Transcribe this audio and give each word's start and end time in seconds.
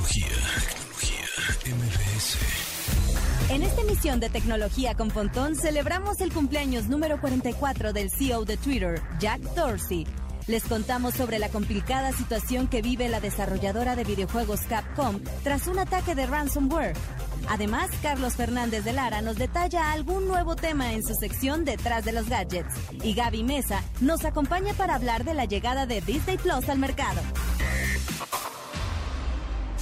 Tecnología, 0.00 0.26
tecnología, 1.62 1.76
MBS. 1.76 2.38
En 3.50 3.62
esta 3.62 3.82
emisión 3.82 4.18
de 4.18 4.30
Tecnología 4.30 4.94
con 4.94 5.08
Pontón 5.08 5.56
celebramos 5.56 6.22
el 6.22 6.32
cumpleaños 6.32 6.88
número 6.88 7.20
44 7.20 7.92
del 7.92 8.08
CEO 8.10 8.46
de 8.46 8.56
Twitter, 8.56 9.02
Jack 9.18 9.42
Dorsey. 9.54 10.06
Les 10.46 10.64
contamos 10.64 11.12
sobre 11.14 11.38
la 11.38 11.50
complicada 11.50 12.12
situación 12.12 12.66
que 12.66 12.80
vive 12.80 13.10
la 13.10 13.20
desarrolladora 13.20 13.94
de 13.94 14.04
videojuegos 14.04 14.60
Capcom 14.62 15.20
tras 15.44 15.66
un 15.66 15.78
ataque 15.78 16.14
de 16.14 16.26
ransomware. 16.26 16.96
Además, 17.50 17.90
Carlos 18.02 18.36
Fernández 18.36 18.84
de 18.84 18.94
Lara 18.94 19.20
nos 19.20 19.36
detalla 19.36 19.92
algún 19.92 20.26
nuevo 20.26 20.56
tema 20.56 20.94
en 20.94 21.02
su 21.02 21.14
sección 21.14 21.66
Detrás 21.66 22.06
de 22.06 22.12
los 22.12 22.26
Gadgets. 22.26 22.74
Y 23.04 23.12
Gaby 23.12 23.42
Mesa 23.42 23.82
nos 24.00 24.24
acompaña 24.24 24.72
para 24.72 24.94
hablar 24.94 25.24
de 25.24 25.34
la 25.34 25.44
llegada 25.44 25.84
de 25.84 26.00
Disney 26.00 26.38
Plus 26.38 26.70
al 26.70 26.78
mercado. 26.78 27.20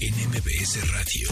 en 0.00 0.12
MBS 0.28 0.92
Radio. 0.92 1.28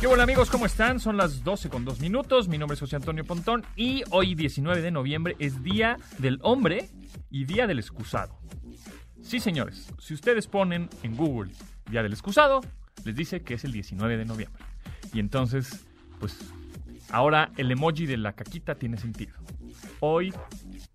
¿Qué 0.00 0.06
hola 0.06 0.24
amigos? 0.24 0.50
¿Cómo 0.50 0.66
están? 0.66 1.00
Son 1.00 1.16
las 1.16 1.42
12 1.42 1.70
con 1.70 1.84
2 1.84 2.00
minutos. 2.00 2.46
Mi 2.46 2.58
nombre 2.58 2.74
es 2.74 2.80
José 2.80 2.96
Antonio 2.96 3.24
Pontón 3.24 3.64
y 3.74 4.02
hoy 4.10 4.34
19 4.34 4.82
de 4.82 4.90
noviembre 4.90 5.34
es 5.38 5.62
Día 5.62 5.96
del 6.18 6.38
Hombre 6.42 6.90
y 7.30 7.46
Día 7.46 7.66
del 7.66 7.78
Excusado. 7.78 8.38
Sí, 9.22 9.40
señores, 9.40 9.88
si 9.98 10.12
ustedes 10.12 10.46
ponen 10.46 10.90
en 11.02 11.16
Google 11.16 11.52
Día 11.90 12.02
del 12.02 12.12
Excusado, 12.12 12.60
les 13.04 13.16
dice 13.16 13.40
que 13.40 13.54
es 13.54 13.64
el 13.64 13.72
19 13.72 14.18
de 14.18 14.24
noviembre. 14.26 14.62
Y 15.14 15.20
entonces, 15.20 15.86
pues, 16.20 16.38
ahora 17.10 17.50
el 17.56 17.70
emoji 17.70 18.04
de 18.04 18.18
la 18.18 18.34
caquita 18.34 18.74
tiene 18.74 18.98
sentido. 18.98 19.32
Hoy 20.00 20.34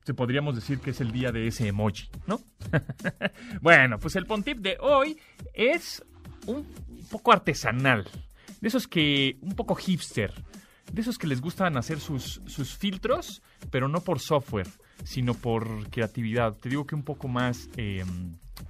se 0.05 0.13
podríamos 0.13 0.55
decir 0.55 0.79
que 0.79 0.91
es 0.91 1.01
el 1.01 1.11
día 1.11 1.31
de 1.31 1.47
ese 1.47 1.67
emoji, 1.67 2.09
¿no? 2.27 2.39
bueno, 3.61 3.97
pues 3.97 4.15
el 4.15 4.25
Pontip 4.25 4.59
de 4.59 4.77
hoy 4.79 5.17
es 5.53 6.03
un 6.45 6.65
poco 7.09 7.31
artesanal. 7.31 8.07
De 8.61 8.67
esos 8.67 8.87
que, 8.87 9.37
un 9.41 9.55
poco 9.55 9.75
hipster. 9.75 10.33
De 10.91 11.01
esos 11.01 11.17
que 11.17 11.27
les 11.27 11.41
gustan 11.41 11.77
hacer 11.77 11.99
sus, 11.99 12.41
sus 12.45 12.75
filtros, 12.77 13.41
pero 13.71 13.87
no 13.87 14.01
por 14.01 14.19
software, 14.19 14.67
sino 15.03 15.33
por 15.33 15.89
creatividad. 15.89 16.55
Te 16.57 16.69
digo 16.69 16.85
que 16.85 16.95
un 16.95 17.03
poco 17.03 17.27
más 17.27 17.69
eh, 17.77 18.03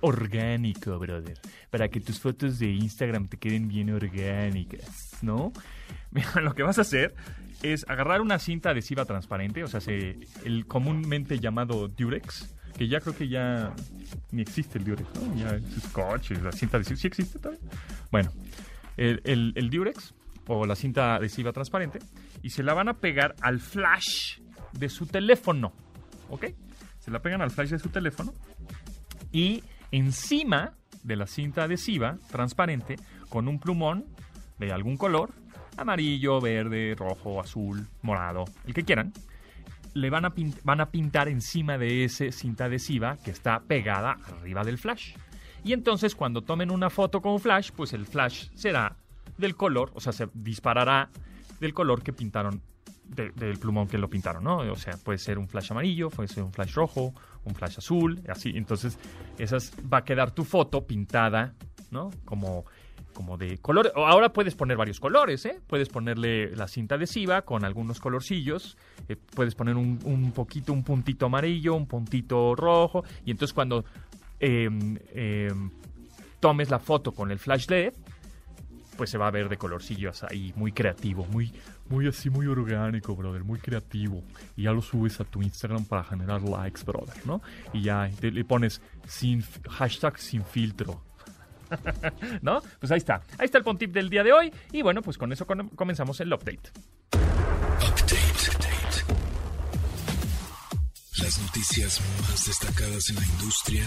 orgánico, 0.01 0.97
brother. 0.99 1.39
Para 1.69 1.89
que 1.89 1.99
tus 1.99 2.19
fotos 2.19 2.59
de 2.59 2.71
Instagram 2.71 3.27
te 3.27 3.37
queden 3.37 3.67
bien 3.67 3.89
orgánicas, 3.89 5.19
¿no? 5.21 5.51
Mira, 6.11 6.41
lo 6.41 6.53
que 6.53 6.63
vas 6.63 6.77
a 6.77 6.81
hacer 6.81 7.15
es 7.61 7.85
agarrar 7.87 8.21
una 8.21 8.39
cinta 8.39 8.69
adhesiva 8.71 9.05
transparente, 9.05 9.63
o 9.63 9.67
sea, 9.67 9.79
se, 9.79 10.17
el 10.43 10.67
comúnmente 10.67 11.39
llamado 11.39 11.87
Durex, 11.87 12.52
que 12.77 12.87
ya 12.87 12.99
creo 12.99 13.15
que 13.15 13.27
ya 13.27 13.73
ni 14.31 14.41
existe 14.41 14.77
el 14.77 14.85
Durex, 14.85 15.07
¿no? 15.15 15.35
Ya 15.35 15.55
es 15.55 15.83
scotch, 15.83 16.31
la 16.31 16.51
cinta 16.51 16.77
adhesiva, 16.77 16.97
¿sí 16.99 17.07
existe 17.07 17.39
todavía? 17.39 17.61
Bueno, 18.11 18.31
el, 18.97 19.53
el, 19.55 19.69
Durex 19.69 20.13
o 20.47 20.65
la 20.65 20.75
cinta 20.75 21.15
adhesiva 21.15 21.51
transparente 21.51 21.99
y 22.41 22.49
se 22.49 22.63
la 22.63 22.73
van 22.73 22.89
a 22.89 22.95
pegar 22.95 23.35
al 23.41 23.59
flash 23.59 24.39
de 24.71 24.89
su 24.89 25.05
teléfono, 25.05 25.73
¿ok? 26.29 26.45
Se 26.99 27.11
la 27.11 27.21
pegan 27.21 27.41
al 27.41 27.51
flash 27.51 27.69
de 27.69 27.79
su 27.79 27.89
teléfono 27.89 28.33
y 29.31 29.63
encima 29.91 30.73
de 31.03 31.15
la 31.15 31.27
cinta 31.27 31.63
adhesiva 31.63 32.17
transparente 32.31 32.95
con 33.29 33.47
un 33.47 33.59
plumón 33.59 34.05
de 34.57 34.71
algún 34.71 34.97
color, 34.97 35.31
amarillo, 35.77 36.39
verde, 36.39 36.95
rojo, 36.97 37.41
azul, 37.41 37.87
morado, 38.01 38.45
el 38.65 38.73
que 38.73 38.83
quieran, 38.83 39.11
le 39.93 40.09
van 40.09 40.25
a, 40.25 40.33
van 40.63 40.81
a 40.81 40.91
pintar 40.91 41.27
encima 41.27 41.77
de 41.77 42.03
esa 42.03 42.31
cinta 42.31 42.65
adhesiva 42.65 43.17
que 43.17 43.31
está 43.31 43.61
pegada 43.61 44.17
arriba 44.39 44.63
del 44.63 44.77
flash. 44.77 45.13
Y 45.63 45.73
entonces 45.73 46.15
cuando 46.15 46.41
tomen 46.41 46.71
una 46.71 46.89
foto 46.89 47.21
con 47.21 47.39
flash, 47.39 47.71
pues 47.75 47.93
el 47.93 48.05
flash 48.05 48.49
será 48.53 48.97
del 49.37 49.55
color, 49.55 49.91
o 49.93 49.99
sea, 49.99 50.13
se 50.13 50.27
disparará 50.33 51.09
del 51.59 51.73
color 51.73 52.03
que 52.03 52.11
pintaron, 52.11 52.61
de, 53.05 53.31
del 53.31 53.57
plumón 53.57 53.87
que 53.87 53.97
lo 53.97 54.09
pintaron, 54.09 54.43
¿no? 54.43 54.57
O 54.57 54.75
sea, 54.75 54.97
puede 54.97 55.17
ser 55.17 55.37
un 55.37 55.47
flash 55.47 55.71
amarillo, 55.71 56.09
puede 56.09 56.27
ser 56.27 56.43
un 56.43 56.51
flash 56.51 56.73
rojo, 56.73 57.13
un 57.45 57.55
flash 57.55 57.77
azul, 57.77 58.21
así. 58.27 58.51
Entonces, 58.55 58.99
esas 59.37 59.73
va 59.91 59.99
a 59.99 60.03
quedar 60.03 60.31
tu 60.31 60.43
foto 60.43 60.85
pintada, 60.85 61.53
¿no? 61.91 62.09
Como 62.25 62.65
como 63.13 63.37
de 63.37 63.57
color. 63.59 63.91
Ahora 63.95 64.33
puedes 64.33 64.55
poner 64.55 64.77
varios 64.77 64.99
colores, 64.99 65.45
¿eh? 65.45 65.61
Puedes 65.67 65.89
ponerle 65.89 66.55
la 66.55 66.67
cinta 66.67 66.95
adhesiva 66.95 67.43
con 67.43 67.63
algunos 67.63 67.99
colorcillos. 67.99 68.77
Eh, 69.07 69.15
puedes 69.15 69.55
poner 69.55 69.75
un, 69.75 70.31
poquito, 70.35 70.73
un 70.73 70.83
puntito 70.83 71.27
amarillo, 71.27 71.75
un 71.75 71.87
puntito 71.87 72.55
rojo. 72.55 73.03
Y 73.25 73.31
entonces 73.31 73.53
cuando 73.53 73.85
eh, 74.39 74.69
eh, 75.13 75.53
tomes 76.39 76.69
la 76.69 76.79
foto 76.79 77.13
con 77.13 77.31
el 77.31 77.39
flash 77.39 77.67
LED, 77.69 77.93
pues 78.97 79.09
se 79.09 79.17
va 79.17 79.27
a 79.27 79.31
ver 79.31 79.49
de 79.49 79.57
colorcillos 79.57 80.23
ahí, 80.23 80.53
muy 80.55 80.71
creativo, 80.71 81.25
muy, 81.25 81.51
muy 81.89 82.07
así, 82.07 82.29
muy 82.29 82.47
orgánico, 82.47 83.15
brother, 83.15 83.43
muy 83.43 83.59
creativo. 83.59 84.23
Y 84.55 84.63
ya 84.63 84.71
lo 84.71 84.81
subes 84.81 85.19
a 85.19 85.23
tu 85.23 85.41
Instagram 85.41 85.85
para 85.85 86.03
generar 86.03 86.41
likes, 86.41 86.83
brother, 86.83 87.15
¿no? 87.25 87.41
Y 87.73 87.81
ya 87.81 88.09
te, 88.19 88.31
le 88.31 88.43
pones 88.45 88.81
sin, 89.07 89.43
hashtag 89.69 90.17
sin 90.19 90.43
filtro. 90.45 91.01
¿No? 92.41 92.61
Pues 92.79 92.91
ahí 92.91 92.97
está. 92.97 93.21
Ahí 93.37 93.45
está 93.45 93.57
el 93.57 93.63
Pontip 93.63 93.91
del 93.91 94.09
día 94.09 94.23
de 94.23 94.33
hoy. 94.33 94.53
Y 94.71 94.81
bueno, 94.81 95.01
pues 95.01 95.17
con 95.17 95.31
eso 95.31 95.45
comenzamos 95.45 96.19
el. 96.19 96.33
Update. 96.33 96.71
Update. 97.13 98.23
Las 101.19 101.39
noticias 101.39 102.01
más 102.21 102.45
destacadas 102.47 103.09
en 103.09 103.15
la 103.15 103.25
industria 103.25 103.85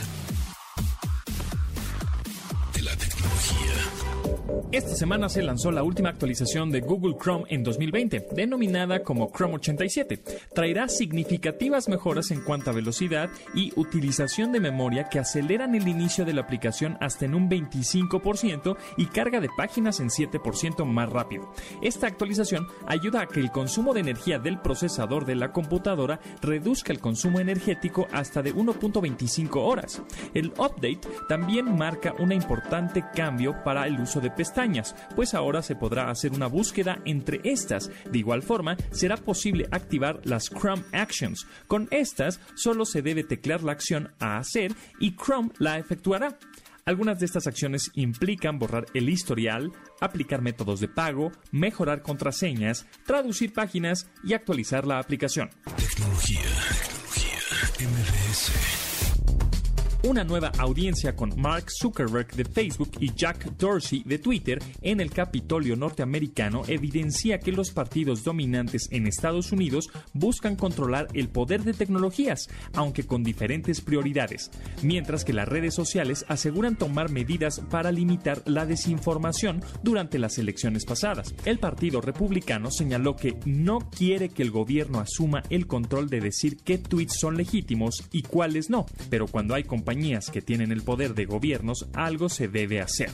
Esta 4.70 4.94
semana 4.94 5.28
se 5.28 5.42
lanzó 5.42 5.70
la 5.70 5.82
última 5.82 6.10
actualización 6.10 6.70
de 6.70 6.80
Google 6.80 7.16
Chrome 7.20 7.46
en 7.48 7.64
2020, 7.64 8.28
denominada 8.32 9.02
como 9.02 9.30
Chrome 9.32 9.54
87. 9.54 10.22
Traerá 10.54 10.88
significativas 10.88 11.88
mejoras 11.88 12.30
en 12.30 12.42
cuanto 12.42 12.70
a 12.70 12.74
velocidad 12.74 13.28
y 13.54 13.72
utilización 13.76 14.52
de 14.52 14.60
memoria 14.60 15.08
que 15.08 15.18
aceleran 15.18 15.74
el 15.74 15.88
inicio 15.88 16.24
de 16.24 16.34
la 16.34 16.42
aplicación 16.42 16.96
hasta 17.00 17.24
en 17.24 17.34
un 17.34 17.48
25% 17.48 18.76
y 18.96 19.06
carga 19.06 19.40
de 19.40 19.48
páginas 19.56 20.00
en 20.00 20.08
7% 20.08 20.84
más 20.84 21.10
rápido. 21.10 21.52
Esta 21.82 22.06
actualización 22.06 22.66
ayuda 22.86 23.22
a 23.22 23.26
que 23.26 23.40
el 23.40 23.50
consumo 23.50 23.94
de 23.94 24.00
energía 24.00 24.38
del 24.38 24.60
procesador 24.60 25.24
de 25.24 25.36
la 25.36 25.52
computadora 25.52 26.20
reduzca 26.42 26.92
el 26.92 27.00
consumo 27.00 27.40
energético 27.40 28.06
hasta 28.12 28.42
de 28.42 28.54
1.25 28.54 29.56
horas. 29.56 30.02
El 30.34 30.48
update 30.58 31.00
también 31.28 31.76
marca 31.76 32.14
un 32.18 32.30
importante 32.30 33.04
cambio 33.14 33.56
para 33.64 33.86
el 33.86 34.00
uso 34.00 34.20
de 34.20 34.35
pestañas, 34.36 34.94
pues 35.16 35.34
ahora 35.34 35.62
se 35.62 35.74
podrá 35.74 36.10
hacer 36.10 36.32
una 36.32 36.46
búsqueda 36.46 37.00
entre 37.04 37.40
estas. 37.44 37.90
De 38.10 38.18
igual 38.18 38.42
forma, 38.42 38.76
será 38.90 39.16
posible 39.16 39.66
activar 39.70 40.20
las 40.24 40.50
Chrome 40.50 40.84
Actions. 40.92 41.46
Con 41.66 41.88
estas, 41.90 42.40
solo 42.54 42.84
se 42.84 43.02
debe 43.02 43.24
teclear 43.24 43.62
la 43.62 43.72
acción 43.72 44.12
a 44.20 44.38
hacer 44.38 44.72
y 45.00 45.16
Chrome 45.16 45.50
la 45.58 45.78
efectuará. 45.78 46.38
Algunas 46.84 47.18
de 47.18 47.26
estas 47.26 47.48
acciones 47.48 47.90
implican 47.94 48.60
borrar 48.60 48.86
el 48.94 49.08
historial, 49.08 49.72
aplicar 50.00 50.40
métodos 50.40 50.78
de 50.78 50.86
pago, 50.86 51.32
mejorar 51.50 52.02
contraseñas, 52.02 52.86
traducir 53.04 53.52
páginas 53.52 54.08
y 54.22 54.34
actualizar 54.34 54.86
la 54.86 55.00
aplicación. 55.00 55.50
Tecnología, 55.76 56.42
tecnología, 57.76 58.95
una 60.06 60.22
nueva 60.22 60.52
audiencia 60.58 61.16
con 61.16 61.32
Mark 61.36 61.66
Zuckerberg 61.68 62.28
de 62.36 62.44
Facebook 62.44 62.92
y 63.00 63.12
Jack 63.12 63.56
Dorsey 63.58 64.04
de 64.04 64.20
Twitter 64.20 64.62
en 64.80 65.00
el 65.00 65.10
Capitolio 65.10 65.74
norteamericano 65.74 66.62
evidencia 66.68 67.40
que 67.40 67.50
los 67.50 67.72
partidos 67.72 68.22
dominantes 68.22 68.86
en 68.92 69.08
Estados 69.08 69.50
Unidos 69.50 69.88
buscan 70.12 70.54
controlar 70.54 71.08
el 71.14 71.28
poder 71.28 71.64
de 71.64 71.72
tecnologías, 71.72 72.46
aunque 72.74 73.04
con 73.04 73.24
diferentes 73.24 73.80
prioridades, 73.80 74.52
mientras 74.82 75.24
que 75.24 75.32
las 75.32 75.48
redes 75.48 75.74
sociales 75.74 76.24
aseguran 76.28 76.76
tomar 76.76 77.10
medidas 77.10 77.60
para 77.68 77.90
limitar 77.90 78.42
la 78.46 78.64
desinformación 78.64 79.60
durante 79.82 80.20
las 80.20 80.38
elecciones 80.38 80.84
pasadas. 80.84 81.34
El 81.44 81.58
Partido 81.58 82.00
Republicano 82.00 82.70
señaló 82.70 83.16
que 83.16 83.40
no 83.44 83.90
quiere 83.90 84.28
que 84.28 84.44
el 84.44 84.52
gobierno 84.52 85.00
asuma 85.00 85.42
el 85.50 85.66
control 85.66 86.08
de 86.08 86.20
decir 86.20 86.58
qué 86.58 86.78
tweets 86.78 87.18
son 87.18 87.36
legítimos 87.36 88.04
y 88.12 88.22
cuáles 88.22 88.70
no, 88.70 88.86
pero 89.10 89.26
cuando 89.26 89.54
hay 89.54 89.64
compañías 89.64 89.95
que 89.96 90.42
tienen 90.42 90.72
el 90.72 90.82
poder 90.82 91.14
de 91.14 91.24
gobiernos, 91.24 91.88
algo 91.94 92.28
se 92.28 92.48
debe 92.48 92.82
hacer. 92.82 93.10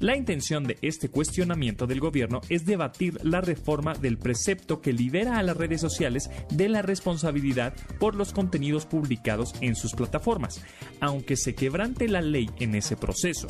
La 0.00 0.16
intención 0.16 0.64
de 0.64 0.76
este 0.82 1.08
cuestionamiento 1.08 1.86
del 1.86 2.00
gobierno 2.00 2.40
es 2.48 2.66
debatir 2.66 3.24
la 3.24 3.40
reforma 3.40 3.94
del 3.94 4.18
precepto 4.18 4.80
que 4.80 4.92
libera 4.92 5.38
a 5.38 5.42
las 5.44 5.56
redes 5.56 5.80
sociales 5.80 6.28
de 6.50 6.68
la 6.68 6.82
responsabilidad 6.82 7.74
por 8.00 8.16
los 8.16 8.32
contenidos 8.32 8.86
publicados 8.86 9.54
en 9.60 9.76
sus 9.76 9.92
plataformas, 9.92 10.60
aunque 11.00 11.36
se 11.36 11.54
quebrante 11.54 12.08
la 12.08 12.22
ley 12.22 12.50
en 12.58 12.74
ese 12.74 12.96
proceso. 12.96 13.46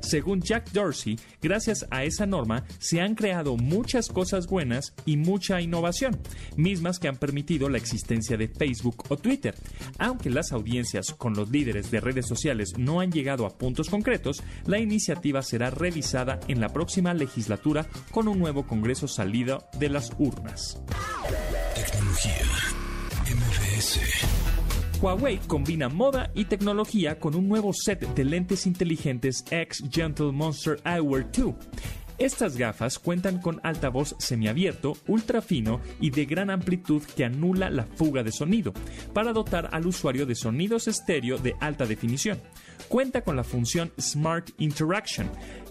Según 0.00 0.40
Jack 0.40 0.70
Dorsey, 0.70 1.18
gracias 1.42 1.86
a 1.90 2.04
esa 2.04 2.26
norma 2.26 2.64
se 2.78 3.00
han 3.00 3.16
creado 3.16 3.56
muchas 3.56 4.08
cosas 4.08 4.46
buenas 4.46 4.94
y 5.04 5.16
mucha 5.16 5.60
innovación, 5.60 6.16
mismas 6.56 7.00
que 7.00 7.08
han 7.08 7.16
permitido 7.16 7.68
la 7.68 7.78
existencia 7.78 8.36
de 8.36 8.46
Facebook 8.46 9.04
o 9.08 9.16
Twitter. 9.16 9.56
Aunque 9.98 10.30
las 10.30 10.52
audiencias 10.52 11.12
con 11.12 11.34
los 11.34 11.50
líderes 11.50 11.90
de 11.90 12.00
redes 12.00 12.09
sociales 12.26 12.74
no 12.76 13.00
han 13.00 13.12
llegado 13.12 13.46
a 13.46 13.56
puntos 13.56 13.88
concretos, 13.88 14.42
la 14.66 14.78
iniciativa 14.78 15.42
será 15.42 15.70
revisada 15.70 16.40
en 16.48 16.60
la 16.60 16.68
próxima 16.68 17.14
legislatura 17.14 17.86
con 18.10 18.28
un 18.28 18.38
nuevo 18.38 18.66
Congreso 18.66 19.08
salido 19.08 19.64
de 19.78 19.88
las 19.88 20.12
urnas. 20.18 20.80
Tecnología. 21.74 22.46
MBS. 23.26 24.00
Huawei 25.00 25.38
combina 25.46 25.88
moda 25.88 26.30
y 26.34 26.44
tecnología 26.44 27.18
con 27.18 27.34
un 27.34 27.48
nuevo 27.48 27.72
set 27.72 28.00
de 28.14 28.24
lentes 28.24 28.66
inteligentes 28.66 29.44
X 29.50 29.82
Gentle 29.90 30.32
Monster 30.32 30.78
Eyewear 30.84 31.30
2. 31.32 31.54
Estas 32.20 32.58
gafas 32.58 32.98
cuentan 32.98 33.40
con 33.40 33.60
altavoz 33.62 34.14
semiabierto, 34.18 34.92
ultra 35.06 35.40
fino 35.40 35.80
y 36.02 36.10
de 36.10 36.26
gran 36.26 36.50
amplitud 36.50 37.02
que 37.16 37.24
anula 37.24 37.70
la 37.70 37.86
fuga 37.86 38.22
de 38.22 38.30
sonido, 38.30 38.74
para 39.14 39.32
dotar 39.32 39.70
al 39.72 39.86
usuario 39.86 40.26
de 40.26 40.34
sonidos 40.34 40.86
estéreo 40.86 41.38
de 41.38 41.54
alta 41.60 41.86
definición. 41.86 42.38
Cuenta 42.88 43.22
con 43.22 43.36
la 43.36 43.44
función 43.44 43.92
Smart 44.00 44.50
Interaction, 44.58 45.30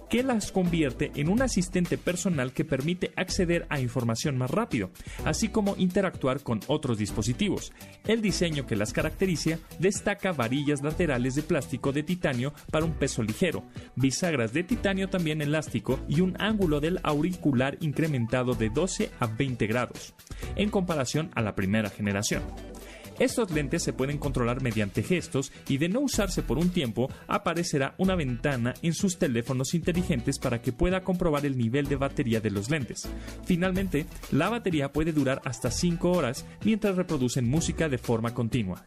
que 0.09 0.23
las 0.23 0.51
convierte 0.51 1.11
en 1.15 1.29
un 1.29 1.41
asistente 1.41 1.97
personal 1.97 2.51
que 2.51 2.65
permite 2.65 3.11
acceder 3.15 3.67
a 3.69 3.79
información 3.79 4.37
más 4.37 4.49
rápido, 4.49 4.89
así 5.25 5.49
como 5.49 5.75
interactuar 5.77 6.41
con 6.41 6.61
otros 6.67 6.97
dispositivos. 6.97 7.71
El 8.07 8.21
diseño 8.21 8.65
que 8.65 8.75
las 8.75 8.91
caracteriza 8.91 9.59
destaca 9.79 10.31
varillas 10.31 10.81
laterales 10.81 11.35
de 11.35 11.43
plástico 11.43 11.91
de 11.91 12.03
titanio 12.03 12.53
para 12.71 12.85
un 12.85 12.93
peso 12.93 13.21
ligero, 13.21 13.63
bisagras 13.95 14.53
de 14.53 14.63
titanio 14.63 15.09
también 15.09 15.41
elástico 15.41 15.99
y 16.07 16.21
un 16.21 16.35
ángulo 16.41 16.79
del 16.79 16.99
auricular 17.03 17.77
incrementado 17.81 18.53
de 18.53 18.69
12 18.69 19.11
a 19.19 19.27
20 19.27 19.67
grados, 19.67 20.15
en 20.55 20.69
comparación 20.69 21.29
a 21.35 21.41
la 21.41 21.53
primera 21.53 21.89
generación. 21.89 22.41
Estos 23.19 23.51
lentes 23.51 23.83
se 23.83 23.91
pueden 23.91 24.17
controlar 24.17 24.61
mediante 24.61 25.03
gestos 25.03 25.51
y 25.67 25.77
de 25.77 25.89
no 25.89 25.99
usarse 25.99 26.41
por 26.41 26.57
un 26.57 26.69
tiempo 26.69 27.09
aparecerá 27.27 27.93
una 27.97 28.15
ventana 28.15 28.73
en 28.81 28.93
sus 28.93 29.17
teléfonos 29.17 29.73
inteligentes 29.73 30.39
para 30.39 30.61
que 30.61 30.71
pueda 30.71 31.03
comprobar 31.03 31.45
el 31.45 31.57
nivel 31.57 31.87
de 31.87 31.97
batería 31.97 32.39
de 32.39 32.51
los 32.51 32.69
lentes. 32.69 33.09
Finalmente, 33.45 34.05
la 34.31 34.49
batería 34.49 34.93
puede 34.93 35.11
durar 35.11 35.41
hasta 35.43 35.69
5 35.69 36.11
horas 36.11 36.45
mientras 36.63 36.95
reproducen 36.95 37.49
música 37.49 37.89
de 37.89 37.97
forma 37.97 38.33
continua. 38.33 38.83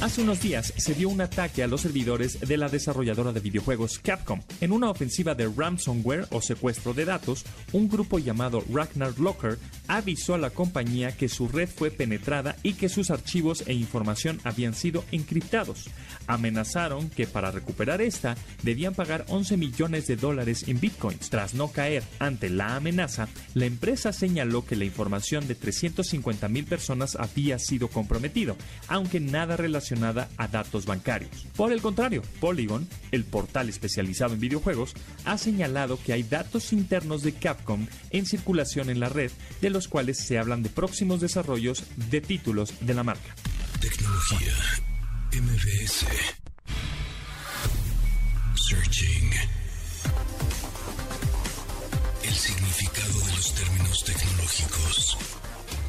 Hace 0.00 0.22
unos 0.22 0.40
días 0.40 0.72
se 0.76 0.94
dio 0.94 1.08
un 1.08 1.20
ataque 1.20 1.64
a 1.64 1.66
los 1.66 1.80
servidores 1.80 2.38
de 2.38 2.56
la 2.56 2.68
desarrolladora 2.68 3.32
de 3.32 3.40
videojuegos 3.40 3.98
Capcom. 3.98 4.40
En 4.60 4.70
una 4.70 4.90
ofensiva 4.90 5.34
de 5.34 5.48
ransomware 5.48 6.28
o 6.30 6.40
secuestro 6.40 6.94
de 6.94 7.04
datos, 7.04 7.44
un 7.72 7.88
grupo 7.88 8.20
llamado 8.20 8.62
Ragnar 8.72 9.18
Locker 9.18 9.58
avisó 9.88 10.34
a 10.34 10.38
la 10.38 10.50
compañía 10.50 11.16
que 11.16 11.28
su 11.28 11.48
red 11.48 11.68
fue 11.68 11.90
penetrada 11.90 12.54
y 12.62 12.74
que 12.74 12.88
sus 12.88 13.10
archivos 13.10 13.64
e 13.66 13.72
información 13.72 14.38
habían 14.44 14.72
sido 14.72 15.04
encriptados. 15.10 15.90
Amenazaron 16.28 17.10
que 17.10 17.26
para 17.26 17.50
recuperar 17.50 18.00
esta 18.00 18.36
debían 18.62 18.94
pagar 18.94 19.24
11 19.28 19.56
millones 19.56 20.06
de 20.06 20.14
dólares 20.14 20.64
en 20.68 20.78
bitcoins. 20.78 21.28
Tras 21.28 21.54
no 21.54 21.72
caer 21.72 22.04
ante 22.20 22.50
la 22.50 22.76
amenaza, 22.76 23.26
la 23.54 23.66
empresa 23.66 24.12
señaló 24.12 24.64
que 24.64 24.76
la 24.76 24.84
información 24.84 25.48
de 25.48 25.56
350 25.56 26.46
mil 26.48 26.66
personas 26.66 27.16
había 27.16 27.58
sido 27.58 27.88
comprometido, 27.88 28.56
aunque 28.86 29.18
nada 29.18 29.56
relacionado 29.56 29.87
a 30.36 30.48
datos 30.48 30.86
bancarios. 30.86 31.46
Por 31.56 31.72
el 31.72 31.80
contrario, 31.80 32.22
Polygon, 32.40 32.88
el 33.10 33.24
portal 33.24 33.68
especializado 33.68 34.34
en 34.34 34.40
videojuegos, 34.40 34.94
ha 35.24 35.38
señalado 35.38 35.98
que 36.02 36.12
hay 36.12 36.22
datos 36.22 36.72
internos 36.72 37.22
de 37.22 37.32
Capcom 37.32 37.86
en 38.10 38.26
circulación 38.26 38.90
en 38.90 39.00
la 39.00 39.08
red, 39.08 39.30
de 39.60 39.70
los 39.70 39.88
cuales 39.88 40.18
se 40.18 40.38
hablan 40.38 40.62
de 40.62 40.68
próximos 40.68 41.20
desarrollos 41.20 41.84
de 42.10 42.20
títulos 42.20 42.74
de 42.80 42.94
la 42.94 43.02
marca. 43.02 43.34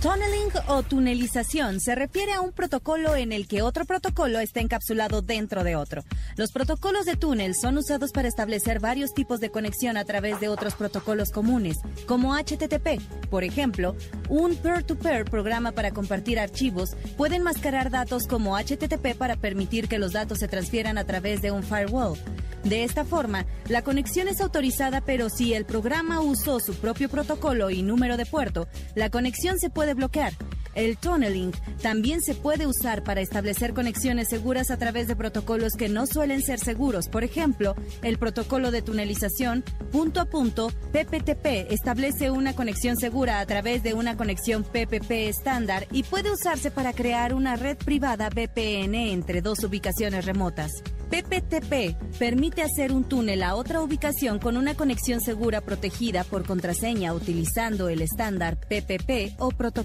Tunneling 0.01 0.49
o 0.67 0.81
tunelización 0.81 1.81
se 1.81 1.93
refiere 1.93 2.31
a 2.31 2.39
un 2.39 2.53
protocolo 2.53 3.17
en 3.17 3.33
el 3.33 3.49
que 3.49 3.61
otro 3.61 3.83
protocolo 3.83 4.39
está 4.39 4.61
encapsulado 4.61 5.21
dentro 5.21 5.65
de 5.65 5.75
otro. 5.75 6.05
Los 6.37 6.53
protocolos 6.53 7.05
de 7.05 7.17
túnel 7.17 7.53
son 7.53 7.77
usados 7.77 8.13
para 8.13 8.29
establecer 8.29 8.79
varios 8.79 9.13
tipos 9.13 9.41
de 9.41 9.49
conexión 9.49 9.97
a 9.97 10.05
través 10.05 10.39
de 10.39 10.47
otros 10.47 10.75
protocolos 10.75 11.31
comunes, 11.31 11.79
como 12.05 12.33
HTTP. 12.33 13.01
Por 13.29 13.43
ejemplo, 13.43 13.93
un 14.29 14.55
peer-to-peer 14.55 15.25
programa 15.25 15.73
para 15.73 15.91
compartir 15.91 16.39
archivos 16.39 16.91
puede 17.17 17.35
enmascarar 17.35 17.89
datos 17.89 18.25
como 18.25 18.55
HTTP 18.57 19.17
para 19.17 19.35
permitir 19.35 19.89
que 19.89 19.99
los 19.99 20.13
datos 20.13 20.39
se 20.39 20.47
transfieran 20.47 20.97
a 20.97 21.03
través 21.03 21.41
de 21.41 21.51
un 21.51 21.61
firewall. 21.61 22.17
De 22.63 22.83
esta 22.83 23.05
forma, 23.05 23.45
la 23.69 23.83
conexión 23.83 24.27
es 24.27 24.41
autorizada, 24.41 24.99
pero 25.01 25.29
si 25.29 25.53
el 25.53 25.65
programa 25.65 26.19
usó 26.19 26.59
su 26.59 26.75
propio 26.75 27.07
protocolo 27.07 27.69
y 27.69 27.83
número 27.83 28.17
de 28.17 28.25
puerto, 28.25 28.67
la 28.95 29.09
conexión 29.09 29.59
se 29.59 29.69
puede 29.69 29.88
bloquear. 29.93 30.33
El 30.75 30.97
tunneling 30.97 31.51
también 31.81 32.21
se 32.21 32.35
puede 32.35 32.67
usar 32.67 33.03
para 33.03 33.21
establecer 33.21 33.73
conexiones 33.73 34.29
seguras 34.29 34.69
a 34.71 34.77
través 34.77 35.07
de 35.07 35.15
protocolos 35.15 35.73
que 35.73 35.89
no 35.89 36.05
suelen 36.05 36.41
ser 36.41 36.59
seguros. 36.59 37.09
Por 37.09 37.23
ejemplo, 37.23 37.75
el 38.03 38.17
protocolo 38.17 38.71
de 38.71 38.81
tunelización 38.81 39.63
punto 39.91 40.21
a 40.21 40.25
punto 40.25 40.71
PPTP 40.93 41.71
establece 41.71 42.31
una 42.31 42.53
conexión 42.53 42.97
segura 42.97 43.39
a 43.39 43.45
través 43.45 43.83
de 43.83 43.93
una 43.93 44.15
conexión 44.15 44.63
PPP 44.63 45.11
estándar 45.27 45.87
y 45.91 46.03
puede 46.03 46.31
usarse 46.31 46.71
para 46.71 46.93
crear 46.93 47.33
una 47.33 47.55
red 47.55 47.77
privada 47.77 48.29
VPN 48.29 48.95
entre 48.95 49.41
dos 49.41 49.63
ubicaciones 49.63 50.25
remotas. 50.25 50.71
PPTP 51.09 51.97
permite 52.19 52.61
hacer 52.61 52.91
un 52.91 53.03
túnel 53.03 53.41
a 53.41 53.55
otra 53.55 53.81
ubicación 53.81 54.37
con 54.37 54.57
una 54.57 54.75
conexión 54.75 55.21
segura 55.21 55.59
protegida 55.59 56.23
por 56.23 56.45
contraseña 56.45 57.13
utilizando 57.13 57.89
el 57.89 58.03
estándar 58.03 58.57
PPP 58.57 59.35
o 59.39 59.49
protocolo. 59.49 59.78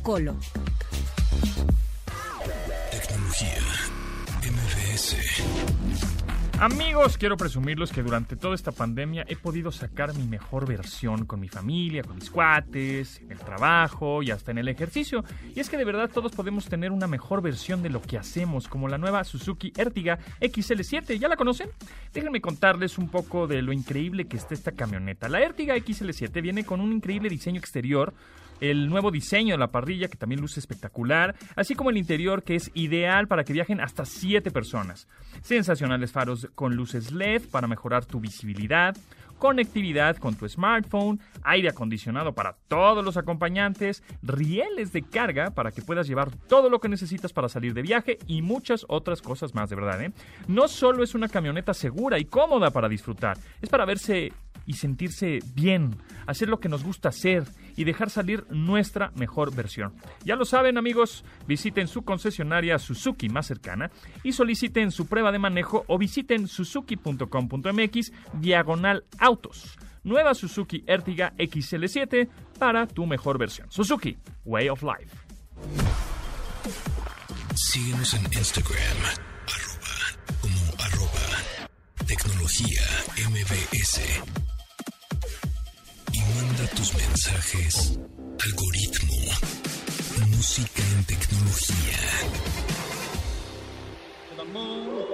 Tecnología. 2.91 3.61
MBS. 4.43 5.17
Amigos, 6.59 7.17
quiero 7.17 7.37
presumirlos 7.37 7.93
que 7.93 8.03
durante 8.03 8.35
toda 8.35 8.57
esta 8.57 8.73
pandemia 8.73 9.25
he 9.29 9.37
podido 9.37 9.71
sacar 9.71 10.13
mi 10.15 10.25
mejor 10.25 10.67
versión 10.67 11.27
con 11.27 11.39
mi 11.39 11.49
familia, 11.49 12.03
con 12.03 12.17
mis 12.17 12.29
cuates, 12.29 13.21
en 13.21 13.31
el 13.31 13.39
trabajo 13.39 14.23
y 14.23 14.33
hasta 14.33 14.51
en 14.51 14.59
el 14.59 14.69
ejercicio. 14.69 15.25
Y 15.55 15.61
es 15.61 15.71
que 15.71 15.77
de 15.77 15.85
verdad 15.85 16.11
todos 16.13 16.33
podemos 16.33 16.67
tener 16.67 16.91
una 16.91 17.07
mejor 17.07 17.41
versión 17.41 17.83
de 17.83 17.91
lo 17.91 18.03
que 18.03 18.19
hacemos, 18.19 18.67
como 18.67 18.89
la 18.89 18.99
nueva 18.99 19.23
Suzuki 19.23 19.73
Ertiga 19.77 20.19
XL7. 20.41 21.19
¿Ya 21.19 21.29
la 21.29 21.37
conocen? 21.37 21.71
Déjenme 22.13 22.41
contarles 22.41 22.99
un 22.99 23.09
poco 23.09 23.47
de 23.47 23.63
lo 23.63 23.73
increíble 23.73 24.27
que 24.27 24.39
está 24.39 24.55
esta 24.55 24.73
camioneta. 24.73 25.29
La 25.29 25.41
Ertiga 25.41 25.77
XL7 25.77 26.43
viene 26.43 26.65
con 26.65 26.81
un 26.81 26.93
increíble 26.93 27.29
diseño 27.29 27.61
exterior 27.61 28.13
el 28.61 28.89
nuevo 28.89 29.11
diseño 29.11 29.55
de 29.55 29.59
la 29.59 29.71
parrilla 29.71 30.09
que 30.09 30.17
también 30.17 30.41
luce 30.41 30.61
espectacular, 30.61 31.35
así 31.57 31.75
como 31.75 31.91
el 31.91 31.97
interior 31.97 32.43
que 32.43 32.57
es 32.57 32.71
ideal 32.75 33.29
para 33.29 33.45
que 33.45 33.53
viajen 33.53 33.81
hasta 33.81 34.05
7 34.05 34.51
personas. 34.51 35.09
Sensacionales 35.43 36.13
faros 36.13 36.49
con 36.55 36.77
luces 36.77 37.13
LED 37.13 37.43
para 37.51 37.67
mejorar 37.67 38.05
tu 38.05 38.21
visibilidad, 38.21 38.97
conectividad 39.39 40.17
con 40.17 40.37
tu 40.37 40.49
smartphone, 40.49 41.21
aire 41.43 41.69
acondicionado 41.69 42.33
para 42.33 42.57
todos 42.69 43.05
los 43.05 43.17
acompañantes, 43.17 44.03
rieles 44.23 44.93
de 44.93 45.03
carga 45.03 45.51
para 45.51 45.71
que 45.71 45.83
puedas 45.83 46.07
llevar 46.07 46.31
todo 46.49 46.71
lo 46.71 46.81
que 46.81 46.89
necesitas 46.89 47.33
para 47.33 47.49
salir 47.49 47.75
de 47.75 47.83
viaje 47.83 48.19
y 48.27 48.43
muchas 48.43 48.87
otras 48.89 49.21
cosas 49.21 49.55
más, 49.55 49.71
de 49.71 49.77
verdad. 49.77 50.03
¿eh? 50.03 50.13
No 50.49 50.69
solo 50.69 51.03
es 51.03 51.15
una 51.15 51.29
camioneta 51.29 51.75
segura 51.75 52.19
y 52.19 52.25
cómoda 52.25 52.71
para 52.71 52.89
disfrutar, 52.89 53.37
es 53.61 53.69
para 53.69 53.85
verse 53.85 54.33
y 54.67 54.75
sentirse 54.75 55.41
bien, 55.55 55.97
hacer 56.27 56.49
lo 56.49 56.61
que 56.61 56.69
nos 56.69 56.85
gusta 56.85 57.11
hacer 57.11 57.45
y 57.77 57.85
dejar 57.85 58.11
salir 58.11 58.47
nuestra 58.51 59.13
mejor 59.15 59.55
versión. 59.55 59.95
Ya 60.25 60.37
lo 60.37 60.45
saben 60.45 60.79
amigos, 60.79 61.25
visiten 61.47 61.89
su 61.89 62.03
concesionaria 62.03 62.79
Suzuki 62.79 63.29
más 63.29 63.47
cercana 63.47 63.91
y 64.23 64.33
soliciten 64.33 64.91
su 64.91 65.07
prueba 65.07 65.33
de 65.33 65.39
manejo 65.39 65.85
o 65.89 65.99
visiten 65.99 66.49
suzuki.com.mx 66.49 68.13
diagonal 68.35 69.05
autos. 69.19 69.77
Nueva 70.05 70.35
Suzuki 70.35 70.85
Ertiga 70.87 71.33
XL7 71.39 72.29
para 72.59 72.87
tu 72.87 73.07
mejor 73.07 73.39
versión. 73.39 73.71
Suzuki, 73.71 74.17
Way 74.45 74.69
of 74.69 74.83
Life. 74.83 75.17
Síguenos 77.55 78.15
en 78.15 78.25
Instagram, 78.25 78.99
arroba, 79.47 80.41
como 80.43 80.83
arroba 80.83 81.25
tecnología 82.07 82.83
MBS 83.31 84.54
manda 86.35 86.67
tus 86.75 86.93
mensajes. 86.95 87.99
Algoritmo. 88.45 89.15
Música 90.29 90.83
en 90.97 91.05
tecnología. 91.05 91.99
to 94.31 94.37
the 94.37 94.45
moon 94.45 95.07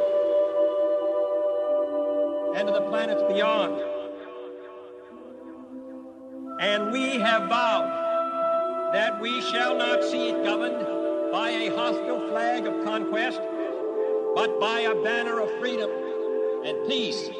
and 2.57 2.69
to 2.69 2.73
the 2.73 2.87
planets 2.89 3.23
beyond. 3.29 3.81
And 6.61 6.93
we 6.93 7.19
have 7.19 7.49
vowed 7.49 7.91
that 8.93 9.21
we 9.21 9.41
shall 9.41 9.77
not 9.77 10.03
see 10.05 10.31
it 10.31 10.45
governed 10.45 11.33
by 11.33 11.50
a 11.50 11.75
hostile 11.77 12.29
flag 12.31 12.67
of 12.67 12.85
conquest, 12.85 13.41
but 14.35 14.59
by 14.61 14.81
a 14.81 14.95
banner 15.03 15.41
of 15.41 15.49
freedom 15.61 15.91
and 16.65 16.89
peace. 16.89 17.31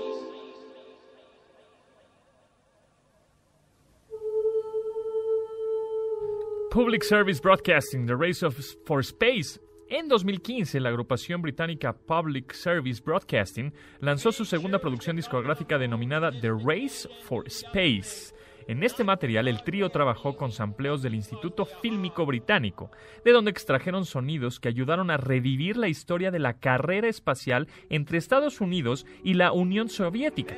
Public 6.71 7.03
Service 7.03 7.41
Broadcasting, 7.41 8.07
The 8.07 8.15
Race 8.15 8.45
of, 8.45 8.55
for 8.85 9.03
Space. 9.03 9.59
En 9.89 10.07
2015, 10.07 10.79
la 10.79 10.91
agrupación 10.91 11.43
británica 11.43 11.93
Public 11.93 12.53
Service 12.53 13.03
Broadcasting 13.05 13.73
lanzó 13.99 14.31
su 14.31 14.45
segunda 14.45 14.79
producción 14.79 15.17
discográfica 15.17 15.79
denominada 15.79 16.31
The 16.31 16.53
Race 16.53 17.09
for 17.25 17.45
Space. 17.49 18.33
En 18.71 18.85
este 18.85 19.03
material, 19.03 19.49
el 19.49 19.65
trío 19.65 19.91
trabajó 19.91 20.37
con 20.37 20.53
sampleos 20.53 21.03
del 21.03 21.17
Instituto 21.17 21.65
Fílmico 21.65 22.25
Británico, 22.25 22.93
de 23.25 23.33
donde 23.33 23.51
extrajeron 23.51 24.05
sonidos 24.05 24.61
que 24.61 24.69
ayudaron 24.69 25.11
a 25.11 25.17
revivir 25.17 25.77
la 25.77 25.89
historia 25.89 26.31
de 26.31 26.39
la 26.39 26.55
carrera 26.55 27.09
espacial 27.09 27.67
entre 27.89 28.19
Estados 28.19 28.61
Unidos 28.61 29.07
y 29.25 29.35
la 29.35 29.51
Unión 29.51 29.89
Soviética. 29.89 30.57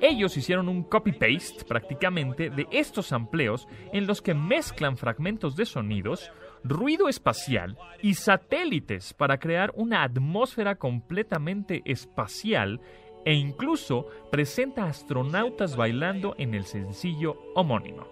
Ellos 0.00 0.38
hicieron 0.38 0.70
un 0.70 0.84
copy-paste 0.84 1.66
prácticamente 1.66 2.48
de 2.48 2.66
estos 2.70 3.08
sampleos 3.08 3.68
en 3.92 4.06
los 4.06 4.22
que 4.22 4.32
mezclan 4.32 4.96
fragmentos 4.96 5.54
de 5.54 5.66
sonidos, 5.66 6.32
ruido 6.64 7.10
espacial 7.10 7.76
y 8.00 8.14
satélites 8.14 9.12
para 9.12 9.36
crear 9.36 9.70
una 9.76 10.02
atmósfera 10.02 10.76
completamente 10.76 11.82
espacial 11.84 12.80
e 13.24 13.34
incluso 13.34 14.06
presenta 14.30 14.84
astronautas 14.84 15.76
bailando 15.76 16.34
en 16.38 16.54
el 16.54 16.64
sencillo 16.64 17.36
homónimo. 17.54 18.06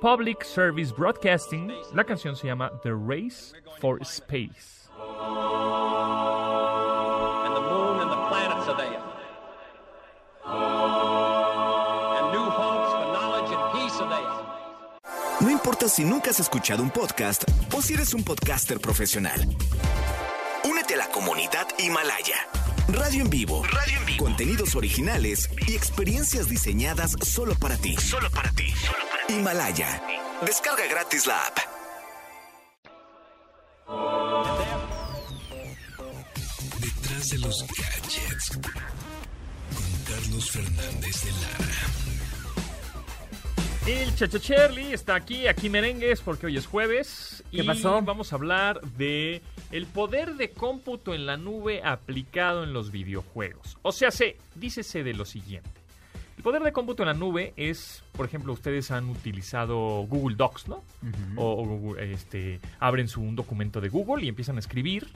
Public 0.00 0.44
Service 0.44 0.92
Broadcasting, 0.96 1.72
la 1.92 2.04
canción 2.04 2.36
se 2.36 2.46
llama 2.46 2.70
The 2.82 2.92
Race 2.92 3.52
for 3.80 4.00
Space. 4.02 4.88
No 15.40 15.50
importa 15.50 15.88
si 15.88 16.04
nunca 16.04 16.30
has 16.30 16.40
escuchado 16.40 16.82
un 16.82 16.90
podcast 16.90 17.44
o 17.72 17.80
si 17.80 17.94
eres 17.94 18.12
un 18.12 18.24
podcaster 18.24 18.80
profesional. 18.80 19.40
Únete 20.64 20.94
a 20.94 20.98
la 20.98 21.08
comunidad 21.08 21.66
Himalaya. 21.78 22.57
Radio 22.88 23.22
en 23.22 23.30
vivo. 23.30 23.62
Radio 23.64 23.98
en 23.98 24.06
vivo. 24.06 24.24
Contenidos 24.24 24.74
originales 24.74 25.50
y 25.66 25.74
experiencias 25.74 26.48
diseñadas 26.48 27.16
solo 27.22 27.54
para 27.54 27.76
ti. 27.76 27.94
Solo 27.98 28.30
para 28.30 28.50
ti. 28.52 28.72
Himalaya. 29.28 30.02
Descarga 30.44 30.86
gratis 30.86 31.26
la 31.26 31.38
app. 31.46 31.58
Detrás 36.80 37.28
de 37.28 37.38
los 37.38 37.66
gadgets. 37.66 38.50
Con 38.56 40.14
Carlos 40.14 40.50
Fernández 40.50 41.24
de 41.24 41.32
Lara. 41.32 42.07
El 43.88 44.14
Chacho 44.14 44.38
Cherly 44.38 44.92
está 44.92 45.14
aquí, 45.14 45.46
aquí 45.46 45.70
merengues, 45.70 46.20
porque 46.20 46.44
hoy 46.44 46.58
es 46.58 46.66
jueves. 46.66 47.42
¿Qué 47.50 47.62
y 47.62 47.66
pasó? 47.66 48.02
Vamos 48.02 48.34
a 48.34 48.36
hablar 48.36 48.82
de 48.82 49.40
el 49.72 49.86
poder 49.86 50.34
de 50.34 50.50
cómputo 50.50 51.14
en 51.14 51.24
la 51.24 51.38
nube 51.38 51.80
aplicado 51.82 52.64
en 52.64 52.74
los 52.74 52.90
videojuegos. 52.90 53.78
O 53.80 53.90
sea, 53.92 54.10
se, 54.10 54.36
dícese 54.56 55.04
de 55.04 55.14
lo 55.14 55.24
siguiente. 55.24 55.70
El 56.36 56.42
poder 56.42 56.62
de 56.64 56.72
cómputo 56.72 57.02
en 57.02 57.06
la 57.06 57.14
nube 57.14 57.54
es, 57.56 58.04
por 58.12 58.26
ejemplo, 58.26 58.52
ustedes 58.52 58.90
han 58.90 59.08
utilizado 59.08 60.04
Google 60.06 60.36
Docs, 60.36 60.68
¿no? 60.68 60.84
O, 61.36 61.62
o, 61.62 61.96
este, 61.96 62.60
abren 62.80 63.08
su 63.08 63.22
un 63.22 63.36
documento 63.36 63.80
de 63.80 63.88
Google 63.88 64.22
y 64.22 64.28
empiezan 64.28 64.56
a 64.56 64.60
escribir. 64.60 65.08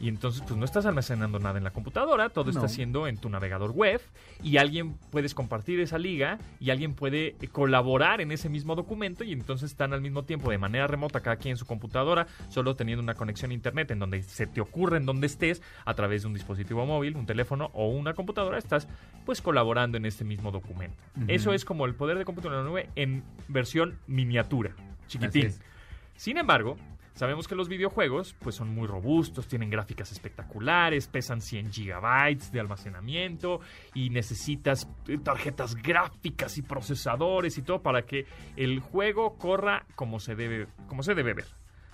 Y 0.00 0.08
entonces, 0.08 0.42
pues 0.46 0.56
no 0.56 0.64
estás 0.64 0.84
almacenando 0.86 1.38
nada 1.38 1.56
en 1.58 1.64
la 1.64 1.70
computadora, 1.70 2.28
todo 2.28 2.50
está 2.50 2.60
No. 2.60 2.66
haciendo 2.66 3.06
en 3.06 3.16
tu 3.16 3.28
navegador 3.30 3.70
web 3.70 4.00
y 4.42 4.56
alguien 4.58 4.94
puedes 5.10 5.34
compartir 5.34 5.80
esa 5.80 5.98
liga 5.98 6.38
y 6.60 6.70
alguien 6.70 6.94
puede 6.94 7.36
eh, 7.40 7.48
colaborar 7.50 8.20
en 8.20 8.30
ese 8.32 8.48
mismo 8.48 8.74
documento 8.74 9.24
y 9.24 9.32
entonces 9.32 9.70
están 9.70 9.92
al 9.92 10.00
mismo 10.00 10.24
tiempo 10.24 10.50
de 10.50 10.58
manera 10.58 10.86
remota 10.86 11.20
cada 11.20 11.36
quien 11.36 11.52
en 11.52 11.56
su 11.56 11.64
computadora, 11.66 12.26
solo 12.50 12.76
teniendo 12.76 13.02
una 13.02 13.14
conexión 13.14 13.50
a 13.50 13.54
internet 13.54 13.90
en 13.92 13.98
donde 14.00 14.22
se 14.22 14.46
te 14.46 14.60
ocurre 14.60 14.96
en 14.98 15.06
donde 15.06 15.26
estés 15.26 15.62
a 15.84 15.94
través 15.94 16.22
de 16.22 16.28
un 16.28 16.34
dispositivo 16.34 16.84
móvil, 16.84 17.16
un 17.16 17.24
teléfono 17.26 17.70
o 17.72 17.88
una 17.88 18.14
computadora, 18.14 18.58
estás 18.58 18.88
pues 19.24 19.40
colaborando 19.40 19.96
en 19.96 20.04
este 20.06 20.24
mismo 20.24 20.50
documento. 20.50 20.96
Eso 21.28 21.52
es 21.54 21.64
como 21.64 21.86
el 21.86 21.94
poder 21.94 22.18
de 22.18 22.24
cómputo 22.24 22.48
en 22.48 22.54
la 22.54 22.62
nube 22.62 22.90
en 22.96 23.22
versión 23.48 23.98
miniatura, 24.06 24.72
chiquitín. 25.06 25.52
Sin 26.16 26.36
embargo, 26.36 26.76
sabemos 27.14 27.48
que 27.48 27.54
los 27.54 27.68
videojuegos 27.68 28.34
pues 28.40 28.56
son 28.56 28.74
muy 28.74 28.86
robustos, 28.86 29.48
tienen 29.48 29.70
gráficas 29.70 30.12
espectaculares, 30.12 31.08
pesan 31.08 31.40
100 31.40 31.72
gigabytes 31.72 32.52
de 32.52 32.60
almacenamiento 32.60 33.60
y 33.94 34.10
necesitas 34.10 34.88
eh, 35.08 35.18
tarjetas 35.18 35.74
gráficas 35.76 36.58
y 36.58 36.62
procesadores 36.62 37.56
y 37.58 37.62
todo 37.62 37.82
para 37.82 38.02
que 38.02 38.26
el 38.56 38.80
juego 38.80 39.36
corra 39.38 39.86
como 39.94 40.20
se 40.20 40.34
debe, 40.34 40.66
como 40.88 41.02
se 41.02 41.14
debe 41.14 41.34
ver. 41.34 41.46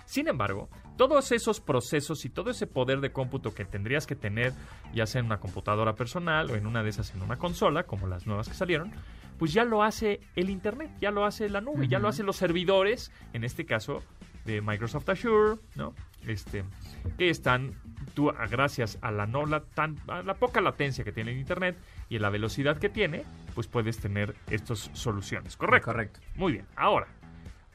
Sin 0.05 0.27
embargo, 0.27 0.67
todos 0.97 1.31
esos 1.31 1.61
procesos 1.61 2.25
y 2.25 2.29
todo 2.29 2.49
ese 2.49 2.67
poder 2.67 2.99
de 2.99 3.13
cómputo 3.13 3.53
que 3.53 3.63
tendrías 3.63 4.05
que 4.05 4.15
tener, 4.15 4.51
ya 4.93 5.05
sea 5.05 5.19
en 5.19 5.27
una 5.27 5.39
computadora 5.39 5.95
personal 5.95 6.51
o 6.51 6.55
en 6.55 6.67
una 6.67 6.83
de 6.83 6.89
esas 6.89 7.13
en 7.15 7.21
una 7.21 7.37
consola, 7.37 7.83
como 7.83 8.07
las 8.07 8.27
nuevas 8.27 8.49
que 8.49 8.53
salieron, 8.53 8.91
pues 9.39 9.53
ya 9.53 9.63
lo 9.63 9.83
hace 9.83 10.19
el 10.35 10.49
Internet, 10.49 10.91
ya 10.99 11.11
lo 11.11 11.25
hace 11.25 11.47
la 11.47 11.61
nube, 11.61 11.87
ya 11.87 11.97
lo 11.99 12.09
hacen 12.09 12.25
los 12.25 12.35
servidores, 12.35 13.09
en 13.31 13.45
este 13.45 13.65
caso 13.65 14.03
de 14.45 14.61
Microsoft 14.61 15.07
Azure, 15.09 15.59
¿no? 15.75 15.93
Este, 16.27 16.63
que 17.17 17.29
están, 17.29 17.73
tú, 18.13 18.29
a- 18.29 18.45
gracias 18.47 18.97
a 19.01 19.11
la, 19.11 19.25
no, 19.25 19.45
la, 19.45 19.61
tan, 19.61 19.97
a 20.07 20.21
la 20.23 20.33
poca 20.35 20.61
latencia 20.61 21.03
que 21.03 21.11
tiene 21.11 21.31
el 21.31 21.37
Internet 21.39 21.77
y 22.09 22.17
a 22.17 22.19
la 22.19 22.29
velocidad 22.29 22.77
que 22.77 22.89
tiene, 22.89 23.23
pues 23.55 23.67
puedes 23.67 23.97
tener 23.99 24.35
estas 24.49 24.89
soluciones, 24.93 25.57
¿correcto? 25.57 25.85
Correcto. 25.91 26.19
Muy 26.35 26.53
bien, 26.53 26.65
ahora, 26.75 27.07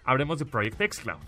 hablemos 0.05 0.39
de 0.39 0.45
Project 0.47 0.81
xCloud. 0.95 1.19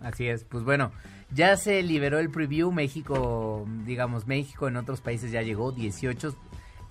Así 0.00 0.28
es, 0.28 0.44
pues 0.44 0.62
bueno, 0.62 0.92
ya 1.32 1.56
se 1.56 1.82
liberó 1.82 2.20
el 2.20 2.30
preview, 2.30 2.70
México, 2.70 3.66
digamos, 3.84 4.28
México 4.28 4.68
en 4.68 4.76
otros 4.76 5.00
países 5.00 5.32
ya 5.32 5.42
llegó, 5.42 5.72
18. 5.72 6.36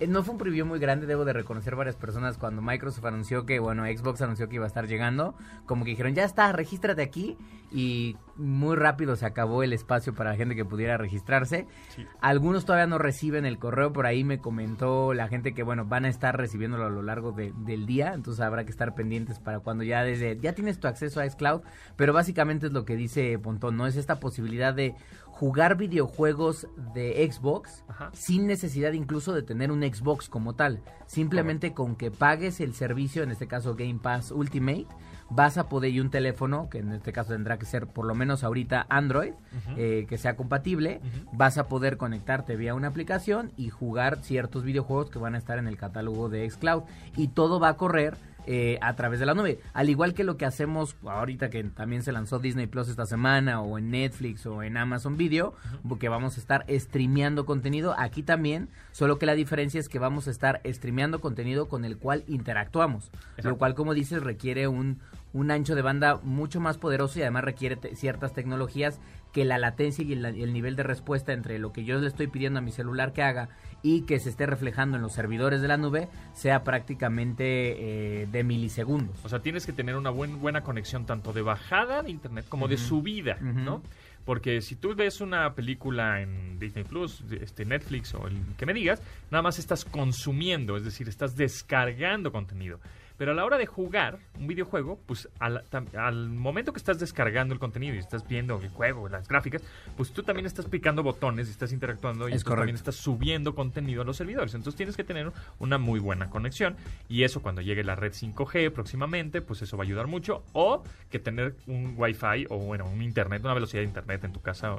Eh, 0.00 0.06
No 0.06 0.22
fue 0.22 0.32
un 0.32 0.38
preview 0.38 0.64
muy 0.66 0.78
grande, 0.78 1.06
debo 1.06 1.24
de 1.24 1.32
reconocer 1.32 1.74
varias 1.76 1.96
personas 1.96 2.38
cuando 2.38 2.62
Microsoft 2.62 3.04
anunció 3.04 3.44
que, 3.46 3.58
bueno, 3.58 3.84
Xbox 3.84 4.22
anunció 4.22 4.48
que 4.48 4.56
iba 4.56 4.64
a 4.64 4.68
estar 4.68 4.86
llegando, 4.86 5.34
como 5.66 5.84
que 5.84 5.90
dijeron, 5.90 6.14
ya 6.14 6.24
está, 6.24 6.52
regístrate 6.52 7.02
aquí 7.02 7.36
y 7.70 8.16
muy 8.36 8.76
rápido 8.76 9.16
se 9.16 9.26
acabó 9.26 9.62
el 9.62 9.72
espacio 9.72 10.14
para 10.14 10.30
la 10.30 10.36
gente 10.36 10.54
que 10.54 10.64
pudiera 10.64 10.96
registrarse. 10.96 11.66
Sí. 11.94 12.06
Algunos 12.20 12.64
todavía 12.64 12.86
no 12.86 12.96
reciben 12.98 13.44
el 13.44 13.58
correo, 13.58 13.92
por 13.92 14.06
ahí 14.06 14.24
me 14.24 14.38
comentó 14.38 15.12
la 15.12 15.28
gente 15.28 15.52
que, 15.52 15.62
bueno, 15.64 15.84
van 15.84 16.04
a 16.04 16.08
estar 16.08 16.36
recibiéndolo 16.36 16.86
a 16.86 16.90
lo 16.90 17.02
largo 17.02 17.32
de- 17.32 17.52
del 17.58 17.84
día, 17.84 18.14
entonces 18.14 18.40
habrá 18.42 18.64
que 18.64 18.70
estar 18.70 18.94
pendientes 18.94 19.38
para 19.40 19.58
cuando 19.60 19.82
ya 19.84 20.02
desde, 20.04 20.38
ya 20.38 20.52
tienes 20.54 20.78
tu 20.78 20.86
acceso 20.88 21.20
a 21.20 21.28
xCloud, 21.28 21.62
pero 21.96 22.12
básicamente 22.12 22.66
es 22.68 22.72
lo 22.72 22.84
que 22.84 22.96
dice 22.96 23.38
Pontón, 23.38 23.76
¿no? 23.76 23.86
Es 23.86 23.96
esta 23.96 24.20
posibilidad 24.20 24.72
de 24.72 24.94
jugar 25.38 25.76
videojuegos 25.76 26.66
de 26.94 27.30
Xbox 27.30 27.84
Ajá. 27.86 28.10
sin 28.12 28.48
necesidad 28.48 28.92
incluso 28.92 29.32
de 29.32 29.42
tener 29.42 29.70
un 29.70 29.82
Xbox 29.82 30.28
como 30.28 30.56
tal. 30.56 30.80
Simplemente 31.06 31.72
con 31.72 31.94
que 31.94 32.10
pagues 32.10 32.60
el 32.60 32.74
servicio, 32.74 33.22
en 33.22 33.30
este 33.30 33.46
caso 33.46 33.76
Game 33.76 34.00
Pass 34.02 34.32
Ultimate, 34.32 34.88
vas 35.30 35.56
a 35.56 35.68
poder, 35.68 35.92
y 35.92 36.00
un 36.00 36.10
teléfono, 36.10 36.68
que 36.68 36.78
en 36.78 36.92
este 36.92 37.12
caso 37.12 37.34
tendrá 37.34 37.56
que 37.56 37.66
ser 37.66 37.86
por 37.86 38.04
lo 38.04 38.16
menos 38.16 38.42
ahorita 38.42 38.86
Android, 38.88 39.32
eh, 39.76 40.06
que 40.08 40.18
sea 40.18 40.34
compatible, 40.34 41.00
vas 41.32 41.56
a 41.56 41.68
poder 41.68 41.98
conectarte 41.98 42.56
vía 42.56 42.74
una 42.74 42.88
aplicación 42.88 43.52
y 43.56 43.70
jugar 43.70 44.18
ciertos 44.22 44.64
videojuegos 44.64 45.08
que 45.08 45.20
van 45.20 45.36
a 45.36 45.38
estar 45.38 45.58
en 45.58 45.68
el 45.68 45.76
catálogo 45.76 46.28
de 46.28 46.50
Xcloud. 46.50 46.82
Y 47.16 47.28
todo 47.28 47.60
va 47.60 47.68
a 47.68 47.76
correr 47.76 48.16
eh, 48.50 48.78
a 48.80 48.96
través 48.96 49.20
de 49.20 49.26
la 49.26 49.34
nube. 49.34 49.60
Al 49.74 49.90
igual 49.90 50.14
que 50.14 50.24
lo 50.24 50.38
que 50.38 50.46
hacemos 50.46 50.96
ahorita 51.04 51.50
que 51.50 51.62
también 51.64 52.02
se 52.02 52.12
lanzó 52.12 52.38
Disney 52.38 52.66
Plus 52.66 52.88
esta 52.88 53.04
semana 53.04 53.60
o 53.60 53.76
en 53.76 53.90
Netflix 53.90 54.46
o 54.46 54.62
en 54.62 54.78
Amazon 54.78 55.18
Video, 55.18 55.52
porque 55.86 56.08
vamos 56.08 56.38
a 56.38 56.40
estar 56.40 56.64
streameando 56.70 57.44
contenido 57.44 57.94
aquí 57.98 58.22
también, 58.22 58.70
solo 58.90 59.18
que 59.18 59.26
la 59.26 59.34
diferencia 59.34 59.78
es 59.78 59.90
que 59.90 59.98
vamos 59.98 60.28
a 60.28 60.30
estar 60.30 60.62
streameando 60.64 61.20
contenido 61.20 61.68
con 61.68 61.84
el 61.84 61.98
cual 61.98 62.24
interactuamos, 62.26 63.10
Exacto. 63.12 63.50
lo 63.50 63.58
cual 63.58 63.74
como 63.74 63.92
dices 63.92 64.22
requiere 64.22 64.66
un 64.66 64.98
un 65.38 65.50
ancho 65.50 65.74
de 65.74 65.82
banda 65.82 66.20
mucho 66.22 66.60
más 66.60 66.78
poderoso 66.78 67.18
y 67.18 67.22
además 67.22 67.44
requiere 67.44 67.76
te- 67.76 67.94
ciertas 67.96 68.32
tecnologías 68.32 69.00
que 69.32 69.44
la 69.44 69.58
latencia 69.58 70.02
y 70.04 70.12
el, 70.14 70.24
el 70.24 70.52
nivel 70.52 70.74
de 70.74 70.82
respuesta 70.82 71.32
entre 71.32 71.58
lo 71.58 71.72
que 71.72 71.84
yo 71.84 71.98
le 71.98 72.06
estoy 72.08 72.26
pidiendo 72.28 72.58
a 72.58 72.62
mi 72.62 72.72
celular 72.72 73.12
que 73.12 73.22
haga 73.22 73.48
y 73.82 74.02
que 74.02 74.18
se 74.18 74.30
esté 74.30 74.46
reflejando 74.46 74.96
en 74.96 75.02
los 75.02 75.12
servidores 75.12 75.60
de 75.60 75.68
la 75.68 75.76
nube 75.76 76.08
sea 76.32 76.64
prácticamente 76.64 78.22
eh, 78.22 78.26
de 78.26 78.42
milisegundos. 78.44 79.16
O 79.24 79.28
sea, 79.28 79.40
tienes 79.40 79.66
que 79.66 79.72
tener 79.72 79.96
una 79.96 80.10
buen- 80.10 80.40
buena 80.40 80.62
conexión 80.62 81.06
tanto 81.06 81.32
de 81.32 81.42
bajada 81.42 82.02
de 82.02 82.10
internet 82.10 82.46
como 82.48 82.66
de 82.68 82.76
subida. 82.76 83.36
¿no? 83.40 83.82
Porque 84.24 84.60
si 84.60 84.76
tú 84.76 84.94
ves 84.94 85.20
una 85.20 85.54
película 85.54 86.20
en 86.20 86.58
Disney 86.58 86.84
Plus, 86.84 87.22
este 87.40 87.64
Netflix 87.64 88.14
o 88.14 88.26
el 88.26 88.36
que 88.58 88.66
me 88.66 88.74
digas, 88.74 89.00
nada 89.30 89.42
más 89.42 89.58
estás 89.58 89.84
consumiendo, 89.84 90.76
es 90.76 90.84
decir, 90.84 91.08
estás 91.08 91.36
descargando 91.36 92.30
contenido. 92.32 92.78
Pero 93.18 93.32
a 93.32 93.34
la 93.34 93.44
hora 93.44 93.58
de 93.58 93.66
jugar 93.66 94.20
un 94.38 94.46
videojuego, 94.46 95.00
pues 95.04 95.28
al, 95.40 96.28
momento 96.30 96.72
que 96.72 96.78
estás 96.78 97.00
descargando 97.00 97.52
el 97.52 97.58
contenido 97.58 97.96
y 97.96 97.98
estás 97.98 98.26
viendo 98.26 98.58
el 98.60 98.68
juego, 98.68 99.08
las 99.08 99.26
gráficas, 99.26 99.60
pues 99.96 100.12
tú 100.12 100.22
también 100.22 100.46
estás 100.46 100.66
picando 100.66 101.02
botones 101.02 101.48
y 101.48 101.50
estás 101.50 101.72
interactuando 101.72 102.28
y 102.28 102.34
Es 102.34 102.44
tú 102.44 102.54
también 102.54 102.76
estás 102.76 102.94
subiendo 102.94 103.56
contenido 103.56 104.02
a 104.02 104.04
los 104.04 104.16
servidores. 104.16 104.54
Entonces 104.54 104.76
tienes 104.76 104.96
que 104.96 105.02
tener 105.02 105.32
una 105.58 105.78
muy 105.78 105.98
buena 105.98 106.30
conexión 106.30 106.76
y 107.08 107.24
eso 107.24 107.42
cuando 107.42 107.60
llegue 107.60 107.82
la 107.82 107.96
red 107.96 108.12
5G 108.12 108.70
próximamente, 108.70 109.42
pues 109.42 109.62
eso 109.62 109.76
va 109.76 109.82
a 109.82 109.86
ayudar 109.86 110.06
mucho. 110.06 110.44
O 110.52 110.84
que 111.10 111.18
tener 111.18 111.56
un 111.66 111.94
Wi-Fi 111.96 112.46
o 112.50 112.58
bueno, 112.58 112.86
un 112.86 113.02
internet, 113.02 113.42
una 113.42 113.54
velocidad 113.54 113.82
de 113.82 113.88
internet 113.88 114.22
en 114.22 114.32
tu 114.32 114.40
casa, 114.40 114.76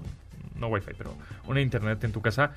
no 0.55 0.67
Wi-Fi, 0.67 0.93
pero 0.97 1.13
una 1.45 1.59
internet 1.59 2.01
en 2.05 2.13
tu 2.13 2.21
casa 2.21 2.53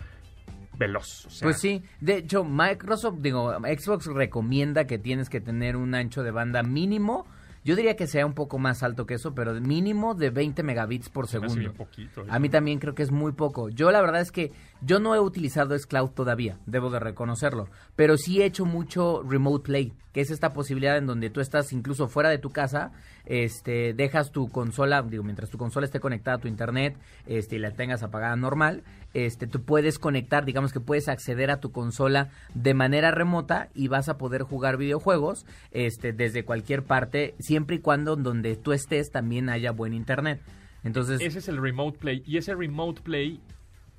veloz. 0.86 1.26
o 1.26 1.30
sea, 1.30 1.46
Pues 1.46 1.58
sí, 1.58 1.82
de 2.00 2.16
hecho 2.18 2.44
Microsoft, 2.44 3.18
digo, 3.20 3.52
Xbox 3.52 4.06
recomienda 4.06 4.86
que 4.86 4.98
tienes 4.98 5.28
que 5.28 5.40
tener 5.40 5.76
un 5.76 5.94
ancho 5.94 6.22
de 6.22 6.30
banda 6.30 6.62
mínimo. 6.62 7.26
Yo 7.64 7.76
diría 7.76 7.94
que 7.94 8.08
sea 8.08 8.26
un 8.26 8.34
poco 8.34 8.58
más 8.58 8.82
alto 8.82 9.06
que 9.06 9.14
eso, 9.14 9.34
pero 9.34 9.54
mínimo 9.60 10.14
de 10.14 10.30
20 10.30 10.64
megabits 10.64 11.08
por 11.08 11.28
segundo. 11.28 11.54
bien 11.54 11.72
poquito. 11.72 12.24
A 12.28 12.38
mí 12.40 12.48
también 12.48 12.80
creo 12.80 12.94
que 12.94 13.04
es 13.04 13.12
muy 13.12 13.32
poco. 13.32 13.68
Yo 13.68 13.92
la 13.92 14.00
verdad 14.00 14.20
es 14.20 14.32
que 14.32 14.50
yo 14.84 14.98
no 14.98 15.14
he 15.14 15.20
utilizado 15.20 15.78
Xcloud 15.78 16.10
todavía, 16.10 16.58
debo 16.66 16.90
de 16.90 16.98
reconocerlo, 16.98 17.68
pero 17.96 18.16
sí 18.16 18.42
he 18.42 18.44
hecho 18.44 18.64
mucho 18.64 19.22
remote 19.22 19.64
play, 19.64 19.92
que 20.12 20.20
es 20.20 20.30
esta 20.30 20.52
posibilidad 20.52 20.96
en 20.98 21.06
donde 21.06 21.30
tú 21.30 21.40
estás 21.40 21.72
incluso 21.72 22.08
fuera 22.08 22.30
de 22.30 22.38
tu 22.38 22.50
casa, 22.50 22.92
este, 23.24 23.94
dejas 23.94 24.32
tu 24.32 24.48
consola, 24.48 25.02
digo, 25.02 25.22
mientras 25.22 25.50
tu 25.50 25.58
consola 25.58 25.86
esté 25.86 26.00
conectada 26.00 26.36
a 26.38 26.40
tu 26.40 26.48
internet, 26.48 26.96
este, 27.26 27.56
y 27.56 27.58
la 27.60 27.70
tengas 27.70 28.02
apagada 28.02 28.34
normal, 28.36 28.82
este, 29.14 29.46
tú 29.46 29.62
puedes 29.62 29.98
conectar, 29.98 30.44
digamos 30.44 30.72
que 30.72 30.80
puedes 30.80 31.08
acceder 31.08 31.50
a 31.50 31.60
tu 31.60 31.70
consola 31.70 32.30
de 32.54 32.74
manera 32.74 33.10
remota 33.10 33.68
y 33.74 33.88
vas 33.88 34.08
a 34.08 34.18
poder 34.18 34.42
jugar 34.42 34.76
videojuegos, 34.76 35.46
este, 35.70 36.12
desde 36.12 36.44
cualquier 36.44 36.82
parte, 36.82 37.34
siempre 37.38 37.76
y 37.76 37.78
cuando 37.78 38.16
donde 38.16 38.56
tú 38.56 38.72
estés 38.72 39.10
también 39.10 39.48
haya 39.48 39.70
buen 39.70 39.94
internet. 39.94 40.40
Entonces, 40.84 41.20
Ese 41.20 41.38
es 41.38 41.48
el 41.48 41.62
remote 41.62 41.98
play 41.98 42.22
y 42.26 42.38
ese 42.38 42.54
remote 42.54 43.02
play 43.02 43.40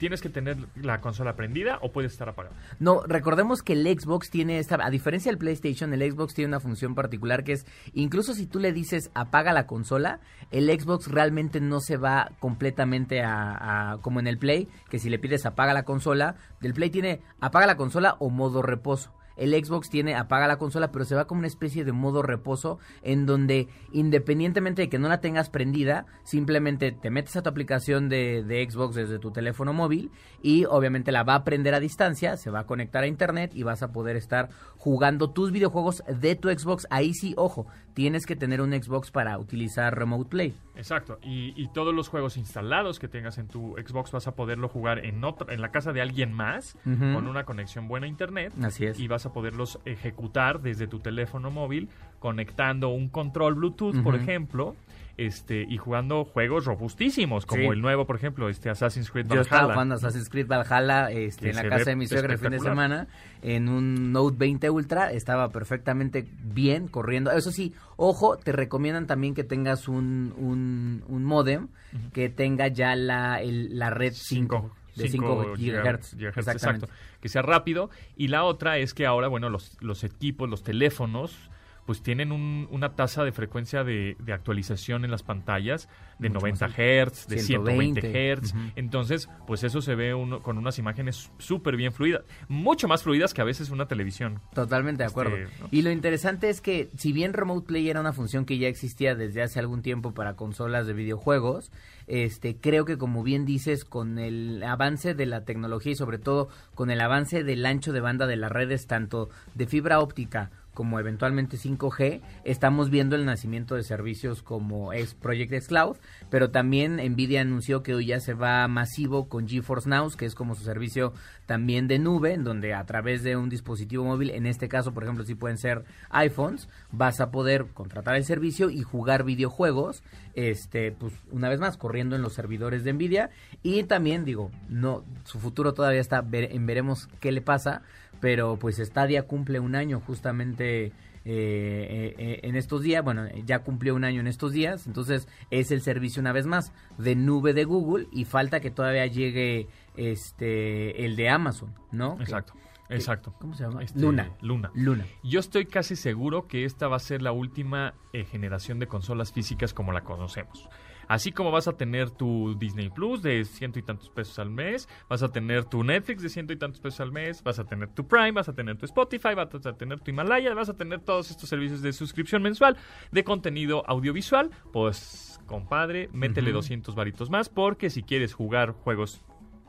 tienes 0.03 0.21
que 0.21 0.27
tener 0.27 0.57
la 0.75 0.99
consola 0.99 1.37
prendida 1.37 1.79
o 1.81 1.93
puede 1.93 2.07
estar 2.07 2.27
apagada. 2.27 2.53
No, 2.77 3.03
recordemos 3.07 3.61
que 3.61 3.71
el 3.71 3.87
Xbox 3.87 4.29
tiene 4.29 4.59
esta, 4.59 4.75
a 4.85 4.89
diferencia 4.89 5.31
del 5.31 5.37
PlayStation, 5.37 5.93
el 5.93 6.11
Xbox 6.11 6.33
tiene 6.33 6.49
una 6.49 6.59
función 6.59 6.93
particular 6.93 7.45
que 7.45 7.53
es, 7.53 7.65
incluso 7.93 8.33
si 8.33 8.45
tú 8.45 8.59
le 8.59 8.73
dices 8.73 9.11
apaga 9.13 9.53
la 9.53 9.65
consola, 9.65 10.19
el 10.51 10.67
Xbox 10.77 11.07
realmente 11.09 11.61
no 11.61 11.79
se 11.79 11.95
va 11.95 12.31
completamente 12.39 13.21
a, 13.23 13.93
a- 13.93 13.97
como 13.99 14.19
en 14.19 14.27
el 14.27 14.37
Play, 14.37 14.67
que 14.89 14.99
si 14.99 15.09
le 15.09 15.19
pides 15.19 15.45
apaga 15.45 15.73
la 15.73 15.83
consola, 15.83 16.35
del 16.59 16.73
Play 16.73 16.89
tiene 16.89 17.21
apaga 17.39 17.65
la 17.65 17.77
consola 17.77 18.17
o 18.19 18.29
modo 18.29 18.61
reposo. 18.61 19.13
El 19.35 19.53
Xbox 19.53 19.89
tiene 19.89 20.15
apaga 20.15 20.47
la 20.47 20.57
consola, 20.57 20.91
pero 20.91 21.05
se 21.05 21.15
va 21.15 21.25
como 21.25 21.39
una 21.39 21.47
especie 21.47 21.83
de 21.83 21.91
modo 21.91 22.21
reposo 22.21 22.79
en 23.01 23.25
donde 23.25 23.67
independientemente 23.91 24.83
de 24.83 24.89
que 24.89 24.99
no 24.99 25.07
la 25.07 25.21
tengas 25.21 25.49
prendida, 25.49 26.05
simplemente 26.23 26.91
te 26.91 27.09
metes 27.09 27.35
a 27.35 27.41
tu 27.41 27.49
aplicación 27.49 28.09
de, 28.09 28.43
de 28.43 28.69
Xbox 28.69 28.95
desde 28.95 29.19
tu 29.19 29.31
teléfono 29.31 29.73
móvil 29.73 30.11
y 30.41 30.65
obviamente 30.65 31.11
la 31.11 31.23
va 31.23 31.35
a 31.35 31.43
prender 31.43 31.73
a 31.73 31.79
distancia, 31.79 32.37
se 32.37 32.49
va 32.49 32.61
a 32.61 32.65
conectar 32.65 33.03
a 33.03 33.07
internet 33.07 33.51
y 33.53 33.63
vas 33.63 33.83
a 33.83 33.91
poder 33.91 34.15
estar 34.15 34.49
jugando 34.83 35.29
tus 35.29 35.53
videojuegos 35.53 36.03
de 36.07 36.35
tu 36.35 36.49
Xbox. 36.49 36.85
Ahí 36.89 37.13
sí, 37.13 37.33
ojo, 37.37 37.65
tienes 37.93 38.25
que 38.25 38.35
tener 38.35 38.59
un 38.59 38.73
Xbox 38.73 39.11
para 39.11 39.39
utilizar 39.39 39.97
Remote 39.97 40.29
Play. 40.29 40.53
Exacto. 40.75 41.19
Y, 41.23 41.53
y 41.55 41.69
todos 41.69 41.95
los 41.95 42.09
juegos 42.09 42.35
instalados 42.35 42.99
que 42.99 43.07
tengas 43.07 43.37
en 43.37 43.47
tu 43.47 43.77
Xbox 43.77 44.11
vas 44.11 44.27
a 44.27 44.35
poderlo 44.35 44.67
jugar 44.67 45.05
en 45.05 45.23
otra, 45.23 45.53
en 45.53 45.61
la 45.61 45.69
casa 45.69 45.93
de 45.93 46.01
alguien 46.01 46.33
más 46.33 46.77
con 46.83 47.27
una 47.27 47.45
conexión 47.45 47.87
buena 47.87 48.07
a 48.07 48.09
internet. 48.09 48.51
Así 48.61 48.83
es. 48.83 48.99
Y 48.99 49.07
vas 49.07 49.25
a 49.25 49.31
poderlos 49.31 49.79
ejecutar 49.85 50.59
desde 50.59 50.85
tu 50.87 50.99
teléfono 50.99 51.49
móvil 51.49 51.87
conectando 52.19 52.89
un 52.89 53.07
control 53.07 53.53
Bluetooth, 53.53 54.03
por 54.03 54.15
ejemplo, 54.15 54.75
este 55.17 55.65
y 55.69 55.77
jugando 55.77 56.25
juegos 56.25 56.65
robustísimos 56.65 57.45
como 57.45 57.61
Sí. 57.63 57.67
el 57.67 57.81
nuevo, 57.81 58.05
por 58.05 58.15
ejemplo, 58.15 58.49
este 58.49 58.69
Assassin's 58.69 59.11
Creed 59.11 59.27
Yo 59.27 59.41
estaba 59.41 59.61
Valhalla. 59.61 59.73
jugando 59.75 59.95
Assassin's 59.95 60.29
Creed 60.29 60.47
Valhalla 60.47 61.11
este, 61.11 61.49
en 61.51 61.55
la 61.55 61.69
casa 61.69 61.91
de 61.91 61.95
mi 61.95 62.07
suegra 62.07 62.33
el 62.33 62.39
fin 62.39 62.49
de 62.51 62.59
semana 62.59 63.07
en 63.43 63.69
un 63.69 64.11
Note 64.11 64.35
20 64.37 64.69
Ultra. 64.71 65.11
Estaba 65.11 65.49
perfectamente 65.49 66.25
bien 66.43 66.87
corriendo. 66.87 67.31
Eso 67.31 67.51
sí, 67.51 67.73
ojo, 67.95 68.37
te 68.37 68.51
recomiendan 68.51 69.05
también 69.05 69.33
que 69.35 69.43
tengas 69.43 69.87
un, 69.87 70.33
un, 70.37 71.03
un 71.07 71.23
modem 71.23 71.67
que 72.11 72.29
tenga 72.29 72.67
ya 72.69 72.95
la, 72.95 73.39
el- 73.41 73.77
la 73.77 73.91
red 73.91 74.13
5 74.15 74.71
de 74.95 75.09
5 75.09 75.53
GHz. 75.57 76.13
exacto. 76.37 76.87
Que 77.21 77.29
sea 77.29 77.41
rápido. 77.41 77.89
Y 78.17 78.27
la 78.29 78.43
otra 78.43 78.77
es 78.79 78.93
que 78.93 79.05
ahora, 79.05 79.27
bueno, 79.27 79.49
los, 79.49 79.77
los 79.81 80.03
equipos, 80.03 80.49
los 80.49 80.63
teléfonos, 80.63 81.37
pues 81.85 82.01
tienen 82.01 82.31
un- 82.31 82.67
una 82.71 82.95
tasa 82.95 83.23
de 83.23 83.31
frecuencia 83.31 83.83
de, 83.83 84.15
de 84.19 84.33
actualización 84.33 85.03
en 85.05 85.11
las 85.11 85.23
pantallas 85.23 85.89
de 86.19 86.29
Mucho 86.29 86.39
90 86.41 86.67
más 86.67 86.75
Hz, 86.77 87.27
de 87.27 87.39
120 87.39 88.01
120. 88.01 88.41
Hz. 88.47 88.53
Entonces, 88.75 89.29
pues 89.47 89.63
eso 89.63 89.81
se 89.81 89.95
ve 89.95 90.13
uno, 90.13 90.41
con 90.41 90.57
unas 90.57 90.79
imágenes 90.79 91.31
súper 91.39 91.75
bien 91.75 91.91
fluidas. 91.91 92.21
Mucho 92.47 92.87
más 92.87 93.03
fluidas 93.03 93.33
que 93.33 93.41
a 93.41 93.45
veces 93.45 93.69
una 93.69 93.87
televisión. 93.87 94.39
Totalmente 94.53 95.03
de 95.03 95.09
acuerdo. 95.09 95.35
Este, 95.35 95.61
¿no? 95.61 95.67
Y 95.71 95.81
lo 95.81 95.91
interesante 95.91 96.49
es 96.49 96.61
que 96.61 96.89
si 96.97 97.11
bien 97.11 97.33
Remote 97.33 97.67
Play 97.67 97.89
era 97.89 97.99
una 97.99 98.13
función 98.13 98.45
que 98.45 98.57
ya 98.57 98.67
existía 98.67 99.15
desde 99.15 99.41
hace 99.41 99.59
algún 99.59 99.81
tiempo 99.81 100.13
para 100.13 100.35
consolas 100.35 100.87
de 100.87 100.93
videojuegos, 100.93 101.71
este 102.07 102.57
creo 102.57 102.85
que 102.85 102.97
como 102.97 103.23
bien 103.23 103.45
dices 103.45 103.85
con 103.85 104.19
el 104.19 104.61
avance 104.63 105.13
de 105.15 105.25
la 105.25 105.45
tecnología 105.45 105.93
y 105.93 105.95
sobre 105.95 106.17
todo 106.17 106.49
con 106.75 106.91
el 106.91 106.99
avance 107.01 107.43
del 107.43 107.65
ancho 107.65 107.93
de 107.93 108.01
banda 108.01 108.27
de 108.27 108.35
las 108.35 108.51
redes 108.51 108.87
tanto 108.87 109.29
de 109.55 109.67
fibra 109.67 109.99
óptica 109.99 110.51
como 110.73 110.99
eventualmente 110.99 111.57
5G, 111.57 112.21
estamos 112.43 112.89
viendo 112.89 113.15
el 113.15 113.25
nacimiento 113.25 113.75
de 113.75 113.83
servicios 113.83 114.41
como 114.41 114.93
es 114.93 115.13
Project 115.13 115.53
X 115.53 115.67
Cloud, 115.67 115.97
pero 116.29 116.51
también 116.51 116.97
Nvidia 116.97 117.41
anunció 117.41 117.83
que 117.83 117.93
hoy 117.93 118.07
ya 118.07 118.19
se 118.19 118.33
va 118.33 118.67
masivo 118.67 119.29
con 119.29 119.47
GeForce 119.47 119.89
Now, 119.89 120.09
que 120.17 120.25
es 120.25 120.35
como 120.35 120.55
su 120.55 120.63
servicio 120.63 121.13
también 121.45 121.87
de 121.87 121.99
nube, 121.99 122.33
en 122.33 122.43
donde 122.43 122.73
a 122.73 122.85
través 122.85 123.23
de 123.23 123.35
un 123.35 123.49
dispositivo 123.49 124.03
móvil, 124.03 124.29
en 124.31 124.45
este 124.45 124.67
caso, 124.67 124.93
por 124.93 125.03
ejemplo, 125.03 125.23
si 125.23 125.35
pueden 125.35 125.57
ser 125.57 125.83
iPhones, 126.09 126.69
vas 126.91 127.19
a 127.19 127.31
poder 127.31 127.67
contratar 127.73 128.15
el 128.15 128.25
servicio 128.25 128.69
y 128.69 128.81
jugar 128.81 129.23
videojuegos, 129.23 130.03
este, 130.35 130.91
pues 130.91 131.13
una 131.31 131.49
vez 131.49 131.59
más 131.59 131.77
corriendo 131.77 132.15
en 132.15 132.21
los 132.21 132.33
servidores 132.33 132.83
de 132.83 132.93
Nvidia. 132.93 133.29
Y 133.61 133.83
también 133.83 134.25
digo, 134.25 134.51
no, 134.69 135.03
su 135.23 135.39
futuro 135.39 135.73
todavía 135.73 136.01
está 136.01 136.25
en 136.31 136.65
veremos 136.65 137.07
qué 137.19 137.31
le 137.31 137.41
pasa, 137.41 137.83
pero 138.23 138.57
pues 138.57 138.77
Stadia 138.77 139.23
cumple 139.27 139.59
un 139.59 139.75
año 139.75 139.99
justamente 139.99 140.85
eh, 140.85 140.91
eh, 141.25 142.15
eh, 142.17 142.39
en 142.43 142.55
estos 142.55 142.81
días, 142.81 143.03
bueno, 143.03 143.27
ya 143.45 143.59
cumplió 143.59 143.93
un 143.95 144.05
año 144.05 144.21
en 144.21 144.27
estos 144.27 144.53
días, 144.53 144.87
entonces 144.87 145.27
es 145.51 145.71
el 145.71 145.81
servicio 145.81 146.21
una 146.21 146.31
vez 146.31 146.45
más 146.45 146.71
de 146.97 147.15
nube 147.17 147.53
de 147.53 147.65
Google 147.65 148.07
y 148.13 148.23
falta 148.23 148.61
que 148.61 148.71
todavía 148.71 149.05
llegue 149.07 149.67
este 149.97 151.03
el 151.03 151.17
de 151.17 151.27
Amazon, 151.27 151.73
¿no? 151.91 152.15
Exacto. 152.21 152.53
que- 152.87 152.95
Exacto. 152.95 153.33
¿Cómo 153.39 153.55
se 153.55 153.63
llama? 153.63 153.83
Este, 153.83 153.99
Luna. 153.99 154.29
Luna. 154.41 154.71
Luna. 154.73 155.05
Yo 155.23 155.41
estoy 155.41 155.65
casi 155.65 155.97
seguro 155.97 156.47
que 156.47 156.63
esta 156.63 156.87
va 156.87 156.95
a 156.95 156.99
ser 156.99 157.21
la 157.21 157.33
última 157.33 157.93
eh, 158.13 158.23
generación 158.23 158.79
de 158.79 158.87
consolas 158.87 159.33
físicas 159.33 159.73
como 159.73 159.91
la 159.91 160.01
conocemos. 160.01 160.69
Así 161.07 161.31
como 161.31 161.51
vas 161.51 161.67
a 161.67 161.73
tener 161.73 162.11
tu 162.11 162.55
Disney 162.57 162.89
Plus 162.89 163.21
de 163.21 163.43
ciento 163.45 163.79
y 163.79 163.83
tantos 163.83 164.09
pesos 164.09 164.39
al 164.39 164.49
mes, 164.49 164.87
vas 165.09 165.23
a 165.23 165.31
tener 165.31 165.65
tu 165.65 165.83
Netflix 165.83 166.21
de 166.23 166.29
ciento 166.29 166.53
y 166.53 166.57
tantos 166.57 166.81
pesos 166.81 166.99
al 167.01 167.11
mes, 167.11 167.43
vas 167.43 167.59
a 167.59 167.65
tener 167.65 167.89
tu 167.89 168.07
Prime, 168.07 168.31
vas 168.31 168.49
a 168.49 168.53
tener 168.53 168.77
tu 168.77 168.85
Spotify, 168.85 169.35
vas 169.35 169.53
a 169.65 169.73
tener 169.73 169.99
tu 169.99 170.11
Himalaya, 170.11 170.53
vas 170.53 170.69
a 170.69 170.75
tener 170.75 171.01
todos 171.01 171.31
estos 171.31 171.49
servicios 171.49 171.81
de 171.81 171.93
suscripción 171.93 172.41
mensual 172.41 172.77
de 173.11 173.23
contenido 173.23 173.83
audiovisual. 173.87 174.49
Pues, 174.71 175.39
compadre, 175.45 176.09
métele 176.13 176.49
Ujú. 176.49 176.57
200 176.57 176.95
varitos 176.95 177.29
más 177.29 177.49
porque 177.49 177.89
si 177.89 178.03
quieres 178.03 178.33
jugar 178.33 178.71
juegos 178.71 179.21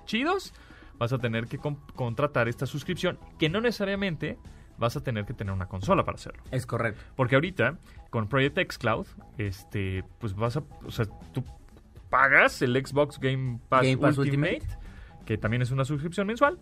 chidos, 0.04 0.52
vas 0.98 1.12
a 1.12 1.18
tener 1.18 1.46
que 1.46 1.58
contratar 1.58 2.48
esta 2.48 2.66
suscripción 2.66 3.18
que 3.38 3.48
no 3.48 3.60
necesariamente 3.60 4.38
vas 4.78 4.96
a 4.96 5.02
tener 5.02 5.24
que 5.24 5.34
tener 5.34 5.52
una 5.54 5.66
consola 5.66 6.04
para 6.04 6.16
hacerlo. 6.16 6.42
Es 6.50 6.66
correcto. 6.66 7.00
Porque 7.16 7.34
ahorita, 7.36 7.76
con 8.10 8.28
Project 8.28 8.58
X 8.58 8.78
Cloud, 8.78 9.06
este, 9.38 10.04
pues 10.18 10.34
vas 10.34 10.56
a, 10.56 10.62
o 10.84 10.90
sea, 10.90 11.06
tú 11.32 11.44
pagas 12.10 12.60
el 12.62 12.74
Xbox 12.84 13.18
Game 13.18 13.58
Pass, 13.68 13.82
Game 13.82 13.96
Pass 13.98 14.18
Ultimate, 14.18 14.62
que 15.26 15.36
también 15.38 15.62
es 15.62 15.70
una 15.70 15.84
suscripción 15.84 16.26
mensual, 16.26 16.58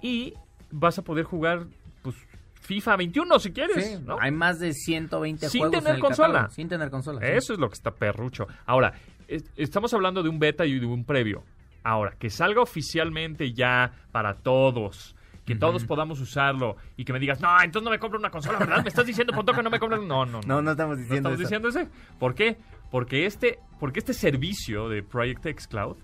y 0.00 0.34
vas 0.70 0.98
a 0.98 1.02
poder 1.02 1.24
jugar, 1.24 1.66
pues, 2.02 2.16
FIFA 2.60 2.96
21 2.96 3.38
si 3.40 3.52
quieres, 3.52 3.84
Sí, 3.84 3.98
¿no? 4.06 4.16
Hay 4.20 4.30
más 4.30 4.60
de 4.60 4.72
120 4.72 5.48
Sin 5.48 5.60
juegos 5.62 5.78
tener 5.78 5.90
en 5.90 5.96
el 5.96 6.00
consola. 6.00 6.28
catálogo, 6.28 6.54
sin 6.54 6.68
tener 6.68 6.90
consola. 6.90 7.20
sí. 7.20 7.26
Eso 7.32 7.52
es 7.54 7.58
lo 7.58 7.68
que 7.68 7.74
está 7.74 7.90
perrucho. 7.92 8.46
Ahora, 8.66 8.92
es- 9.26 9.50
estamos 9.56 9.92
hablando 9.94 10.22
de 10.22 10.28
un 10.28 10.38
beta 10.38 10.64
y 10.64 10.78
de 10.78 10.86
un 10.86 11.04
previo. 11.04 11.42
Ahora, 11.82 12.12
que 12.16 12.30
salga 12.30 12.60
oficialmente 12.62 13.52
ya 13.52 13.92
para 14.12 14.34
todos, 14.34 15.16
que 15.44 15.56
todos 15.56 15.84
podamos 15.84 16.20
usarlo 16.20 16.76
y 16.96 17.04
que 17.04 17.12
me 17.12 17.18
digas, 17.18 17.40
no, 17.40 17.48
entonces 17.62 17.84
no 17.84 17.90
me 17.90 17.98
compro 17.98 18.18
una 18.18 18.30
consola, 18.30 18.58
¿verdad? 18.60 18.82
¿Me 18.82 18.88
estás 18.88 19.06
diciendo, 19.06 19.32
Ponto, 19.32 19.52
que 19.52 19.62
no 19.62 19.70
me 19.70 19.78
compro? 19.80 20.00
No, 20.00 20.24
no, 20.24 20.40
no. 20.40 20.46
No, 20.46 20.62
no 20.62 20.70
estamos 20.70 20.96
No 20.98 21.02
diciendo 21.02 21.30
estamos 21.30 21.40
eso. 21.40 21.48
diciendo 21.48 21.68
ese. 21.68 21.88
¿Por 22.18 22.34
qué? 22.34 22.58
Porque 22.90 23.26
este, 23.26 23.58
porque 23.80 23.98
este 23.98 24.14
servicio 24.14 24.88
de 24.88 25.02
Project 25.02 25.46
X 25.46 25.66
Cloud 25.66 25.96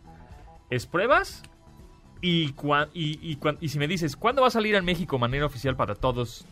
es 0.71 0.87
pruebas 0.87 1.43
y, 2.21 2.53
cua- 2.55 2.89
y, 2.93 3.19
y, 3.23 3.37
cuan- 3.37 3.59
y 3.61 3.69
si 3.69 3.79
me 3.79 3.87
dices, 3.87 4.17
¿cuándo 4.17 4.43
va 4.43 4.49
a 4.49 4.51
salir 4.51 4.75
en 4.75 4.85
México 4.85 5.17
de 5.17 5.21
manera 5.21 5.47
oficial 5.47 5.77
para 5.77 5.95
todos? 5.95 6.45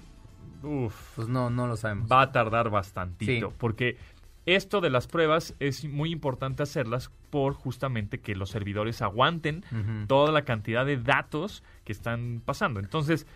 Uf, 0.62 0.94
Pues 1.16 1.29
no, 1.29 1.51
no 1.51 1.66
lo 1.66 1.77
sabemos. 1.77 2.11
va 2.11 2.22
a 2.22 2.33
tardar 2.33 2.70
bastantito. 2.70 3.49
Sí. 3.51 3.55
Porque 3.59 3.96
esto 4.46 4.80
de 4.80 4.90
las 4.90 5.09
pruebas 5.09 5.54
es 5.59 5.85
muy 5.85 6.12
importante 6.12 6.62
hacerlas 6.62 7.11
por 7.30 7.52
justamente 7.54 8.20
que 8.20 8.37
los 8.37 8.50
servidores 8.50 9.02
aguanten 9.02 9.64
toda 10.06 10.32
la 10.32 10.42
cantidad 10.42 10.87
de 10.87 10.96
datos 10.96 11.62
que 11.85 11.92
están 11.92 12.40
pasando. 12.44 12.80
Entonces, 12.80 13.26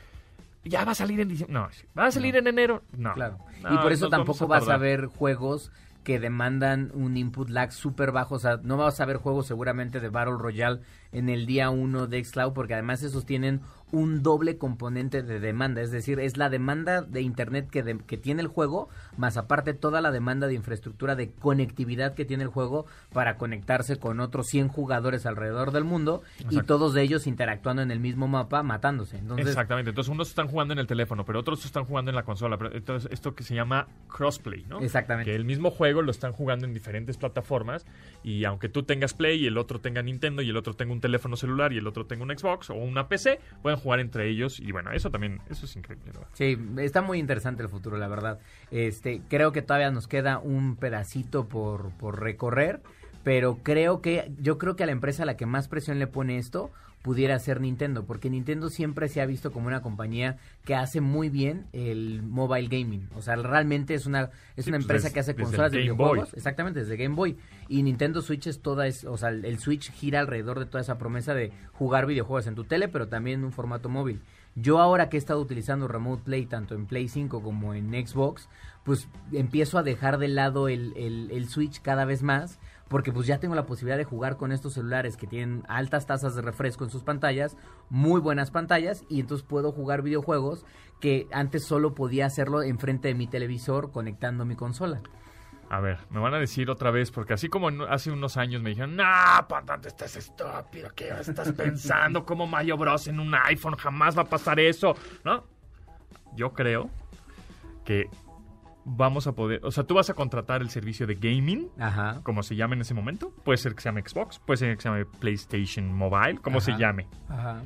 ya 0.64 0.84
va 0.84 0.92
a 0.92 0.94
salir 0.94 1.20
en 1.20 1.28
diciembre. 1.28 1.54
No, 1.54 1.68
va 1.98 2.06
a 2.06 2.12
salir 2.12 2.36
en 2.36 2.46
enero. 2.46 2.82
No. 2.96 3.12
Claro. 3.14 3.38
No, 3.62 3.74
y 3.74 3.78
por 3.78 3.92
eso 3.92 4.08
tampoco 4.08 4.46
vas 4.46 4.68
a 4.68 4.76
ver 4.76 5.06
juegos 5.06 5.72
que 6.04 6.18
demandan 6.18 6.90
un 6.94 7.16
input 7.16 7.50
lag 7.50 7.72
súper 7.72 8.12
bajo. 8.12 8.36
O 8.36 8.38
sea, 8.38 8.60
no 8.62 8.76
vas 8.76 9.00
a 9.00 9.04
ver 9.04 9.16
juegos 9.16 9.46
seguramente 9.46 10.00
de 10.00 10.08
Battle 10.08 10.36
Royale 10.38 10.80
en 11.12 11.28
el 11.28 11.46
día 11.46 11.70
1 11.70 12.06
de 12.06 12.22
Xcloud, 12.24 12.52
porque 12.52 12.74
además 12.74 13.02
esos 13.02 13.26
tienen 13.26 13.60
un 13.92 14.22
doble 14.22 14.56
componente 14.56 15.24
de 15.24 15.40
demanda. 15.40 15.80
Es 15.82 15.90
decir, 15.90 16.20
es 16.20 16.36
la 16.36 16.48
demanda 16.48 17.02
de 17.02 17.22
Internet 17.22 17.68
que, 17.68 17.82
de- 17.82 17.98
que 17.98 18.16
tiene 18.16 18.40
el 18.40 18.46
juego, 18.46 18.88
más 19.16 19.36
aparte 19.36 19.74
toda 19.74 20.00
la 20.00 20.12
demanda 20.12 20.46
de 20.46 20.54
infraestructura 20.54 21.16
de 21.16 21.32
conectividad 21.32 22.14
que 22.14 22.24
tiene 22.24 22.44
el 22.44 22.50
juego 22.50 22.86
para 23.12 23.36
conectarse 23.36 23.96
con 23.96 24.20
otros 24.20 24.46
100 24.46 24.68
jugadores 24.68 25.26
alrededor 25.26 25.72
del 25.72 25.82
mundo 25.82 26.22
y 26.50 26.62
todos 26.62 26.94
de 26.94 27.02
ellos 27.02 27.26
interactuando 27.26 27.82
en 27.82 27.90
el 27.90 27.98
mismo 27.98 28.28
mapa, 28.28 28.62
matándose. 28.62 29.18
Entonces, 29.18 29.48
Exactamente. 29.48 29.90
Entonces, 29.90 30.12
unos 30.12 30.28
están 30.28 30.46
jugando 30.46 30.72
en 30.72 30.78
el 30.78 30.86
teléfono, 30.86 31.24
pero 31.24 31.40
otros 31.40 31.64
están 31.64 31.84
jugando 31.84 32.12
en 32.12 32.14
la 32.14 32.22
consola. 32.22 32.58
Pero 32.58 32.72
Entonces, 32.76 33.10
esto 33.12 33.34
que 33.34 33.42
se 33.42 33.56
llama 33.56 33.88
crossplay, 34.08 34.64
¿no? 34.68 34.78
Exactamente. 34.80 35.28
Que 35.30 35.34
el 35.36 35.44
mismo 35.44 35.72
juego 35.72 36.00
lo 36.02 36.12
están 36.12 36.32
jugando 36.32 36.64
en 36.64 36.72
diferentes 36.72 37.16
plataformas 37.16 37.84
y 38.22 38.44
aunque 38.44 38.68
tú 38.68 38.84
tengas 38.84 39.14
Play 39.14 39.42
y 39.42 39.46
el 39.48 39.58
otro 39.58 39.80
tenga 39.80 40.00
Nintendo 40.00 40.42
y 40.42 40.50
el 40.50 40.56
otro 40.56 40.74
tenga 40.74 40.92
un 40.92 40.99
teléfono 41.00 41.36
celular 41.36 41.72
y 41.72 41.78
el 41.78 41.86
otro 41.86 42.06
tenga 42.06 42.22
un 42.22 42.36
Xbox 42.36 42.70
o 42.70 42.74
una 42.74 43.08
PC, 43.08 43.40
pueden 43.62 43.78
jugar 43.78 44.00
entre 44.00 44.28
ellos 44.28 44.60
y 44.60 44.72
bueno, 44.72 44.92
eso 44.92 45.10
también, 45.10 45.40
eso 45.48 45.66
es 45.66 45.76
increíble. 45.76 46.12
Sí, 46.34 46.58
está 46.78 47.02
muy 47.02 47.18
interesante 47.18 47.62
el 47.62 47.68
futuro, 47.68 47.96
la 47.96 48.08
verdad. 48.08 48.38
Este, 48.70 49.22
creo 49.28 49.52
que 49.52 49.62
todavía 49.62 49.90
nos 49.90 50.08
queda 50.08 50.38
un 50.38 50.76
pedacito 50.76 51.48
por, 51.48 51.90
por 51.92 52.20
recorrer, 52.20 52.80
pero 53.22 53.58
creo 53.62 54.00
que, 54.00 54.30
yo 54.38 54.58
creo 54.58 54.76
que 54.76 54.84
a 54.84 54.86
la 54.86 54.92
empresa 54.92 55.24
a 55.24 55.26
la 55.26 55.36
que 55.36 55.46
más 55.46 55.68
presión 55.68 55.98
le 55.98 56.06
pone 56.06 56.38
esto 56.38 56.70
pudiera 57.02 57.38
ser 57.38 57.60
Nintendo, 57.60 58.04
porque 58.04 58.28
Nintendo 58.28 58.68
siempre 58.68 59.08
se 59.08 59.20
ha 59.22 59.26
visto 59.26 59.52
como 59.52 59.66
una 59.68 59.80
compañía 59.80 60.36
que 60.64 60.74
hace 60.74 61.00
muy 61.00 61.30
bien 61.30 61.66
el 61.72 62.22
mobile 62.22 62.68
gaming. 62.68 63.08
O 63.14 63.22
sea, 63.22 63.36
realmente 63.36 63.94
es 63.94 64.04
una, 64.06 64.30
es 64.56 64.64
Sí, 64.66 64.70
una 64.70 64.76
pues 64.78 64.84
empresa 64.84 65.04
desde- 65.08 65.14
que 65.14 65.20
hace 65.20 65.34
consolas 65.34 65.72
de 65.72 65.78
videojuegos. 65.78 66.30
Boy. 66.30 66.36
Exactamente, 66.36 66.80
desde 66.80 66.96
Game 66.96 67.14
Boy. 67.14 67.36
Y 67.68 67.82
Nintendo 67.82 68.20
Switch 68.20 68.46
es 68.48 68.60
toda, 68.60 68.86
es, 68.86 69.04
o 69.04 69.16
sea, 69.16 69.30
el 69.30 69.58
Switch 69.58 69.90
gira 69.92 70.20
alrededor 70.20 70.58
de 70.58 70.66
toda 70.66 70.82
esa 70.82 70.98
promesa 70.98 71.32
de 71.32 71.52
jugar 71.72 72.04
videojuegos 72.06 72.46
en 72.46 72.54
tu 72.54 72.64
tele, 72.64 72.88
pero 72.88 73.08
también 73.08 73.40
en 73.40 73.46
un 73.46 73.52
formato 73.52 73.88
móvil. 73.88 74.20
Yo 74.56 74.80
ahora 74.80 75.08
que 75.08 75.16
he 75.16 75.18
estado 75.20 75.40
utilizando 75.40 75.86
Remote 75.88 76.22
Play 76.24 76.44
tanto 76.46 76.74
en 76.74 76.84
Play 76.86 77.08
5 77.08 77.40
como 77.42 77.72
en 77.72 77.92
Xbox, 78.06 78.48
pues 78.90 79.06
empiezo 79.30 79.78
a 79.78 79.84
dejar 79.84 80.18
de 80.18 80.26
lado 80.26 80.66
el, 80.66 80.92
el- 80.96 81.48
Switch 81.48 81.80
cada 81.80 82.04
vez 82.04 82.24
más, 82.24 82.58
porque 82.88 83.12
pues 83.12 83.28
ya 83.28 83.38
tengo 83.38 83.54
la 83.54 83.64
posibilidad 83.64 83.96
de 83.96 84.02
jugar 84.02 84.36
con 84.36 84.50
estos 84.50 84.72
celulares 84.74 85.16
que 85.16 85.28
tienen 85.28 85.62
altas 85.68 86.06
tasas 86.06 86.34
de 86.34 86.42
refresco 86.42 86.82
en 86.82 86.90
sus 86.90 87.04
pantallas, 87.04 87.56
muy 87.88 88.20
buenas 88.20 88.50
pantallas, 88.50 89.04
y 89.08 89.20
entonces 89.20 89.46
puedo 89.46 89.70
jugar 89.70 90.02
videojuegos 90.02 90.66
que 90.98 91.28
antes 91.30 91.64
solo 91.64 91.94
podía 91.94 92.26
hacerlo 92.26 92.64
enfrente 92.64 93.06
de 93.06 93.14
mi 93.14 93.28
televisor 93.28 93.92
conectando 93.92 94.44
mi 94.44 94.56
consola. 94.56 95.00
A 95.68 95.78
ver, 95.78 95.98
me 96.10 96.18
van 96.18 96.34
a 96.34 96.40
decir 96.40 96.68
otra 96.68 96.90
vez, 96.90 97.12
porque 97.12 97.34
así 97.34 97.48
como 97.48 97.68
hace 97.84 98.10
unos 98.10 98.36
años 98.36 98.60
me 98.60 98.70
dijeron, 98.70 98.96
no, 98.96 99.04
Pantante, 99.48 99.86
estás 99.86 100.16
estúpido, 100.16 100.90
¿qué 100.96 101.10
estás 101.20 101.52
pensando? 101.52 102.26
Como 102.26 102.48
Mario 102.48 102.76
Bros 102.76 103.06
en 103.06 103.20
un 103.20 103.32
iPhone, 103.36 103.76
jamás 103.76 104.18
va 104.18 104.22
a 104.22 104.28
pasar 104.28 104.58
eso, 104.58 104.96
¿no? 105.24 105.44
Yo 106.34 106.52
creo 106.54 106.90
que 107.84 108.10
vamos 108.84 109.26
a 109.26 109.32
poder, 109.32 109.60
o 109.64 109.70
sea, 109.70 109.84
tú 109.84 109.94
vas 109.94 110.08
a 110.10 110.14
contratar 110.14 110.62
el 110.62 110.70
servicio 110.70 111.06
de 111.06 111.14
gaming, 111.14 111.68
Ajá. 111.78 112.20
como 112.22 112.42
se 112.42 112.56
llame 112.56 112.74
en 112.76 112.80
ese 112.82 112.94
momento, 112.94 113.32
puede 113.44 113.58
ser 113.58 113.74
que 113.74 113.82
se 113.82 113.88
llame 113.88 114.02
Xbox, 114.06 114.38
puede 114.38 114.56
ser 114.58 114.76
que 114.76 114.82
se 114.82 114.88
llame 114.88 115.04
PlayStation 115.06 115.92
Mobile, 115.92 116.38
como 116.38 116.60
se 116.60 116.72
llame, 116.78 117.06
Ajá. 117.28 117.62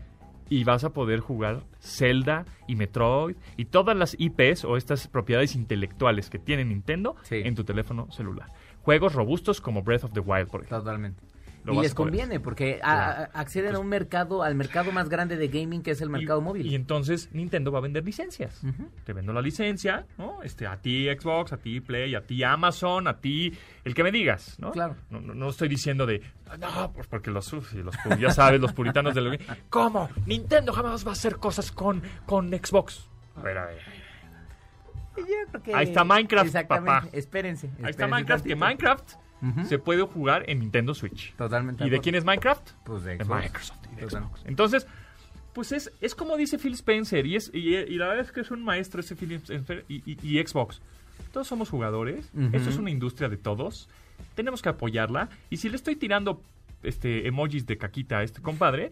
y 0.50 0.64
vas 0.64 0.84
a 0.84 0.90
poder 0.90 1.20
jugar 1.20 1.62
Zelda 1.80 2.44
y 2.66 2.76
Metroid 2.76 3.36
y 3.56 3.66
todas 3.66 3.96
las 3.96 4.16
IPs 4.18 4.64
o 4.64 4.76
estas 4.76 5.08
propiedades 5.08 5.54
intelectuales 5.54 6.28
que 6.30 6.38
tiene 6.38 6.64
Nintendo 6.64 7.16
Sí. 7.22 7.36
en 7.44 7.54
tu 7.54 7.64
teléfono 7.64 8.10
celular. 8.10 8.48
Juegos 8.82 9.14
robustos 9.14 9.60
como 9.60 9.82
Breath 9.82 10.04
of 10.04 10.12
the 10.12 10.20
Wild, 10.20 10.48
por 10.48 10.60
ejemplo. 10.60 10.78
Totalmente. 10.80 11.22
Y 11.66 11.80
les 11.80 11.94
conviene 11.94 12.40
porque 12.40 12.78
a- 12.82 13.10
a- 13.10 13.24
acceden 13.40 13.74
a 13.74 13.78
un 13.78 13.88
mercado, 13.88 14.42
al 14.42 14.54
mercado 14.54 14.92
más 14.92 15.08
grande 15.08 15.36
de 15.36 15.48
gaming 15.48 15.82
que 15.82 15.92
es 15.92 16.00
el 16.02 16.10
mercado 16.10 16.40
y, 16.40 16.42
móvil. 16.42 16.66
Y 16.66 16.74
entonces 16.74 17.30
Nintendo 17.32 17.72
va 17.72 17.78
a 17.78 17.82
vender 17.82 18.04
licencias. 18.04 18.60
Te 19.04 19.12
vendo 19.14 19.32
la 19.32 19.40
licencia, 19.40 20.06
¿no? 20.18 20.42
Este, 20.42 20.66
a 20.66 20.76
ti 20.76 21.06
Xbox, 21.08 21.52
a 21.52 21.56
ti 21.56 21.80
Play, 21.80 22.14
a 22.14 22.20
ti 22.26 22.42
Amazon, 22.44 23.08
a 23.08 23.18
ti 23.20 23.52
el 23.84 23.94
que 23.94 24.02
me 24.02 24.12
digas, 24.12 24.56
¿no? 24.58 24.72
Claro. 24.72 24.96
No, 25.08 25.20
no, 25.20 25.34
no 25.34 25.48
estoy 25.48 25.68
diciendo 25.68 26.04
de, 26.06 26.20
no, 26.58 26.92
pues 26.92 27.06
porque 27.06 27.30
los, 27.30 27.50
los 27.52 27.96
ya 28.20 28.30
sabes, 28.30 28.60
los 28.60 28.72
puritanos 28.72 29.14
del... 29.14 29.38
¿Cómo? 29.70 30.10
Nintendo 30.26 30.72
jamás 30.72 31.06
va 31.06 31.10
a 31.10 31.12
hacer 31.12 31.36
cosas 31.36 31.72
con, 31.72 32.02
con 32.26 32.50
Xbox. 32.50 33.08
A 33.36 33.42
ver, 33.42 33.58
a 33.58 33.66
ver. 33.66 34.04
Ahí 35.72 35.84
está 35.86 36.04
Minecraft, 36.04 36.52
papá. 36.66 37.08
Espérense. 37.12 37.68
Ahí 37.68 37.72
está 37.72 37.88
espérense 37.90 38.10
Minecraft, 38.10 38.44
que 38.44 38.56
tantito. 38.56 38.66
Se 39.68 39.78
puede 39.78 40.02
jugar 40.02 40.44
en 40.48 40.60
Nintendo 40.60 40.94
Switch. 40.94 41.34
Totalmente. 41.36 41.84
¿Y 41.86 41.90
de 41.90 42.00
quién 42.00 42.14
es 42.14 42.24
Minecraft? 42.24 42.70
Pues 42.84 43.04
de 43.04 43.16
De 43.18 43.24
Xbox. 43.24 43.42
Microsoft 43.42 43.78
y 43.92 43.94
de 43.96 44.02
Total. 44.02 44.22
Xbox. 44.24 44.40
Entonces, 44.46 44.86
pues 45.52 45.72
es, 45.72 45.92
es 46.00 46.14
como 46.14 46.36
dice 46.36 46.58
Phil 46.58 46.72
Spencer, 46.74 47.26
y, 47.26 47.36
es, 47.36 47.50
y, 47.52 47.76
y 47.76 47.96
la 47.96 48.08
verdad 48.08 48.24
es 48.24 48.32
que 48.32 48.40
es 48.40 48.50
un 48.50 48.64
maestro 48.64 49.00
ese 49.00 49.14
Phil 49.16 49.32
Spencer 49.32 49.84
y, 49.88 49.96
y- 50.10 50.18
y 50.22 50.44
Xbox. 50.46 50.80
Todos 51.32 51.46
somos 51.46 51.68
jugadores, 51.70 52.30
esto 52.52 52.70
es 52.70 52.76
una 52.76 52.90
industria 52.90 53.28
de 53.28 53.36
todos, 53.36 53.88
tenemos 54.34 54.62
que 54.62 54.68
apoyarla, 54.68 55.28
y 55.50 55.56
si 55.58 55.68
le 55.68 55.76
estoy 55.76 55.94
tirando 55.96 56.40
este 56.82 57.26
emojis 57.28 57.66
de 57.66 57.76
caquita 57.78 58.18
a 58.18 58.22
este 58.24 58.40
compadre, 58.42 58.90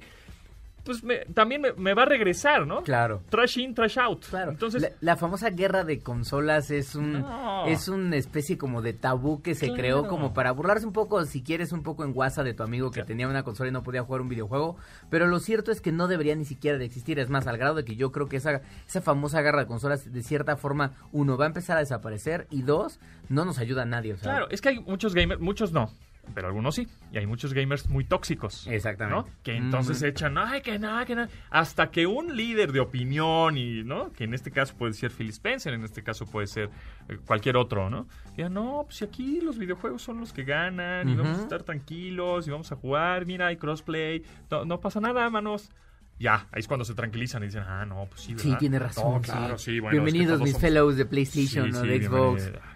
pues 0.84 1.04
me- 1.04 1.20
también 1.34 1.60
me, 1.60 1.72
me 1.74 1.94
va 1.94 2.02
a 2.02 2.06
regresar, 2.06 2.66
¿no? 2.66 2.82
Claro. 2.82 3.22
Trash 3.30 3.58
in, 3.58 3.74
trash 3.74 3.98
out. 3.98 4.24
Claro. 4.26 4.50
Entonces, 4.50 4.82
la, 4.82 4.88
la 5.00 5.16
famosa 5.16 5.50
guerra 5.50 5.84
de 5.84 6.00
consolas 6.00 6.70
es 6.70 6.94
un 6.94 7.20
No. 7.20 7.66
es 7.66 7.88
una 7.88 8.16
especie 8.16 8.58
como 8.58 8.82
de 8.82 8.92
tabú 8.92 9.42
que 9.42 9.54
se 9.54 9.66
Claro. 9.66 9.78
creó 9.80 10.08
como 10.08 10.34
para 10.34 10.50
burlarse 10.52 10.86
un 10.86 10.92
poco, 10.92 11.24
si 11.24 11.42
quieres, 11.42 11.72
un 11.72 11.82
poco 11.82 12.04
en 12.04 12.12
guasa 12.12 12.42
de 12.42 12.54
tu 12.54 12.62
amigo 12.62 12.90
que 12.90 12.94
Claro. 12.94 13.06
tenía 13.06 13.28
una 13.28 13.42
consola 13.44 13.68
y 13.68 13.72
no 13.72 13.82
podía 13.82 14.02
jugar 14.02 14.20
un 14.22 14.28
videojuego. 14.28 14.76
Pero 15.10 15.26
lo 15.28 15.38
cierto 15.38 15.70
es 15.70 15.80
que 15.80 15.92
no 15.92 16.08
debería 16.08 16.34
ni 16.34 16.44
siquiera 16.44 16.78
de 16.78 16.84
existir. 16.84 17.18
Es 17.18 17.30
más, 17.30 17.46
al 17.46 17.58
grado 17.58 17.74
de 17.76 17.84
que 17.84 17.96
yo 17.96 18.10
creo 18.10 18.28
que 18.28 18.36
esa, 18.38 18.62
esa 18.86 19.00
famosa 19.00 19.40
guerra 19.42 19.60
de 19.60 19.66
consolas, 19.66 20.12
de 20.12 20.22
cierta 20.22 20.56
forma, 20.56 20.92
uno, 21.12 21.36
va 21.36 21.44
a 21.44 21.48
empezar 21.48 21.76
a 21.76 21.80
desaparecer 21.80 22.46
y 22.50 22.62
dos, 22.62 22.98
no 23.28 23.44
nos 23.44 23.58
ayuda 23.58 23.82
a 23.82 23.86
nadie. 23.86 24.14
o 24.14 24.16
sea, 24.16 24.32
Claro, 24.32 24.46
es 24.50 24.60
que 24.60 24.70
hay 24.70 24.80
muchos 24.80 25.14
gamers, 25.14 25.40
muchos 25.40 25.72
no, 25.72 25.90
pero 26.34 26.48
algunos 26.48 26.74
sí. 26.74 26.86
Y 27.12 27.18
hay 27.18 27.26
muchos 27.26 27.52
gamers 27.54 27.88
muy 27.88 28.04
tóxicos. 28.04 28.66
Exactamente. 28.66 29.30
¿no? 29.30 29.36
Que 29.42 29.56
entonces 29.56 29.98
Ujú. 29.98 30.06
echan, 30.06 30.38
ay, 30.38 30.60
que 30.62 30.78
nada, 30.78 31.04
que 31.04 31.14
nada. 31.14 31.28
Hasta 31.50 31.90
que 31.90 32.06
un 32.06 32.36
líder 32.36 32.72
de 32.72 32.80
opinión, 32.80 33.56
y 33.56 33.82
¿no? 33.84 34.12
Que 34.12 34.24
en 34.24 34.34
este 34.34 34.50
caso 34.50 34.74
puede 34.76 34.92
ser 34.94 35.10
Phil 35.10 35.28
Spencer, 35.30 35.74
en 35.74 35.84
este 35.84 36.02
caso 36.02 36.26
puede 36.26 36.46
ser 36.46 36.70
eh, 37.08 37.18
cualquier 37.26 37.56
otro, 37.56 37.90
¿no? 37.90 38.06
Ya 38.36 38.48
no, 38.48 38.82
pues 38.84 38.96
si 38.96 39.04
aquí 39.04 39.40
los 39.40 39.58
videojuegos 39.58 40.02
son 40.02 40.20
los 40.20 40.32
que 40.32 40.44
ganan, 40.44 41.08
y 41.08 41.14
vamos 41.14 41.38
a 41.38 41.42
estar 41.42 41.62
tranquilos, 41.62 42.46
y 42.46 42.50
vamos 42.50 42.70
a 42.72 42.76
jugar, 42.76 43.26
mira, 43.26 43.48
hay 43.48 43.56
crossplay, 43.56 44.22
no, 44.50 44.64
no 44.64 44.80
pasa 44.80 45.00
nada, 45.00 45.28
manos. 45.30 45.70
Ya, 46.18 46.46
ahí 46.52 46.60
es 46.60 46.68
cuando 46.68 46.84
se 46.84 46.94
tranquilizan 46.94 47.42
y 47.42 47.46
dicen, 47.46 47.64
ah, 47.66 47.84
no, 47.84 48.06
pues 48.08 48.20
sí, 48.20 48.34
¿verdad? 48.34 48.50
Sí, 48.52 48.56
tiene 48.58 48.78
razón. 48.78 49.14
No, 49.14 49.20
claro, 49.20 49.58
sí, 49.58 49.80
bueno. 49.80 49.96
es 49.96 50.04
que 50.04 50.10
Bienvenidos 50.12 50.40
mis 50.40 50.52
somos- 50.52 50.60
fellows 50.60 50.96
de 50.96 51.04
PlayStation 51.06 51.72
Sí, 51.72 51.78
o 51.78 51.82
sí, 51.82 51.88
de 51.88 52.02
Xbox. 52.06 52.42
bienvenido. 52.44 52.71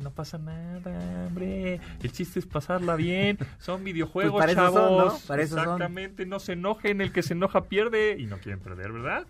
No 0.00 0.10
pasa 0.10 0.38
nada, 0.38 1.26
hombre. 1.26 1.80
El 2.02 2.12
chiste 2.12 2.38
es 2.38 2.46
pasarla 2.46 2.96
bien. 2.96 3.38
Son 3.58 3.82
videojuegos, 3.84 4.32
Pues 4.32 4.42
para 4.42 4.52
eso 4.52 4.72
son, 4.72 4.74
chavos. 4.74 5.22
¿no? 5.22 5.28
Para 5.28 5.42
eso 5.42 5.54
son. 5.54 5.64
Exactamente. 5.64 6.26
No 6.26 6.38
se 6.38 6.52
enojen. 6.52 7.00
El 7.00 7.12
que 7.12 7.22
se 7.22 7.34
enoja 7.34 7.64
pierde. 7.64 8.16
Y 8.18 8.26
no 8.26 8.38
quieren 8.38 8.60
perder, 8.60 8.92
¿verdad? 8.92 9.26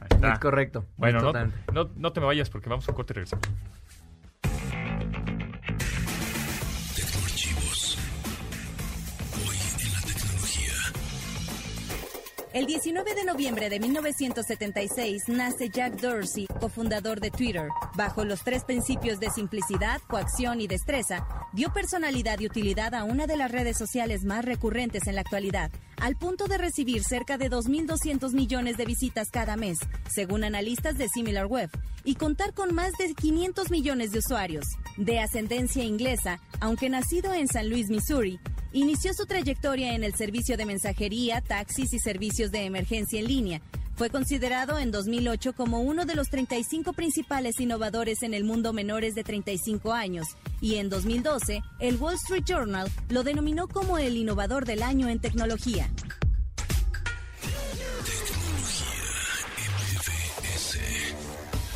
Ahí 0.00 0.08
está. 0.10 0.32
Es 0.34 0.38
correcto. 0.38 0.84
Bueno, 0.96 1.20
no, 1.20 1.32
no, 1.72 1.90
no 1.96 2.12
te 2.12 2.20
me 2.20 2.26
vayas 2.26 2.50
porque 2.50 2.68
vamos 2.68 2.86
a 2.88 2.92
un 2.92 2.96
corte 2.96 3.12
y 3.12 3.14
regresamos. 3.14 3.48
El 12.54 12.64
19 12.64 13.14
de 13.14 13.24
noviembre 13.24 13.68
de 13.68 13.78
1976 13.78 15.24
nace 15.28 15.68
Jack 15.68 16.00
Dorsey, 16.00 16.46
cofundador 16.58 17.20
de 17.20 17.30
Twitter. 17.30 17.68
Bajo 17.94 18.24
los 18.24 18.42
tres 18.42 18.64
principios 18.64 19.20
de 19.20 19.28
simplicidad, 19.28 20.00
coacción 20.08 20.58
y 20.62 20.66
destreza, 20.66 21.26
dio 21.52 21.70
personalidad 21.74 22.40
y 22.40 22.46
utilidad 22.46 22.94
a 22.94 23.04
una 23.04 23.26
de 23.26 23.36
las 23.36 23.52
redes 23.52 23.76
sociales 23.76 24.24
más 24.24 24.46
recurrentes 24.46 25.06
en 25.06 25.16
la 25.16 25.20
actualidad, 25.20 25.70
al 26.00 26.16
punto 26.16 26.46
de 26.46 26.56
recibir 26.56 27.04
cerca 27.04 27.36
de 27.36 27.50
2.200 27.50 28.32
millones 28.32 28.78
de 28.78 28.86
visitas 28.86 29.28
cada 29.30 29.56
mes, 29.56 29.78
según 30.10 30.42
analistas 30.42 30.96
de 30.96 31.08
SimilarWeb, 31.08 31.68
y 32.02 32.14
contar 32.14 32.54
con 32.54 32.74
más 32.74 32.92
de 32.98 33.12
500 33.12 33.70
millones 33.70 34.10
de 34.10 34.20
usuarios. 34.20 34.64
De 34.96 35.20
ascendencia 35.20 35.84
inglesa, 35.84 36.40
aunque 36.60 36.88
nacido 36.88 37.34
en 37.34 37.46
San 37.46 37.68
Luis, 37.68 37.90
Missouri, 37.90 38.40
inició 38.72 39.14
su 39.14 39.26
trayectoria 39.26 39.94
en 39.94 40.04
el 40.04 40.14
servicio 40.14 40.56
de 40.56 40.66
mensajería, 40.66 41.40
taxis 41.40 41.92
y 41.92 41.98
servicios 41.98 42.50
de 42.50 42.64
emergencia 42.64 43.18
en 43.18 43.26
línea. 43.26 43.62
Fue 43.96 44.10
considerado 44.10 44.78
en 44.78 44.92
2008 44.92 45.54
como 45.54 45.80
uno 45.80 46.04
de 46.04 46.14
los 46.14 46.28
35 46.28 46.92
principales 46.92 47.58
innovadores 47.58 48.22
en 48.22 48.32
el 48.32 48.44
mundo 48.44 48.72
menores 48.72 49.16
de 49.16 49.24
35 49.24 49.92
años 49.92 50.28
y 50.60 50.76
en 50.76 50.88
2012 50.88 51.62
el 51.80 51.96
Wall 51.96 52.14
Street 52.14 52.44
Journal 52.46 52.88
lo 53.08 53.24
denominó 53.24 53.66
como 53.66 53.98
el 53.98 54.16
innovador 54.16 54.66
del 54.66 54.84
año 54.84 55.08
en 55.08 55.18
tecnología. 55.18 55.90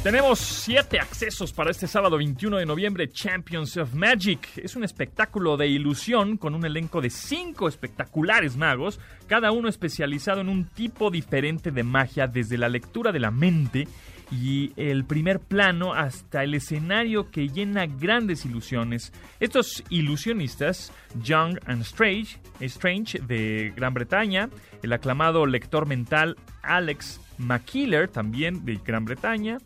Tenemos 0.02 0.40
siete 0.40 0.98
accesos 0.98 1.52
para 1.52 1.70
este 1.70 1.86
sábado 1.86 2.16
21 2.16 2.56
de 2.56 2.66
noviembre, 2.66 3.08
Champions 3.08 3.76
of 3.76 3.94
Magic. 3.94 4.48
Es 4.56 4.74
un 4.74 4.82
espectáculo 4.82 5.56
de 5.56 5.68
ilusión 5.68 6.38
con 6.38 6.56
un 6.56 6.66
elenco 6.66 7.00
de 7.00 7.08
cinco 7.08 7.68
espectaculares 7.68 8.56
magos, 8.56 8.98
cada 9.28 9.52
uno 9.52 9.68
especializado 9.68 10.40
en 10.40 10.48
un 10.48 10.64
tipo 10.64 11.08
diferente 11.12 11.70
de 11.70 11.84
magia, 11.84 12.26
desde 12.26 12.58
la 12.58 12.68
lectura 12.68 13.12
de 13.12 13.20
la 13.20 13.30
mente 13.30 13.86
y 14.32 14.72
el 14.76 15.04
primer 15.04 15.38
plano 15.38 15.94
hasta 15.94 16.42
el 16.42 16.54
escenario 16.54 17.30
que 17.30 17.46
llena 17.46 17.86
grandes 17.86 18.44
ilusiones. 18.44 19.12
Estos 19.38 19.84
ilusionistas, 19.88 20.92
Young 21.22 21.60
and 21.66 21.82
Strange, 21.82 22.40
Strange 22.58 23.20
de 23.20 23.72
Gran 23.76 23.94
Bretaña, 23.94 24.50
el 24.82 24.92
aclamado 24.92 25.46
lector 25.46 25.86
mental 25.86 26.36
Alex 26.62 27.20
McKeeler, 27.38 28.08
también 28.08 28.64
de 28.64 28.80
Gran 28.84 29.04
Bretaña, 29.04 29.58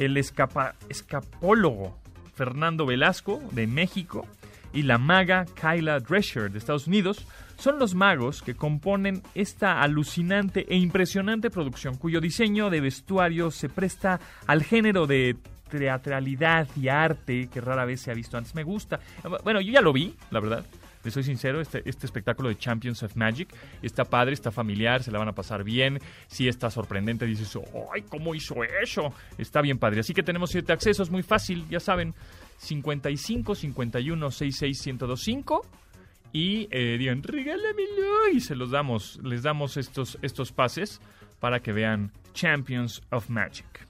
el 0.00 0.16
escapólogo 0.16 1.98
Fernando 2.34 2.86
Velasco 2.86 3.42
de 3.52 3.66
México 3.66 4.26
y 4.72 4.82
la 4.82 4.96
maga 4.98 5.44
Kyla 5.44 6.00
Drescher 6.00 6.50
de 6.50 6.58
Estados 6.58 6.86
Unidos 6.86 7.26
son 7.58 7.78
los 7.78 7.94
magos 7.94 8.42
que 8.42 8.54
componen 8.54 9.22
esta 9.34 9.82
alucinante 9.82 10.64
e 10.68 10.76
impresionante 10.76 11.50
producción 11.50 11.96
cuyo 11.96 12.20
diseño 12.20 12.70
de 12.70 12.80
vestuario 12.80 13.50
se 13.50 13.68
presta 13.68 14.20
al 14.46 14.62
género 14.62 15.06
de 15.06 15.36
teatralidad 15.70 16.66
y 16.76 16.88
arte 16.88 17.48
que 17.52 17.60
rara 17.60 17.84
vez 17.84 18.00
se 18.00 18.10
ha 18.10 18.14
visto 18.14 18.38
antes. 18.38 18.54
Me 18.54 18.64
gusta. 18.64 19.00
Bueno, 19.44 19.60
yo 19.60 19.70
ya 19.70 19.82
lo 19.82 19.92
vi, 19.92 20.16
la 20.30 20.40
verdad. 20.40 20.64
Les 21.04 21.14
soy 21.14 21.22
sincero, 21.22 21.60
este, 21.60 21.82
este 21.88 22.06
espectáculo 22.06 22.48
de 22.48 22.58
Champions 22.58 23.02
of 23.02 23.16
Magic 23.16 23.48
está 23.82 24.04
padre, 24.04 24.34
está 24.34 24.50
familiar, 24.50 25.02
se 25.02 25.10
la 25.10 25.18
van 25.18 25.28
a 25.28 25.34
pasar 25.34 25.64
bien. 25.64 25.98
Sí 26.26 26.48
está 26.48 26.70
sorprendente, 26.70 27.26
dices, 27.26 27.58
¡ay, 27.94 28.02
cómo 28.02 28.34
hizo 28.34 28.62
eso! 28.64 29.12
Está 29.38 29.60
bien 29.62 29.78
padre. 29.78 30.00
Así 30.00 30.12
que 30.12 30.22
tenemos 30.22 30.50
siete 30.50 30.72
accesos, 30.72 31.10
muy 31.10 31.22
fácil, 31.22 31.66
ya 31.68 31.80
saben, 31.80 32.14
55 32.58 33.54
51 33.54 34.30
66 34.30 34.86
1025 34.86 35.66
y 36.32 36.68
eh, 36.70 36.96
digan, 36.98 37.22
regálamelo 37.22 38.28
y 38.32 38.40
se 38.40 38.54
los 38.54 38.70
damos, 38.70 39.18
les 39.22 39.42
damos 39.42 39.76
estos, 39.76 40.18
estos 40.22 40.52
pases 40.52 41.00
para 41.40 41.60
que 41.60 41.72
vean 41.72 42.12
Champions 42.34 43.02
of 43.10 43.28
Magic. 43.28 43.89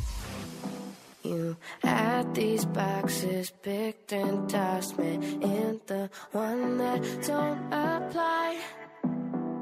You 1.23 1.55
had 1.83 2.33
these 2.33 2.65
boxes 2.65 3.51
picked 3.61 4.11
and 4.11 4.49
tossed 4.49 4.97
me 4.97 5.15
in 5.41 5.79
the 5.85 6.09
one 6.31 6.77
that 6.77 7.01
don't 7.27 7.61
apply. 7.71 8.59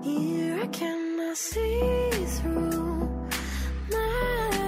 Here 0.01 0.61
I 0.61 0.67
cannot 0.67 1.35
see 1.35 2.09
through 2.37 3.27
now. 3.91 4.58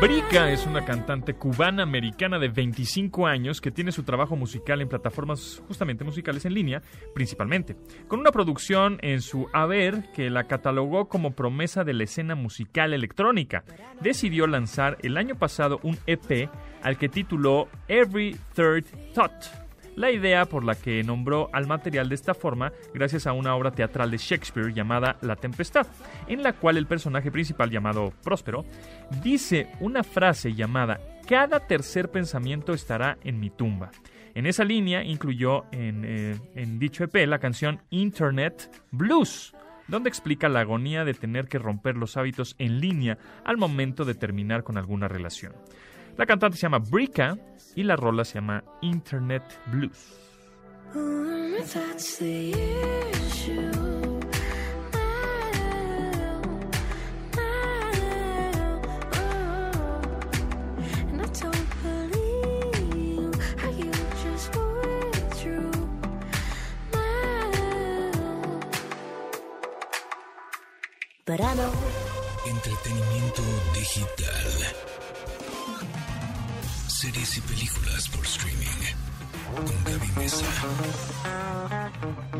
Brica 0.00 0.50
es 0.50 0.64
una 0.64 0.86
cantante 0.86 1.34
cubana 1.34 1.82
americana 1.82 2.38
de 2.38 2.48
25 2.48 3.26
años 3.26 3.60
que 3.60 3.70
tiene 3.70 3.92
su 3.92 4.02
trabajo 4.02 4.34
musical 4.34 4.80
en 4.80 4.88
plataformas 4.88 5.62
justamente 5.68 6.04
musicales 6.04 6.46
en 6.46 6.54
línea, 6.54 6.80
principalmente, 7.14 7.76
con 8.08 8.18
una 8.18 8.32
producción 8.32 8.96
en 9.02 9.20
su 9.20 9.48
haber 9.52 10.10
que 10.12 10.30
la 10.30 10.44
catalogó 10.44 11.10
como 11.10 11.32
promesa 11.32 11.84
de 11.84 11.92
la 11.92 12.04
escena 12.04 12.34
musical 12.34 12.94
electrónica. 12.94 13.62
Decidió 14.00 14.46
lanzar 14.46 14.96
el 15.02 15.18
año 15.18 15.34
pasado 15.34 15.80
un 15.82 15.98
EP 16.06 16.48
al 16.82 16.96
que 16.96 17.10
tituló 17.10 17.68
Every 17.86 18.38
Third 18.54 18.86
Thought. 19.12 19.69
La 19.96 20.10
idea 20.10 20.46
por 20.46 20.64
la 20.64 20.74
que 20.74 21.02
nombró 21.02 21.50
al 21.52 21.66
material 21.66 22.08
de 22.08 22.14
esta 22.14 22.34
forma 22.34 22.72
gracias 22.94 23.26
a 23.26 23.32
una 23.32 23.54
obra 23.54 23.72
teatral 23.72 24.10
de 24.10 24.18
Shakespeare 24.18 24.72
llamada 24.72 25.16
La 25.20 25.36
Tempestad, 25.36 25.86
en 26.28 26.42
la 26.42 26.52
cual 26.52 26.76
el 26.76 26.86
personaje 26.86 27.30
principal 27.30 27.70
llamado 27.70 28.12
Próspero 28.22 28.64
dice 29.22 29.68
una 29.80 30.02
frase 30.02 30.54
llamada 30.54 31.00
Cada 31.28 31.60
tercer 31.60 32.10
pensamiento 32.10 32.72
estará 32.72 33.18
en 33.24 33.40
mi 33.40 33.50
tumba. 33.50 33.90
En 34.34 34.46
esa 34.46 34.64
línea 34.64 35.02
incluyó 35.02 35.64
en, 35.72 36.04
eh, 36.04 36.38
en 36.54 36.78
dicho 36.78 37.02
EP 37.04 37.26
la 37.26 37.40
canción 37.40 37.80
Internet 37.90 38.70
Blues, 38.92 39.54
donde 39.88 40.08
explica 40.08 40.48
la 40.48 40.60
agonía 40.60 41.04
de 41.04 41.14
tener 41.14 41.48
que 41.48 41.58
romper 41.58 41.96
los 41.96 42.16
hábitos 42.16 42.54
en 42.58 42.80
línea 42.80 43.18
al 43.44 43.56
momento 43.56 44.04
de 44.04 44.14
terminar 44.14 44.62
con 44.62 44.78
alguna 44.78 45.08
relación. 45.08 45.52
La 46.20 46.26
cantante 46.26 46.58
se 46.58 46.66
llama 46.66 46.80
Brica 46.80 47.34
y 47.74 47.82
la 47.82 47.96
rola 47.96 48.26
se 48.26 48.34
llama 48.34 48.62
Internet 48.82 49.42
Blues. 49.72 50.18
Entretenimiento 72.44 73.42
digital. 73.72 74.89
Series 77.00 77.38
y 77.38 77.40
películas 77.40 78.10
por 78.10 78.26
streaming. 78.26 78.66
Con 79.56 79.84
Gaby 79.84 80.12
Mesa. 80.18 80.44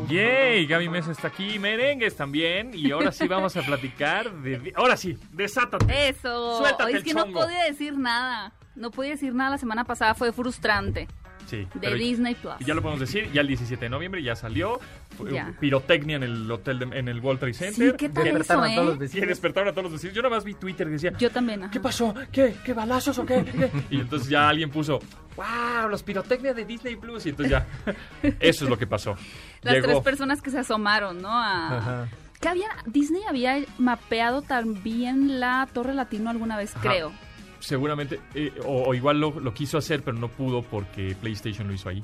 Yay, 0.07 0.67
Gaby 0.67 0.87
Mesa 0.87 1.11
está 1.13 1.29
aquí, 1.29 1.57
merengues 1.57 2.15
también, 2.15 2.69
y 2.71 2.91
ahora 2.91 3.11
sí 3.11 3.27
vamos 3.27 3.57
a 3.57 3.63
platicar 3.63 4.31
de... 4.31 4.71
Ahora 4.75 4.97
sí, 4.97 5.17
desátate. 5.31 6.09
Eso. 6.09 6.59
Suéltate 6.59 6.91
es 6.91 6.97
el 6.97 7.03
que 7.03 7.11
chongo. 7.11 7.25
no 7.25 7.33
podía 7.33 7.63
decir 7.63 7.97
nada. 7.97 8.53
No 8.75 8.91
podía 8.91 9.09
decir 9.09 9.33
nada 9.33 9.49
la 9.49 9.57
semana 9.57 9.83
pasada, 9.83 10.13
fue 10.13 10.31
frustrante. 10.31 11.07
Sí, 11.47 11.67
De 11.75 11.93
Disney 11.95 12.35
Plus. 12.35 12.53
Ya 12.65 12.73
lo 12.73 12.81
podemos 12.81 12.99
decir, 13.01 13.29
ya 13.33 13.41
el 13.41 13.47
17 13.47 13.85
de 13.85 13.89
noviembre 13.89 14.23
ya 14.23 14.35
salió. 14.35 14.79
Ya. 15.31 15.53
Pirotecnia 15.59 16.15
en 16.15 16.23
el 16.23 16.49
hotel, 16.49 16.79
de- 16.79 16.97
en 16.97 17.07
el 17.07 17.19
World 17.19 17.39
Trade 17.41 17.53
Sí, 17.53 17.65
Center. 17.65 17.95
¿qué 17.97 18.09
tal 18.09 18.23
Despertaron 18.23 18.65
eso, 18.65 18.71
a 18.71 18.75
todos 18.75 18.85
los 18.87 18.93
eh? 18.93 18.97
Y 18.97 18.99
vecinos. 18.99 19.27
despertaron 19.27 19.69
a 19.69 19.71
todos 19.71 19.83
los 19.83 19.91
vecinos. 19.93 20.15
Yo 20.15 20.21
nada 20.21 20.35
más 20.35 20.43
vi 20.43 20.53
Twitter 20.53 20.87
que 20.87 20.93
decía, 20.93 21.11
Yo 21.17 21.29
también. 21.29 21.63
ajá. 21.63 21.71
¿qué 21.71 21.79
pasó? 21.79 22.13
¿Qué? 22.31 22.55
¿Qué 22.63 22.73
balazos 22.73 23.17
o 23.19 23.25
qué? 23.25 23.43
¿Qué? 23.43 23.71
Y 23.91 23.99
entonces 23.99 24.29
ya 24.29 24.47
alguien 24.49 24.69
puso, 24.69 24.99
wow, 25.35 25.89
los 25.89 26.01
pirotecnia 26.03 26.53
de 26.53 26.65
Disney 26.65 26.95
Plus. 26.95 27.25
Y 27.25 27.29
entonces 27.29 27.51
ya, 27.51 27.67
eso 28.39 28.63
es 28.65 28.69
lo 28.69 28.77
que 28.77 28.87
pasó. 28.87 29.15
Las 29.61 29.73
Llegó. 29.75 29.87
tres 29.87 29.99
personas 29.99 30.41
que 30.41 30.49
se 30.49 30.59
asomaron, 30.59 31.21
¿no? 31.21 31.29
A... 31.29 31.77
Ajá. 31.77 32.07
Que 32.39 32.47
había, 32.49 32.69
Disney 32.87 33.21
había 33.29 33.63
mapeado 33.77 34.41
también 34.41 35.39
la 35.39 35.67
Torre 35.71 35.93
Latino 35.93 36.31
alguna 36.31 36.57
vez, 36.57 36.75
Ajá. 36.75 36.81
creo. 36.89 37.11
Seguramente, 37.61 38.19
eh, 38.35 38.51
o, 38.65 38.83
o 38.89 38.93
igual 38.93 39.19
lo, 39.21 39.39
lo 39.39 39.53
quiso 39.53 39.77
hacer, 39.77 40.03
pero 40.03 40.17
no 40.17 40.27
pudo 40.27 40.61
porque 40.61 41.15
PlayStation 41.21 41.67
lo 41.67 41.73
hizo 41.73 41.87
ahí. 41.89 42.03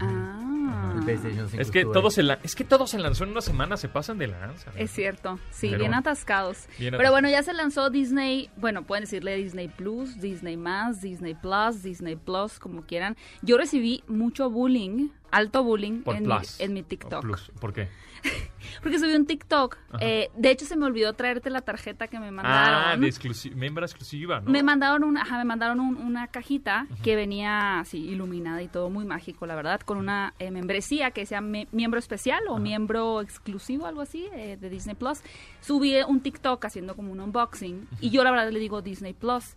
Ah. 0.00 0.92
El 0.96 1.04
PlayStation 1.04 1.48
5 1.48 1.62
Es 1.62 1.70
que, 1.70 1.78
estuvo 1.80 1.92
todo 1.92 2.06
ahí. 2.08 2.10
se 2.10 2.22
la- 2.22 2.38
es 2.42 2.54
que 2.54 2.64
todo 2.64 2.86
se 2.86 2.98
lanzó 2.98 3.24
en 3.24 3.30
una 3.30 3.40
semana, 3.40 3.76
se 3.76 3.88
pasan 3.88 4.18
de 4.18 4.26
lanza. 4.26 4.72
Es 4.76 4.90
cierto, 4.90 5.38
sí, 5.50 5.68
Pero 5.68 5.80
bien 5.80 5.94
atascados. 5.94 6.66
Bien 6.78 6.94
Pero 6.96 7.10
bueno, 7.12 7.28
ya 7.30 7.42
se 7.42 7.52
lanzó 7.52 7.88
Disney, 7.90 8.50
bueno, 8.56 8.82
pueden 8.82 9.04
decirle 9.04 9.36
Disney 9.36 9.68
Plus, 9.68 10.20
Disney 10.20 10.56
Más, 10.56 11.00
Disney 11.02 11.34
Plus, 11.34 11.82
Disney 11.82 12.16
Plus, 12.16 12.58
como 12.58 12.82
quieran. 12.82 13.16
Yo 13.42 13.56
recibí 13.58 14.02
mucho 14.08 14.50
bullying, 14.50 15.08
alto 15.30 15.62
bullying 15.62 16.02
Por 16.02 16.16
en, 16.16 16.24
Plus. 16.24 16.56
mi, 16.58 16.64
en 16.64 16.72
mi 16.72 16.82
TikTok. 16.82 17.20
Plus. 17.22 17.50
¿Por 17.60 17.72
qué? 17.72 17.88
Porque 18.82 18.98
subí 18.98 19.14
un 19.14 19.26
TikTok. 19.26 19.76
Eh, 20.00 20.30
de 20.36 20.50
hecho, 20.50 20.64
se 20.66 20.76
me 20.76 20.86
olvidó 20.86 21.12
traerte 21.12 21.50
la 21.50 21.60
tarjeta 21.60 22.08
que 22.08 22.18
me 22.18 22.30
mandaron. 22.30 22.82
Ah, 22.84 22.96
de 22.96 23.06
exclusi- 23.06 23.54
membra 23.54 23.86
exclusiva, 23.86 24.40
¿no? 24.40 24.50
Me 24.50 24.62
mandaron, 24.62 25.04
un, 25.04 25.18
ajá, 25.18 25.38
me 25.38 25.44
mandaron 25.44 25.80
un- 25.80 25.96
una 25.96 26.26
cajita 26.28 26.86
que 27.02 27.16
venía 27.16 27.80
así 27.80 27.98
iluminada 27.98 28.62
y 28.62 28.68
todo 28.68 28.90
muy 28.90 29.04
mágico, 29.04 29.46
la 29.46 29.54
verdad, 29.54 29.80
con 29.80 29.98
una 29.98 30.34
eh, 30.38 30.50
membresía 30.50 31.10
que 31.10 31.26
me- 31.40 31.68
miembro 31.72 31.98
especial 31.98 32.42
o 32.48 32.58
miembro 32.58 33.20
exclusivo, 33.20 33.86
algo 33.86 34.00
así, 34.00 34.28
eh, 34.34 34.56
de 34.60 34.68
Disney 34.70 34.94
Plus. 34.94 35.20
Subí 35.60 35.94
un 36.06 36.20
TikTok 36.20 36.64
haciendo 36.64 36.94
como 36.96 37.12
un 37.12 37.20
unboxing 37.20 37.88
y 38.00 38.10
yo 38.10 38.22
la 38.24 38.30
verdad 38.30 38.50
le 38.50 38.58
digo 38.58 38.82
Disney 38.82 39.12
Plus. 39.12 39.54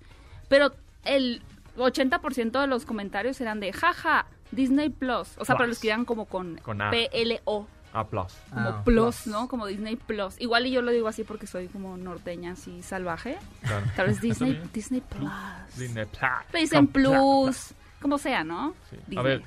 Pero 0.47 0.71
el 1.05 1.41
80% 1.77 2.59
de 2.59 2.67
los 2.67 2.85
comentarios 2.85 3.39
eran 3.41 3.59
de 3.59 3.71
jaja, 3.73 4.25
Disney 4.51 4.89
Plus. 4.89 5.37
O 5.37 5.45
sea, 5.45 5.55
pero 5.55 5.59
lo 5.59 5.65
Plus. 5.65 5.77
escribían 5.77 6.05
como 6.05 6.25
con, 6.25 6.57
Con. 6.57 6.77
P-L-O. 6.89 7.67
A 7.93 8.07
Plus. 8.07 8.33
Como 8.49 8.69
Ah, 8.69 8.81
plus, 8.83 9.27
¿no? 9.27 9.47
Como 9.47 9.65
Disney 9.65 9.95
Plus. 9.95 10.39
Igual 10.39 10.67
y 10.67 10.71
yo 10.71 10.81
lo 10.81 10.91
digo 10.91 11.07
así 11.07 11.23
porque 11.23 11.47
soy 11.47 11.67
como 11.67 11.97
norteña, 11.97 12.51
así 12.51 12.81
salvaje. 12.83 13.37
Claro. 13.61 13.85
Tal 13.95 14.07
vez 14.07 14.21
Disney. 14.21 14.61
Disney 14.73 15.01
Plus. 15.01 15.29
Disney 15.77 16.05
Plus. 16.05 16.53
Le 16.53 16.59
dicen 16.59 16.87
Plus, 16.87 17.73
como 18.01 18.17
sea, 18.17 18.43
¿no? 18.43 18.75
Sí. 18.89 19.17
A 19.17 19.21
ver, 19.23 19.41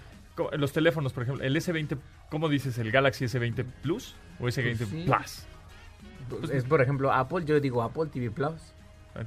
los 0.54 0.72
teléfonos, 0.72 1.12
por 1.12 1.22
ejemplo, 1.22 1.44
el 1.44 1.54
S20, 1.54 1.96
¿cómo 2.30 2.48
dices? 2.48 2.76
¿El 2.78 2.90
Galaxy 2.90 3.26
S20 3.26 3.64
Plus 3.82 4.16
o 4.40 4.44
S20 4.44 4.76
Pues 4.78 4.88
sí. 4.88 5.04
Plus? 5.06 6.50
Es, 6.50 6.64
por 6.64 6.80
ejemplo, 6.80 7.12
Apple, 7.12 7.44
yo 7.44 7.60
digo 7.60 7.82
Apple 7.82 8.06
TV 8.06 8.30
Plus. 8.30 8.54
Ah, 9.14 9.24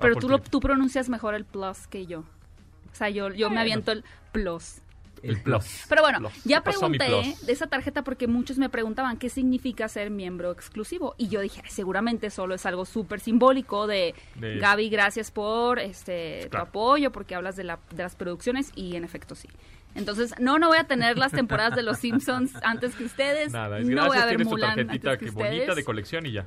Pero 0.00 0.14
Apple 0.14 0.14
tú, 0.20 0.28
lo, 0.28 0.38
tú 0.40 0.58
pronuncias 0.60 1.08
mejor 1.08 1.34
el 1.34 1.44
Plus 1.44 1.86
que 1.86 2.06
yo. 2.06 2.20
O 2.20 2.94
sea, 2.94 3.10
yo, 3.10 3.30
yo 3.30 3.50
me 3.50 3.60
aviento 3.60 3.92
el 3.92 4.04
Plus. 4.32 4.78
El 5.22 5.42
Plus. 5.42 5.84
Pero 5.88 6.02
bueno, 6.02 6.18
Plus. 6.18 6.32
ya 6.44 6.58
¿Qué 6.60 6.64
pasó, 6.70 6.88
mi 6.88 6.98
pregunté 6.98 7.36
de 7.46 7.52
esa 7.52 7.66
tarjeta 7.66 8.02
porque 8.02 8.26
muchos 8.26 8.58
me 8.58 8.68
preguntaban 8.68 9.16
qué 9.18 9.28
significa 9.28 9.88
ser 9.88 10.10
miembro 10.10 10.50
exclusivo. 10.52 11.14
Y 11.18 11.28
yo 11.28 11.40
dije, 11.40 11.60
"Ay, 11.64 11.70
seguramente 11.70 12.30
solo 12.30 12.54
es 12.54 12.64
algo 12.66 12.84
súper 12.84 13.20
simbólico 13.20 13.86
de, 13.86 14.14
De- 14.36 14.56
Gaby, 14.58 14.88
gracias 14.90 15.30
por 15.30 15.78
este 15.78 16.46
Claro. 16.50 16.64
tu 16.66 16.68
apoyo, 16.70 17.12
porque 17.12 17.34
hablas 17.34 17.56
de, 17.56 17.64
la, 17.64 17.78
de 17.94 18.02
las 18.02 18.14
producciones 18.16 18.72
y 18.74 18.96
en 18.96 19.04
efecto 19.04 19.34
sí. 19.34 19.48
Entonces, 19.94 20.34
no, 20.38 20.58
no 20.60 20.68
voy 20.68 20.78
a 20.78 20.84
tener 20.84 21.18
las 21.18 21.32
temporadas 21.32 21.74
de 21.74 21.82
Los 21.82 21.98
Simpsons 21.98 22.52
antes 22.62 22.94
que 22.94 23.04
ustedes. 23.04 23.52
Nada, 23.52 23.78
es 23.80 23.88
no 23.88 23.88
voy 23.88 23.94
gracias, 23.96 24.22
a 24.22 24.26
ver 24.26 24.36
tienes 24.36 24.46
tu 24.46 24.50
Mulan 24.54 24.76
tarjetita 24.76 25.10
antes 25.10 25.18
que 25.18 25.24
que 25.26 25.30
bonita 25.32 25.74
de 25.74 25.84
colección 25.84 26.26
y 26.26 26.32
ya. 26.32 26.46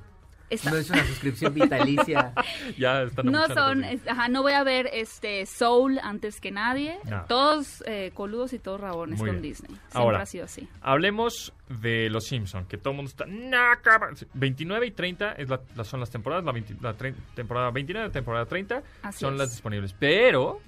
Está- 0.49 0.69
No 0.71 0.77
es 0.77 0.89
una 0.89 1.03
suscripción 1.05 1.53
vitalicia. 1.53 2.33
Ya 2.77 3.03
están 3.03 3.25
No 3.27 3.47
son, 3.47 3.83
es- 3.83 4.07
ajá, 4.07 4.27
no 4.29 4.41
voy 4.43 4.53
a 4.53 4.63
ver 4.63 4.89
este 4.93 5.45
Soul 5.45 5.99
antes 6.03 6.39
que 6.39 6.51
nadie. 6.51 6.97
No. 7.05 7.25
Todos 7.25 7.83
eh, 7.87 8.11
coludos 8.13 8.53
y 8.53 8.59
todos 8.59 8.79
rabones 8.79 9.19
Muy 9.19 9.29
con 9.29 9.41
bien. 9.41 9.53
Disney. 9.53 9.69
Siempre 9.71 9.89
Ahora. 9.99 10.21
ha 10.21 10.25
sido 10.25 10.45
así. 10.45 10.67
Hablemos 10.81 11.53
de 11.81 12.09
Los 12.09 12.25
Simpson, 12.25 12.65
que 12.65 12.77
todo 12.77 12.91
el 12.91 12.95
mundo 12.97 13.09
está... 13.09 13.25
"No, 13.25 13.57
cabrón". 13.81 14.15
29 14.33 14.85
y 14.87 14.91
30 14.91 15.31
es 15.33 15.49
la- 15.49 15.61
la- 15.75 15.83
son 15.83 15.99
las 15.99 16.09
temporadas, 16.11 16.43
la, 16.45 16.51
20 16.51 16.75
la 16.81 16.95
tre- 16.97 17.15
temporada 17.35 17.71
29 17.71 18.05
y 18.05 18.09
la 18.09 18.13
temporada 18.13 18.45
30 18.45 18.83
Así 19.01 19.19
son 19.21 19.33
es. 19.33 19.39
las 19.39 19.51
disponibles. 19.51 19.93
Pero. 19.97 20.59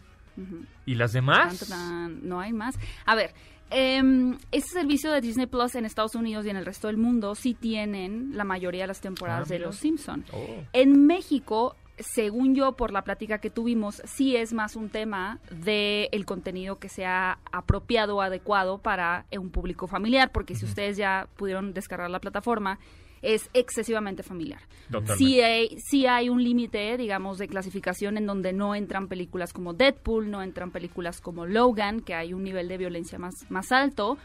¿y 0.85 0.95
las 0.95 1.11
Tan, 1.13 1.21
demás? 1.21 1.59
tan, 1.59 1.69
tan, 1.69 2.27
no 2.27 2.39
hay 2.41 2.51
más. 2.51 2.77
A 3.05 3.15
ver, 3.15 3.33
em, 3.69 4.38
este 4.51 4.69
servicio 4.71 5.12
de 5.12 5.21
Disney 5.21 5.45
Plus 5.47 5.75
en 5.75 5.86
Estados 5.86 6.15
Unidos 6.15 6.45
y 6.45 6.49
en 6.49 6.58
el 6.58 6.65
resto 6.65 6.88
del 6.88 6.97
mundo 6.97 7.36
sí 7.36 7.54
tienen 7.54 8.32
la 8.34 8.43
mayoría 8.43 8.84
de 8.84 8.88
las 8.88 9.01
temporadas 9.01 9.49
Ah, 9.49 9.54
de. 9.54 9.60
Los 9.60 9.75
Simpson. 9.78 10.23
Oh. 10.32 10.45
En 10.73 11.06
México, 11.08 11.75
según 11.97 12.56
yo, 12.56 12.73
por 12.73 12.91
la 12.91 13.04
plática 13.04 13.39
que 13.39 13.49
tuvimos, 13.49 14.01
sí 14.06 14.36
es 14.36 14.54
más 14.54 14.75
un 14.75 14.89
tema 14.89 15.39
de 15.49 16.10
el 16.12 16.25
contenido 16.25 16.78
que 16.78 16.89
sea 16.89 17.39
apropiado 17.51 18.17
o 18.17 18.21
adecuado 18.21 18.78
para 18.80 19.25
un 19.38 19.49
público 19.49 19.88
familiar, 19.88 20.32
porque 20.32 20.56
si 20.56 20.65
ustedes 20.65 20.97
ya 20.97 21.28
pudieron 21.38 21.73
descargar 21.73 22.10
la 22.10 22.19
plataforma, 22.19 22.80
es 23.25 23.49
excesivamente 23.53 24.23
familiar. 24.23 24.61
Totalmente. 24.85 25.17
Sí 25.17 25.41
hay, 25.41 25.77
sí 25.79 26.05
hay 26.05 26.29
un 26.29 26.43
límite, 26.43 26.95
digamos, 26.97 27.38
de 27.38 27.47
clasificación 27.47 28.17
en 28.17 28.27
donde 28.27 28.53
no 28.53 28.75
entran 28.75 29.07
películas 29.07 29.51
como 29.51 29.73
Deadpool, 29.73 30.29
no 30.29 30.43
entran 30.43 30.71
películas 30.71 31.21
como 31.21 31.45
Logan, 31.45 32.01
que 32.01 32.13
hay 32.13 32.33
un 32.33 32.43
nivel 32.43 32.67
de 32.67 32.77
violencia 32.77 33.17
más, 33.17 33.33
más 33.49 33.71
alto. 33.71 34.17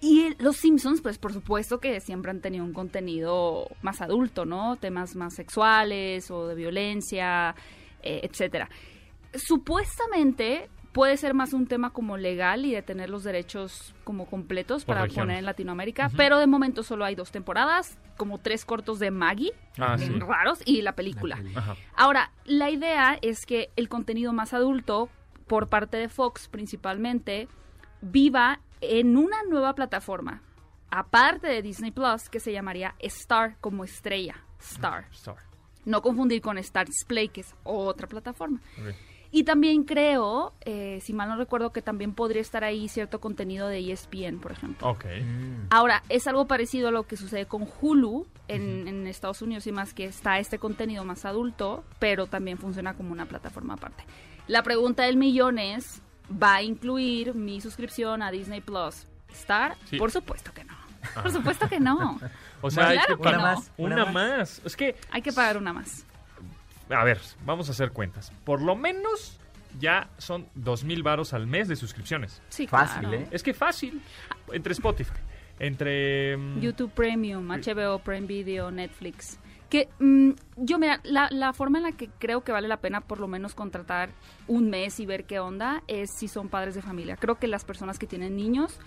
Y 0.00 0.34
los 0.42 0.56
Simpsons, 0.56 1.00
pues 1.00 1.18
por 1.18 1.32
supuesto 1.32 1.78
que 1.78 2.00
siempre 2.00 2.30
han 2.30 2.40
tenido 2.40 2.64
un 2.64 2.72
contenido 2.72 3.68
más 3.82 4.00
adulto, 4.00 4.44
¿no? 4.44 4.76
Temas 4.76 5.16
más 5.16 5.34
sexuales 5.34 6.30
o 6.30 6.46
de 6.46 6.54
violencia, 6.54 7.54
eh, 8.02 8.20
etcétera. 8.22 8.68
Supuestamente 9.34 10.68
puede 10.92 11.16
ser 11.16 11.34
más 11.34 11.52
un 11.52 11.66
tema 11.66 11.90
como 11.90 12.16
legal 12.16 12.64
y 12.64 12.72
de 12.72 12.82
tener 12.82 13.10
los 13.10 13.24
derechos 13.24 13.94
como 14.04 14.26
completos 14.26 14.84
Por 14.84 14.94
para 14.94 15.06
regiones. 15.06 15.24
poner 15.24 15.38
en 15.38 15.44
Latinoamérica, 15.46 16.10
pero 16.16 16.38
de 16.38 16.46
momento 16.46 16.82
solo 16.82 17.04
hay 17.04 17.14
dos 17.14 17.32
temporadas, 17.32 17.98
como 18.16 18.38
tres 18.38 18.64
cortos 18.64 18.98
de 18.98 19.10
Maggie, 19.10 19.52
Ah, 19.78 19.96
sí. 19.98 20.08
raros, 20.20 20.60
y 20.64 20.82
la 20.82 20.94
película. 20.94 21.38
Ajá. 21.54 21.76
Ahora, 21.96 22.30
la 22.44 22.70
idea 22.70 23.18
es 23.22 23.44
que 23.46 23.70
el 23.76 23.88
contenido 23.88 24.32
más 24.32 24.52
adulto, 24.54 25.08
por 25.46 25.68
parte 25.68 25.96
de 25.96 26.08
Fox 26.08 26.48
principalmente, 26.48 27.48
viva 28.00 28.60
en 28.80 29.16
una 29.16 29.42
nueva 29.48 29.74
plataforma, 29.74 30.42
aparte 30.90 31.46
de 31.48 31.62
Disney 31.62 31.90
Plus, 31.90 32.28
que 32.28 32.40
se 32.40 32.52
llamaría 32.52 32.94
Star 33.00 33.56
como 33.60 33.84
estrella. 33.84 34.36
Star. 34.60 35.06
Sorry. 35.10 35.42
No 35.84 36.00
confundir 36.00 36.40
con 36.40 36.56
Star 36.58 36.86
Display, 36.86 37.28
que 37.28 37.42
es 37.42 37.54
otra 37.62 38.06
plataforma. 38.06 38.60
Y 39.36 39.42
también 39.42 39.82
creo, 39.82 40.52
eh, 40.60 41.00
si 41.02 41.12
mal 41.12 41.28
no 41.28 41.34
recuerdo, 41.36 41.72
que 41.72 41.82
también 41.82 42.14
podría 42.14 42.40
estar 42.40 42.62
ahí 42.62 42.88
cierto 42.88 43.20
contenido 43.20 43.66
de 43.66 43.80
ESPN, 43.90 44.38
por 44.38 44.52
ejemplo. 44.52 44.88
Ok. 44.88 45.06
Ahora, 45.70 46.04
es 46.08 46.28
algo 46.28 46.46
parecido 46.46 46.86
a 46.86 46.90
lo 46.92 47.02
que 47.02 47.16
sucede 47.16 47.44
con 47.46 47.66
Hulu 47.80 48.28
en, 48.46 48.86
en 48.86 49.08
Estados 49.08 49.42
Unidos 49.42 49.66
y 49.66 49.72
más 49.72 49.92
que 49.92 50.04
está 50.04 50.38
este 50.38 50.60
contenido 50.60 51.04
más 51.04 51.24
adulto, 51.24 51.82
pero 51.98 52.28
también 52.28 52.58
funciona 52.58 52.94
como 52.94 53.10
una 53.10 53.26
plataforma 53.26 53.74
aparte. 53.74 54.04
La 54.46 54.62
pregunta 54.62 55.02
del 55.02 55.16
millón 55.16 55.58
es, 55.58 56.00
¿va 56.30 56.54
a 56.54 56.62
incluir 56.62 57.34
mi 57.34 57.60
suscripción 57.60 58.22
a 58.22 58.30
Disney 58.30 58.60
Plus 58.60 59.08
Star? 59.32 59.76
Sí. 59.86 59.96
Por 59.96 60.12
supuesto 60.12 60.52
que 60.54 60.62
no. 60.62 60.74
Por 61.20 61.32
supuesto 61.32 61.68
que 61.68 61.80
no. 61.80 62.20
O 62.62 62.70
sea, 62.70 62.86
hay 62.88 62.96
Claro 62.98 63.08
que 63.08 63.16
que 63.16 63.22
pagar 63.24 63.40
no. 63.40 63.46
más, 63.46 63.70
una, 63.76 63.94
una 63.96 64.04
más. 64.06 64.14
más. 64.14 64.62
Es 64.64 64.74
que, 64.76 64.94
Hay 65.10 65.20
que 65.20 65.32
pagar 65.32 65.58
una 65.58 65.72
más. 65.74 66.06
A 66.90 67.04
ver, 67.04 67.20
vamos 67.44 67.68
a 67.68 67.72
hacer 67.72 67.90
cuentas. 67.92 68.32
Por 68.44 68.60
lo 68.62 68.76
menos 68.76 69.38
ya 69.78 70.08
son 70.18 70.46
dos 70.54 70.84
mil 70.84 71.02
varos 71.02 71.32
al 71.32 71.46
mes 71.46 71.68
de 71.68 71.76
suscripciones. 71.76 72.40
Sí, 72.48 72.66
Fácil, 72.66 73.00
claro. 73.00 73.16
¿eh? 73.16 73.28
Es 73.30 73.42
que 73.42 73.54
fácil. 73.54 74.00
Entre 74.52 74.72
Spotify, 74.72 75.12
entre... 75.58 76.36
mm, 76.36 76.60
YouTube 76.60 76.92
Premium, 76.92 77.48
HBO, 77.48 77.98
Prime 78.00 78.26
Video, 78.26 78.70
Netflix. 78.70 79.38
Que 79.70 79.88
mm, 79.98 80.30
yo, 80.56 80.78
mira, 80.78 81.00
la, 81.02 81.28
la 81.30 81.52
forma 81.52 81.78
en 81.78 81.84
la 81.84 81.92
que 81.92 82.08
creo 82.18 82.44
que 82.44 82.52
vale 82.52 82.68
la 82.68 82.76
pena 82.76 83.00
por 83.00 83.18
lo 83.18 83.26
menos 83.26 83.54
contratar 83.54 84.10
un 84.46 84.70
mes 84.70 85.00
y 85.00 85.06
ver 85.06 85.24
qué 85.24 85.40
onda 85.40 85.82
es 85.88 86.10
si 86.10 86.28
son 86.28 86.48
padres 86.48 86.74
de 86.74 86.82
familia. 86.82 87.16
Creo 87.16 87.36
que 87.36 87.48
las 87.48 87.64
personas 87.64 87.98
que 87.98 88.06
tienen 88.06 88.36
niños 88.36 88.78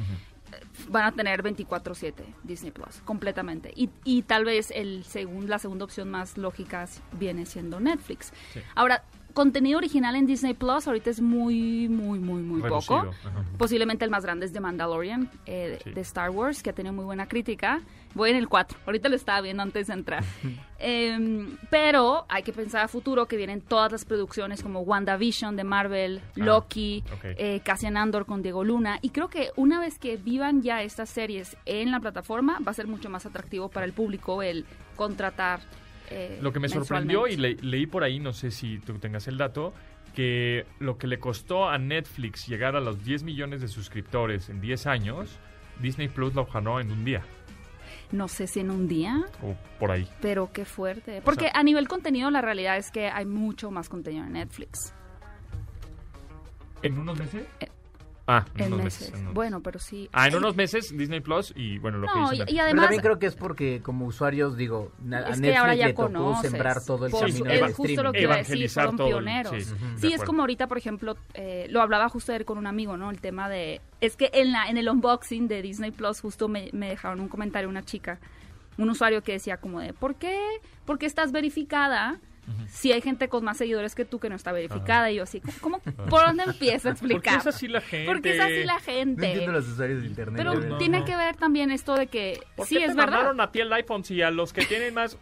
van 0.89 1.05
a 1.05 1.11
tener 1.11 1.43
24/7 1.43 2.13
Disney 2.43 2.71
Plus, 2.71 3.01
completamente. 3.05 3.71
Y, 3.75 3.89
y 4.03 4.23
tal 4.23 4.45
vez 4.45 4.71
el 4.71 5.03
segun- 5.05 5.47
la 5.47 5.59
segunda 5.59 5.85
opción 5.85 6.09
más 6.09 6.37
lógica 6.37 6.87
viene 7.13 7.45
siendo 7.45 7.79
Netflix. 7.79 8.31
Sí. 8.53 8.61
Ahora, 8.75 9.03
contenido 9.37 9.77
original 9.77 10.15
en 10.15 10.25
Disney 10.25 10.55
Plus 10.55 10.87
ahorita 10.87 11.11
es 11.11 11.21
muy, 11.21 11.87
muy, 11.87 12.17
muy, 12.17 12.41
muy 12.41 12.59
Reducido, 12.59 13.01
poco. 13.01 13.15
ajá. 13.23 13.43
Posiblemente 13.57 14.03
el 14.03 14.09
más 14.09 14.23
grande 14.23 14.47
es 14.47 14.51
The 14.51 14.59
Mandalorian, 14.59 15.29
eh, 15.45 15.77
de- 15.77 15.79
Sí. 15.83 15.91
de 15.91 16.01
Star 16.01 16.31
Wars, 16.31 16.63
que 16.63 16.71
ha 16.71 16.73
tenido 16.73 16.91
muy 16.93 17.05
buena 17.05 17.27
crítica. 17.27 17.81
Voy 18.15 18.31
en 18.31 18.35
el 18.37 18.47
4, 18.49 18.79
ahorita 18.87 19.09
lo 19.09 19.15
estaba 19.15 19.39
viendo 19.41 19.61
antes 19.61 19.85
de 19.87 19.93
entrar. 19.93 20.23
Em, 20.79 21.57
pero 21.69 22.25
hay 22.29 22.43
que 22.43 22.53
pensar 22.53 22.83
a 22.83 22.87
futuro 22.87 23.25
que 23.27 23.35
vienen 23.37 23.61
todas 23.61 23.91
las 23.91 24.05
producciones 24.05 24.61
como 24.63 24.81
WandaVision 24.81 25.55
de 25.55 25.63
Marvel, 25.63 26.21
Ah, 26.23 26.31
Loki, 26.35 27.03
ok. 27.13 27.23
eh, 27.23 27.61
Cassian 27.63 27.97
Andor 27.97 28.25
con 28.25 28.41
Diego 28.41 28.63
Luna. 28.63 28.99
Y 29.01 29.09
creo 29.09 29.27
que 29.27 29.51
una 29.55 29.79
vez 29.79 29.97
que 29.99 30.17
vivan 30.17 30.61
ya 30.61 30.81
estas 30.83 31.09
series 31.09 31.57
en 31.65 31.91
la 31.91 31.99
plataforma, 31.99 32.59
va 32.65 32.71
a 32.71 32.73
ser 32.75 32.87
mucho 32.87 33.09
más 33.09 33.25
atractivo 33.25 33.69
para 33.69 33.85
el 33.85 33.93
público 33.93 34.41
el 34.43 34.65
contratar. 34.95 35.61
Eh, 36.09 36.39
Lo 36.41 36.51
que 36.53 36.59
me 36.59 36.69
sorprendió 36.69 37.27
y 37.27 37.35
le- 37.37 37.55
leí 37.55 37.85
por 37.85 38.03
ahí, 38.03 38.19
no 38.19 38.33
sé 38.33 38.51
si 38.51 38.79
tú 38.79 38.93
tengas 38.99 39.27
el 39.27 39.37
dato, 39.37 39.73
que 40.15 40.65
lo 40.79 40.97
que 40.97 41.07
le 41.07 41.19
costó 41.19 41.69
a 41.69 41.77
Netflix 41.77 42.47
llegar 42.47 42.75
a 42.75 42.79
los 42.81 43.03
10 43.03 43.23
millones 43.23 43.61
de 43.61 43.67
suscriptores 43.67 44.49
en 44.49 44.61
10 44.61 44.87
años, 44.87 45.37
Disney 45.79 46.07
Plus 46.07 46.33
lo 46.33 46.45
ganó 46.45 46.79
en 46.79 46.91
un 46.91 47.05
día 47.05 47.21
No 48.11 48.27
sé 48.27 48.47
si 48.47 48.61
en 48.61 48.71
un 48.71 48.87
día, 48.87 49.25
o 49.43 49.55
por 49.79 49.91
ahí. 49.91 50.07
pero 50.21 50.49
qué 50.51 50.65
fuerte. 50.65 51.21
Porque 51.23 51.45
sea- 51.45 51.51
a 51.59 51.61
nivel 51.63 51.87
contenido, 51.87 52.31
la 52.31 52.41
realidad 52.41 52.77
es 52.77 52.89
que 52.89 53.09
hay 53.09 53.25
mucho 53.25 53.69
más 53.69 53.89
contenido 53.89 54.25
en 54.25 54.33
Netflix. 54.33 54.93
¿En 56.83 56.97
unos 56.97 57.17
meses? 57.19 57.43
Ah, 58.29 58.45
en, 58.55 58.65
en 58.65 58.73
unos 58.73 58.83
meses. 58.83 59.01
meses. 59.01 59.13
en 59.15 59.21
unos- 59.21 59.33
Bueno, 59.33 59.61
pero 59.61 59.79
sí. 59.79 60.09
Ah, 60.11 60.27
en 60.27 60.35
unos 60.35 60.55
meses 60.57 60.95
Disney 60.97 61.21
Plus 61.21 61.53
y 61.55 61.77
bueno, 61.79 61.97
lo 61.99 62.07
que 62.07 62.19
No, 62.19 62.33
y, 62.33 62.39
Nat. 62.39 62.49
y 62.51 62.55
Pero 62.57 62.81
también 62.81 63.01
creo 63.01 63.19
que 63.19 63.25
es 63.27 63.35
porque 63.35 63.81
como 63.81 64.05
usuarios, 64.05 64.57
digo, 64.57 64.91
a 64.99 65.19
es 65.31 65.39
Netflix 65.39 65.41
que 65.41 65.55
ahora 65.57 65.75
ya 65.75 65.87
le 65.87 65.93
tocó 65.93 66.03
conoces. 66.07 66.51
sembrar 66.51 66.83
todo 66.83 67.05
el 67.05 67.11
camino 67.13 67.45
del 67.45 67.73
justo 67.73 68.03
lo 68.03 68.11
que 68.11 68.21
iba 68.21 68.33
a 68.33 68.37
decir, 68.37 68.55
Evangelizar 68.55 68.85
fueron 68.89 69.01
el- 69.07 69.13
pioneros. 69.13 69.75
sí, 69.97 70.11
es 70.13 70.23
como 70.23 70.41
ahorita, 70.41 70.67
por 70.67 70.77
ejemplo, 70.77 71.15
eh, 71.35 71.67
lo 71.69 71.81
hablaba 71.81 72.09
justo 72.09 72.33
ayer 72.33 72.43
con 72.43 72.57
un 72.57 72.67
amigo, 72.67 72.97
¿no? 72.97 73.11
El 73.11 73.21
tema 73.21 73.47
de... 73.47 73.79
Es 74.01 74.17
que 74.17 74.29
en, 74.33 74.51
la, 74.51 74.67
en 74.69 74.77
el 74.77 74.89
unboxing 74.89 75.47
de 75.47 75.61
Disney 75.61 75.91
Plus 75.91 76.19
justo 76.19 76.49
me, 76.49 76.69
me 76.73 76.89
dejaron 76.89 77.21
un 77.21 77.29
comentario 77.29 77.69
una 77.69 77.83
chica, 77.83 78.19
un 78.77 78.89
usuario 78.89 79.23
que 79.23 79.31
decía 79.31 79.57
como 79.57 79.79
de, 79.79 79.93
¿por 79.93 80.15
qué? 80.15 80.37
¿Por 80.85 80.99
qué 80.99 81.05
estás 81.05 81.31
verificada? 81.31 82.19
Si 82.67 82.91
hay 82.91 83.01
gente 83.01 83.27
con 83.29 83.43
más 83.43 83.57
seguidores 83.57 83.95
que 83.95 84.05
tú 84.05 84.19
que 84.19 84.29
no 84.29 84.35
está 84.35 84.51
verificada. 84.51 85.11
Y 85.11 85.15
yo 85.15 85.23
así, 85.23 85.41
¿cómo? 85.61 85.79
¿Por 86.09 86.25
dónde 86.25 86.43
empiezo 86.43 86.89
a 86.89 86.93
¿Por 86.95 87.07
qué 87.07 87.13
explicar? 87.15 87.39
es 87.39 87.47
así 87.47 87.67
la 87.67 87.81
gente? 87.81 88.05
¿Por 88.05 88.21
qué 88.21 88.35
es 88.35 88.39
así 88.39 88.63
la 88.63 88.73
No 88.75 88.79
gente? 88.79 89.25
entiendo 89.27 89.51
los 89.51 89.67
usuarios 89.67 90.01
de 90.01 90.07
internet. 90.07 90.35
Pero 90.37 90.77
tiene 90.77 91.03
que 91.05 91.15
ver 91.15 91.35
también 91.35 91.71
esto 91.71 91.95
de 91.95 92.07
que 92.07 92.39
¿Por 92.55 92.67
sí 92.67 92.75
qué 92.77 92.85
es 92.85 92.91
te 92.91 92.95
verdad. 92.97 93.11
mandaron 93.13 93.41
a 93.41 93.51
ti 93.51 93.59
el 93.59 93.71
iPhone 93.73 94.03
si 94.03 94.21
a 94.21 94.31
los 94.31 94.53
que 94.53 94.65
tienen 94.65 94.93
más... 94.93 95.17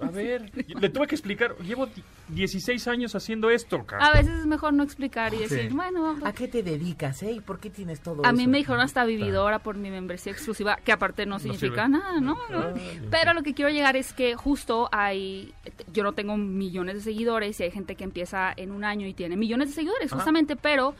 A 0.00 0.10
ver, 0.10 0.50
le 0.54 0.88
tuve 0.90 1.06
que 1.06 1.14
explicar. 1.14 1.56
Llevo 1.58 1.86
di- 1.86 2.02
16 2.28 2.86
años 2.88 3.14
haciendo 3.14 3.50
esto, 3.50 3.84
cara. 3.86 4.06
A 4.06 4.12
veces 4.12 4.40
es 4.40 4.46
mejor 4.46 4.72
no 4.72 4.82
explicar 4.82 5.32
y 5.34 5.38
decir, 5.38 5.68
Sí. 5.70 5.74
bueno, 5.74 6.16
¿A 6.24 6.32
qué 6.32 6.48
te 6.48 6.62
dedicas, 6.62 7.22
eh? 7.22 7.32
¿Y 7.32 7.40
por 7.40 7.58
qué 7.58 7.70
tienes 7.70 8.00
todo 8.00 8.24
A 8.24 8.28
eso? 8.28 8.36
mí 8.36 8.46
me 8.46 8.58
dijeron 8.58 8.80
hasta 8.80 9.04
vividora 9.04 9.58
por 9.60 9.76
mi 9.76 9.90
membresía 9.90 10.32
exclusiva, 10.32 10.76
que 10.84 10.92
aparte 10.92 11.26
no 11.26 11.38
significa 11.38 11.86
sirve. 11.86 11.98
nada, 11.98 12.20
¿no? 12.20 12.36
¿no? 12.50 12.58
Ah. 12.60 12.74
Pero 13.10 13.32
lo 13.34 13.42
que 13.42 13.54
quiero 13.54 13.70
llegar 13.70 13.96
es 13.96 14.12
que 14.12 14.34
justo 14.36 14.88
hay, 14.92 15.54
yo 15.92 16.02
no 16.04 16.12
tengo 16.12 16.36
millones 16.36 16.96
de 16.96 17.00
seguidores 17.00 17.58
y 17.60 17.64
hay 17.64 17.70
gente 17.70 17.94
que 17.96 18.04
empieza 18.04 18.52
en 18.56 18.70
un 18.72 18.84
año 18.84 19.06
y 19.06 19.14
tiene 19.14 19.36
millones 19.36 19.68
de 19.68 19.74
seguidores, 19.74 20.06
Ajá. 20.12 20.16
justamente, 20.16 20.56
pero 20.56 20.94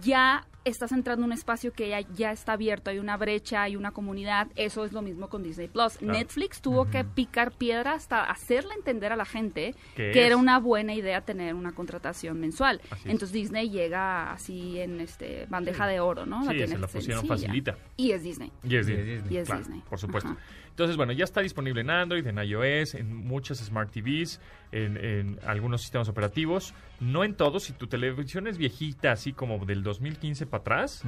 ya 0.00 0.46
estás 0.64 0.90
entrando 0.90 1.22
en 1.24 1.26
un 1.30 1.32
espacio 1.32 1.72
que 1.72 1.88
ya, 1.90 2.00
ya 2.16 2.32
está 2.32 2.54
abierto, 2.54 2.90
hay 2.90 2.98
una 2.98 3.16
brecha, 3.16 3.62
hay 3.62 3.76
una 3.76 3.92
comunidad, 3.92 4.48
eso 4.56 4.84
es 4.84 4.92
lo 4.92 5.00
mismo 5.00 5.28
con 5.28 5.44
Disney 5.44 5.68
Plus. 5.68 5.96
Claro. 5.98 6.12
Netflix 6.18 6.60
tuvo 6.60 6.86
que 6.90 7.04
picar 7.04 7.52
piedra 7.52 7.92
hasta 7.92 8.24
hacerle 8.24 8.74
entender 8.74 9.12
a 9.12 9.16
la 9.16 9.24
gente 9.24 9.76
¿Qué 9.94 10.10
que 10.10 10.20
es? 10.22 10.26
era 10.26 10.36
una 10.36 10.58
buena 10.58 10.92
idea 10.92 11.20
tener 11.20 11.54
una 11.54 11.70
contratación 11.72 12.40
mensual. 12.40 12.80
Así 12.90 13.02
es. 13.04 13.12
Entonces 13.12 13.32
Disney 13.32 13.70
llega 13.70 14.32
así 14.32 14.80
en 14.80 15.00
este 15.00 15.46
bandeja 15.48 15.86
de 15.86 16.00
oro, 16.00 16.26
¿no? 16.26 16.42
Sí, 16.42 16.48
tiene 16.48 16.66
se 16.66 16.78
la 16.78 16.86
pusieron 16.88 17.20
sencilla. 17.28 17.28
facilita. 17.46 17.78
Y 17.96 18.10
es 18.10 18.24
Disney. 18.24 18.50
Y 18.64 18.74
es 18.74 18.86
Sí, 18.86 18.92
es 18.92 18.98
Disney. 18.98 19.14
Disney. 19.18 19.34
Y 19.34 19.38
es 19.38 19.46
Claro, 19.46 19.60
Disney. 19.60 19.82
Por 19.88 19.98
supuesto. 20.00 20.30
Ajá. 20.30 20.38
Entonces, 20.70 20.96
bueno, 20.98 21.12
ya 21.12 21.24
está 21.24 21.40
disponible 21.40 21.80
en 21.80 21.88
Android, 21.90 22.26
en 22.26 22.36
iOS, 22.38 22.96
en 22.96 23.14
muchas 23.16 23.58
Smart 23.58 23.90
TVs, 23.90 24.40
en, 24.84 24.96
en 24.96 25.38
algunos 25.46 25.82
sistemas 25.82 26.08
operativos. 26.08 26.74
No 26.98 27.24
en 27.24 27.34
todos. 27.34 27.64
Si 27.64 27.72
tu 27.74 27.86
televisión 27.88 28.46
es 28.46 28.56
viejita, 28.56 29.12
así 29.12 29.32
como 29.34 29.64
del 29.66 29.82
2015 29.82 30.46
para 30.46 30.60
atrás, 30.62 31.02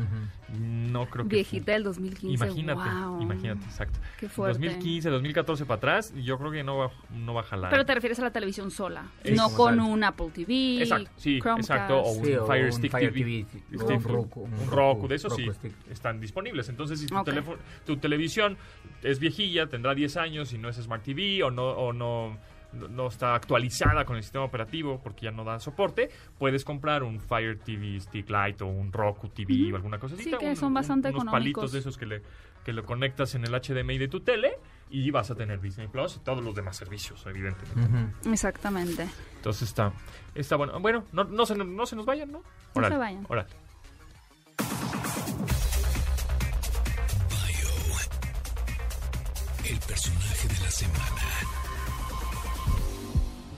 no 0.58 1.06
creo 1.08 1.26
que... 1.26 1.36
Viejita 1.36 1.72
del 1.72 1.82
2015. 1.84 2.34
Imagínate, 2.44 2.90
wow. 2.90 3.22
imagínate, 3.22 3.64
exacto. 3.64 3.98
Qué 4.18 4.28
fuerte. 4.28 4.58
2015, 4.58 5.08
2014 5.10 5.64
para 5.64 5.76
atrás, 5.78 6.12
yo 6.14 6.38
creo 6.38 6.50
que 6.50 6.62
no 6.62 6.76
va, 6.76 6.90
no 7.14 7.32
va 7.34 7.40
a 7.40 7.44
jalar. 7.44 7.70
Pero 7.70 7.86
te 7.86 7.94
refieres 7.94 8.18
a 8.18 8.22
la 8.22 8.30
televisión 8.32 8.70
sola, 8.70 9.06
Es 9.24 9.34
no 9.36 9.48
con 9.50 9.76
tal. 9.76 9.86
un 9.86 10.04
Apple 10.04 10.28
TV, 10.34 10.82
Exacto, 10.82 11.10
sí, 11.16 11.40
Chromecast. 11.40 11.70
exacto. 11.70 12.00
O 12.02 12.12
un 12.12 12.24
Sí, 12.24 12.34
o 12.34 12.46
Fire 12.46 12.64
un 12.66 12.72
Stick 12.72 12.90
Fire 12.92 13.12
TV. 13.12 13.46
TV, 13.70 13.94
un 13.94 14.02
Roku, 14.02 14.40
un 14.42 14.52
un 14.52 14.58
Roku, 14.66 14.70
Roku, 14.76 15.08
de 15.08 15.14
esos 15.14 15.34
sí 15.34 15.46
Roku 15.46 15.54
Stick. 15.58 15.72
están 15.90 16.20
disponibles. 16.20 16.68
Entonces, 16.68 17.00
si 17.00 17.06
tu, 17.06 17.16
Ok. 17.16 17.24
teléfono, 17.24 17.58
tu 17.86 17.96
televisión 17.96 18.56
es 19.02 19.18
viejilla, 19.18 19.68
tendrá 19.68 19.94
10 19.94 20.16
años 20.18 20.52
y 20.52 20.58
no 20.58 20.68
es 20.68 20.76
Smart 20.76 21.02
TV 21.02 21.42
o 21.44 21.50
no, 21.50 21.64
o 21.68 21.92
no, 21.92 22.36
no- 22.72 23.06
está 23.08 23.34
actualizada 23.34 24.04
con 24.04 24.16
el 24.16 24.22
sistema 24.22 24.44
operativo 24.44 25.00
porque 25.02 25.24
ya 25.26 25.30
no 25.30 25.44
da 25.44 25.58
soporte, 25.60 26.10
puedes 26.38 26.64
comprar 26.64 27.02
un 27.02 27.20
Fire 27.20 27.58
TV 27.58 28.00
Stick 28.00 28.28
Lite 28.30 28.64
o 28.64 28.66
un 28.66 28.92
Roku 28.92 29.28
TV 29.28 29.72
o 29.72 29.76
alguna 29.76 29.98
cosa 29.98 30.14
así. 30.14 30.24
Sí, 30.24 30.34
que 30.38 30.54
son 30.56 30.74
bastante 30.74 31.08
unos 31.08 31.22
económicos. 31.22 31.32
palitos 31.62 31.72
de 31.72 31.78
esos 31.78 31.96
que 31.96 32.06
le 32.06 32.22
que 32.64 32.72
lo 32.74 32.84
conectas 32.84 33.34
en 33.34 33.44
el 33.46 33.54
HDMI 33.54 33.96
de 33.96 34.08
tu 34.08 34.20
tele 34.20 34.58
y 34.90 35.10
vas 35.10 35.30
a 35.30 35.34
tener 35.34 35.58
Disney 35.58 35.88
Plus 35.88 36.16
y 36.16 36.20
todos 36.20 36.44
los 36.44 36.54
demás 36.54 36.76
servicios, 36.76 37.24
evidentemente. 37.24 38.28
Exactamente. 38.30 39.08
Entonces 39.36 39.62
está, 39.68 39.92
está 40.34 40.56
bueno. 40.56 40.78
Bueno, 40.78 41.04
no, 41.12 41.24
no, 41.24 41.46
se, 41.46 41.54
no 41.56 41.86
se 41.86 41.96
nos 41.96 42.04
vayan, 42.04 42.30
¿no? 42.30 42.42
No 42.74 42.86
se 42.88 42.96
vayan. 42.98 43.24
Órale. 43.28 43.48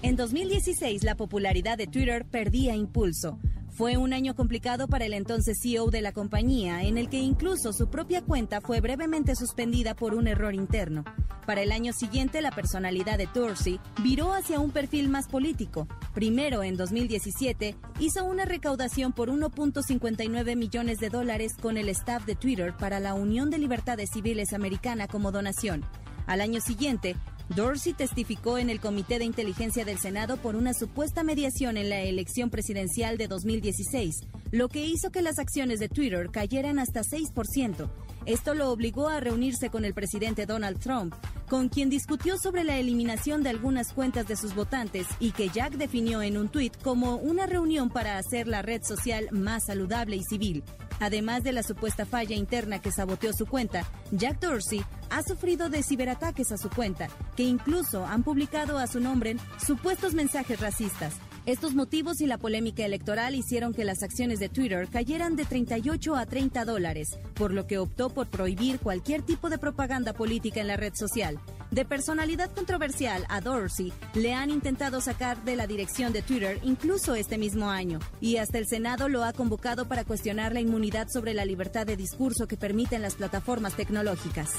En 0.02 0.16
2016, 0.16 1.04
la 1.04 1.14
popularidad 1.14 1.76
de 1.76 1.86
Twitter 1.86 2.24
perdía 2.24 2.74
impulso. 2.74 3.38
Fue 3.68 3.98
un 3.98 4.14
año 4.14 4.34
complicado 4.34 4.88
para 4.88 5.04
el 5.04 5.12
entonces 5.12 5.58
CEO 5.62 5.90
de 5.90 6.00
la 6.00 6.12
compañía, 6.12 6.82
en 6.84 6.96
el 6.96 7.10
que 7.10 7.18
incluso 7.18 7.74
su 7.74 7.88
propia 7.88 8.22
cuenta 8.22 8.62
fue 8.62 8.80
brevemente 8.80 9.36
suspendida 9.36 9.94
por 9.94 10.14
un 10.14 10.26
error 10.26 10.54
interno. 10.54 11.04
Para 11.44 11.60
el 11.60 11.70
año 11.70 11.92
siguiente, 11.92 12.40
la 12.40 12.50
personalidad 12.50 13.18
de 13.18 13.28
Dorsey 13.32 13.78
viró 14.02 14.32
hacia 14.32 14.58
un 14.58 14.70
perfil 14.70 15.10
más 15.10 15.28
político. 15.28 15.86
Primero, 16.14 16.62
en 16.62 16.78
2017, 16.78 17.76
hizo 17.98 18.24
una 18.24 18.46
recaudación 18.46 19.12
por 19.12 19.28
1.59 19.28 20.56
millones 20.56 20.98
de 20.98 21.10
dólares 21.10 21.52
con 21.60 21.76
el 21.76 21.90
staff 21.90 22.24
de 22.24 22.36
Twitter 22.36 22.74
para 22.74 23.00
la 23.00 23.12
Unión 23.12 23.50
de 23.50 23.58
Libertades 23.58 24.08
Civiles 24.14 24.54
Americana 24.54 25.08
como 25.08 25.30
donación. 25.30 25.84
Al 26.26 26.40
año 26.40 26.60
siguiente, 26.60 27.16
Dorsey 27.54 27.94
testificó 27.94 28.58
en 28.58 28.70
el 28.70 28.78
Comité 28.78 29.18
de 29.18 29.24
Inteligencia 29.24 29.84
del 29.84 29.98
Senado 29.98 30.36
por 30.36 30.54
una 30.54 30.72
supuesta 30.72 31.24
mediación 31.24 31.76
en 31.76 31.90
la 31.90 32.00
elección 32.00 32.48
presidencial 32.48 33.18
de 33.18 33.26
2016, 33.26 34.20
lo 34.52 34.68
que 34.68 34.86
hizo 34.86 35.10
que 35.10 35.20
las 35.20 35.40
acciones 35.40 35.80
de 35.80 35.88
Twitter 35.88 36.30
cayeran 36.30 36.78
hasta 36.78 37.02
6%. 37.02 37.90
Esto 38.24 38.54
lo 38.54 38.70
obligó 38.70 39.08
a 39.08 39.18
reunirse 39.18 39.68
con 39.68 39.84
el 39.84 39.94
presidente 39.94 40.46
Donald 40.46 40.78
Trump, 40.78 41.12
con 41.48 41.68
quien 41.68 41.90
discutió 41.90 42.36
sobre 42.38 42.62
la 42.62 42.78
eliminación 42.78 43.42
de 43.42 43.50
algunas 43.50 43.92
cuentas 43.92 44.28
de 44.28 44.36
sus 44.36 44.54
votantes 44.54 45.08
y 45.18 45.32
que 45.32 45.48
Jack 45.48 45.72
definió 45.72 46.22
en 46.22 46.36
un 46.36 46.50
tuit 46.50 46.80
como 46.80 47.16
una 47.16 47.46
reunión 47.46 47.90
para 47.90 48.18
hacer 48.18 48.46
la 48.46 48.62
red 48.62 48.84
social 48.84 49.28
más 49.32 49.64
saludable 49.66 50.14
y 50.14 50.22
civil. 50.22 50.62
Además 51.00 51.42
de 51.42 51.52
la 51.52 51.64
supuesta 51.64 52.06
falla 52.06 52.36
interna 52.36 52.78
que 52.80 52.92
saboteó 52.92 53.32
su 53.32 53.46
cuenta, 53.46 53.84
Jack 54.12 54.38
Dorsey 54.38 54.84
ha 55.10 55.22
sufrido 55.22 55.68
de 55.68 55.82
ciberataques 55.82 56.52
a 56.52 56.56
su 56.56 56.70
cuenta, 56.70 57.08
que 57.36 57.42
incluso 57.42 58.06
han 58.06 58.22
publicado 58.22 58.78
a 58.78 58.86
su 58.86 59.00
nombre 59.00 59.36
supuestos 59.64 60.14
mensajes 60.14 60.60
racistas. 60.60 61.14
Estos 61.46 61.74
motivos 61.74 62.20
y 62.20 62.26
la 62.26 62.38
polémica 62.38 62.84
electoral 62.84 63.34
hicieron 63.34 63.72
que 63.72 63.84
las 63.84 64.02
acciones 64.02 64.38
de 64.40 64.48
Twitter 64.48 64.88
cayeran 64.88 65.36
de 65.36 65.44
38 65.44 66.16
a 66.16 66.26
30 66.26 66.64
dólares, 66.64 67.18
por 67.34 67.52
lo 67.52 67.66
que 67.66 67.78
optó 67.78 68.10
por 68.10 68.28
prohibir 68.28 68.78
cualquier 68.78 69.22
tipo 69.22 69.50
de 69.50 69.58
propaganda 69.58 70.12
política 70.12 70.60
en 70.60 70.68
la 70.68 70.76
red 70.76 70.94
social. 70.94 71.38
De 71.70 71.84
personalidad 71.84 72.50
controversial 72.50 73.24
a 73.28 73.40
Dorsey 73.40 73.92
le 74.14 74.34
han 74.34 74.50
intentado 74.50 75.00
sacar 75.00 75.44
de 75.44 75.54
la 75.54 75.68
dirección 75.68 76.12
de 76.12 76.20
Twitter 76.20 76.58
incluso 76.64 77.14
este 77.14 77.38
mismo 77.38 77.70
año, 77.70 78.00
y 78.20 78.38
hasta 78.38 78.58
el 78.58 78.66
Senado 78.66 79.08
lo 79.08 79.22
ha 79.22 79.32
convocado 79.32 79.86
para 79.86 80.04
cuestionar 80.04 80.52
la 80.52 80.60
inmunidad 80.60 81.06
sobre 81.08 81.32
la 81.32 81.44
libertad 81.44 81.86
de 81.86 81.96
discurso 81.96 82.48
que 82.48 82.56
permiten 82.56 83.02
las 83.02 83.14
plataformas 83.14 83.74
tecnológicas. 83.74 84.50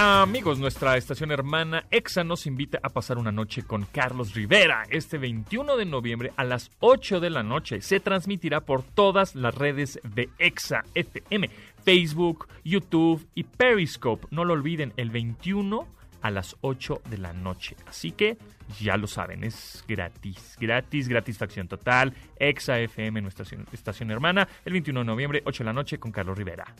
Amigos, 0.00 0.60
nuestra 0.60 0.96
estación 0.96 1.32
hermana 1.32 1.84
EXA 1.90 2.22
nos 2.22 2.46
invita 2.46 2.78
a 2.84 2.88
pasar 2.88 3.18
una 3.18 3.32
noche 3.32 3.64
con 3.64 3.84
Carlos 3.84 4.32
Rivera. 4.32 4.84
Este 4.88 5.18
21 5.18 5.76
de 5.76 5.86
noviembre 5.86 6.32
a 6.36 6.44
las 6.44 6.70
8 6.78 7.18
de 7.18 7.30
la 7.30 7.42
noche 7.42 7.80
se 7.80 7.98
transmitirá 7.98 8.60
por 8.60 8.84
todas 8.84 9.34
las 9.34 9.56
redes 9.56 9.98
de 10.04 10.28
EXA 10.38 10.84
FM, 10.94 11.50
Facebook, 11.82 12.46
YouTube 12.62 13.26
y 13.34 13.42
Periscope. 13.42 14.28
No 14.30 14.44
lo 14.44 14.52
olviden, 14.52 14.92
el 14.96 15.10
21 15.10 15.88
a 16.22 16.30
las 16.30 16.54
8 16.60 17.02
de 17.10 17.18
la 17.18 17.32
noche. 17.32 17.74
Así 17.88 18.12
que 18.12 18.38
ya 18.78 18.96
lo 18.96 19.08
saben, 19.08 19.42
es 19.42 19.84
gratis, 19.88 20.56
gratis, 20.60 21.08
gratisfacción 21.08 21.66
total. 21.66 22.14
EXA 22.38 22.78
FM, 22.78 23.20
nuestra 23.20 23.42
estación, 23.42 23.66
estación 23.72 24.12
hermana, 24.12 24.46
el 24.64 24.74
21 24.74 25.00
de 25.00 25.06
noviembre, 25.06 25.42
8 25.44 25.64
de 25.64 25.66
la 25.66 25.72
noche 25.72 25.98
con 25.98 26.12
Carlos 26.12 26.38
Rivera. 26.38 26.72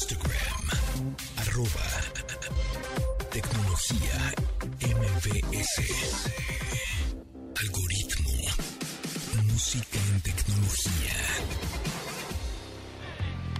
Instagram, 0.00 0.64
arroba 1.38 1.88
tecnología 3.32 4.32
MBS. 4.80 5.74
Algoritmo, 7.60 8.30
música 9.50 9.98
en 10.12 10.20
tecnología. 10.20 11.18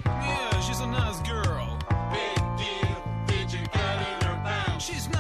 Yeah, 0.04 0.60
she's 0.60 0.80
a 0.80 0.86
nice 0.86 1.20
girl. 1.26 1.76
Big 2.12 2.40
deal. 2.56 3.02
Did 3.26 3.52
you 3.52 3.66
get 3.72 3.98
in 4.06 4.26
her? 4.28 4.78
She's 4.78 5.08
not 5.08 5.17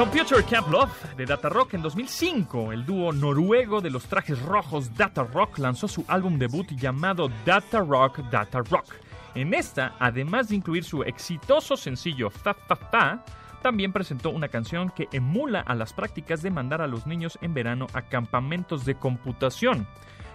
Computer 0.00 0.42
Camp 0.42 0.66
Love 0.68 1.14
de 1.14 1.26
Data 1.26 1.50
Rock 1.50 1.74
en 1.74 1.82
2005, 1.82 2.72
el 2.72 2.86
dúo 2.86 3.12
noruego 3.12 3.82
de 3.82 3.90
los 3.90 4.06
trajes 4.06 4.40
rojos 4.40 4.96
Data 4.96 5.24
Rock 5.24 5.58
lanzó 5.58 5.88
su 5.88 6.06
álbum 6.08 6.38
debut 6.38 6.66
llamado 6.70 7.30
Data 7.44 7.80
Rock 7.80 8.20
Data 8.30 8.60
Rock. 8.60 8.94
En 9.34 9.52
esta, 9.52 9.96
además 9.98 10.48
de 10.48 10.56
incluir 10.56 10.84
su 10.84 11.02
exitoso 11.02 11.76
sencillo 11.76 12.30
Fa 12.30 12.54
Fa 12.54 12.76
Fa, 12.76 13.24
también 13.60 13.92
presentó 13.92 14.30
una 14.30 14.48
canción 14.48 14.88
que 14.88 15.06
emula 15.12 15.60
a 15.60 15.74
las 15.74 15.92
prácticas 15.92 16.40
de 16.40 16.50
mandar 16.50 16.80
a 16.80 16.86
los 16.86 17.06
niños 17.06 17.38
en 17.42 17.52
verano 17.52 17.86
a 17.92 18.00
campamentos 18.00 18.86
de 18.86 18.94
computación. 18.94 19.86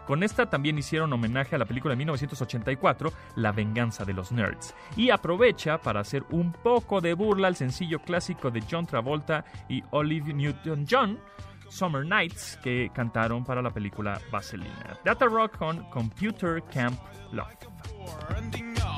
Con 0.06 0.24
esta 0.24 0.50
también 0.50 0.78
hicieron 0.78 1.12
homenaje 1.14 1.56
a 1.56 1.60
la 1.60 1.66
película 1.66 1.94
de 1.94 1.98
1984, 1.98 3.12
La 3.36 3.52
venganza 3.52 4.06
de 4.06 4.14
los 4.14 4.32
nerds, 4.32 4.76
y 4.96 5.10
aprovecha 5.10 5.80
para 5.80 6.00
hacer 6.00 6.24
un 6.30 6.52
poco 6.52 7.02
de 7.02 7.14
burla 7.14 7.48
al 7.48 7.56
sencillo 7.56 8.00
clásico 8.00 8.52
de 8.52 8.64
John 8.70 8.86
Travolta 8.86 9.46
y 9.68 9.84
Olivia 9.92 10.34
Newton-John, 10.34 11.20
Summer 11.70 12.06
Nights, 12.06 12.60
que 12.64 12.92
cantaron 12.94 13.44
para 13.44 13.62
la 13.62 13.72
película 13.72 14.20
Vaselina. 14.32 14.98
Data 15.04 15.26
Rock 15.26 15.58
con 15.58 15.90
Computer 15.90 16.64
Camp 16.72 17.00
Love. 17.32 18.95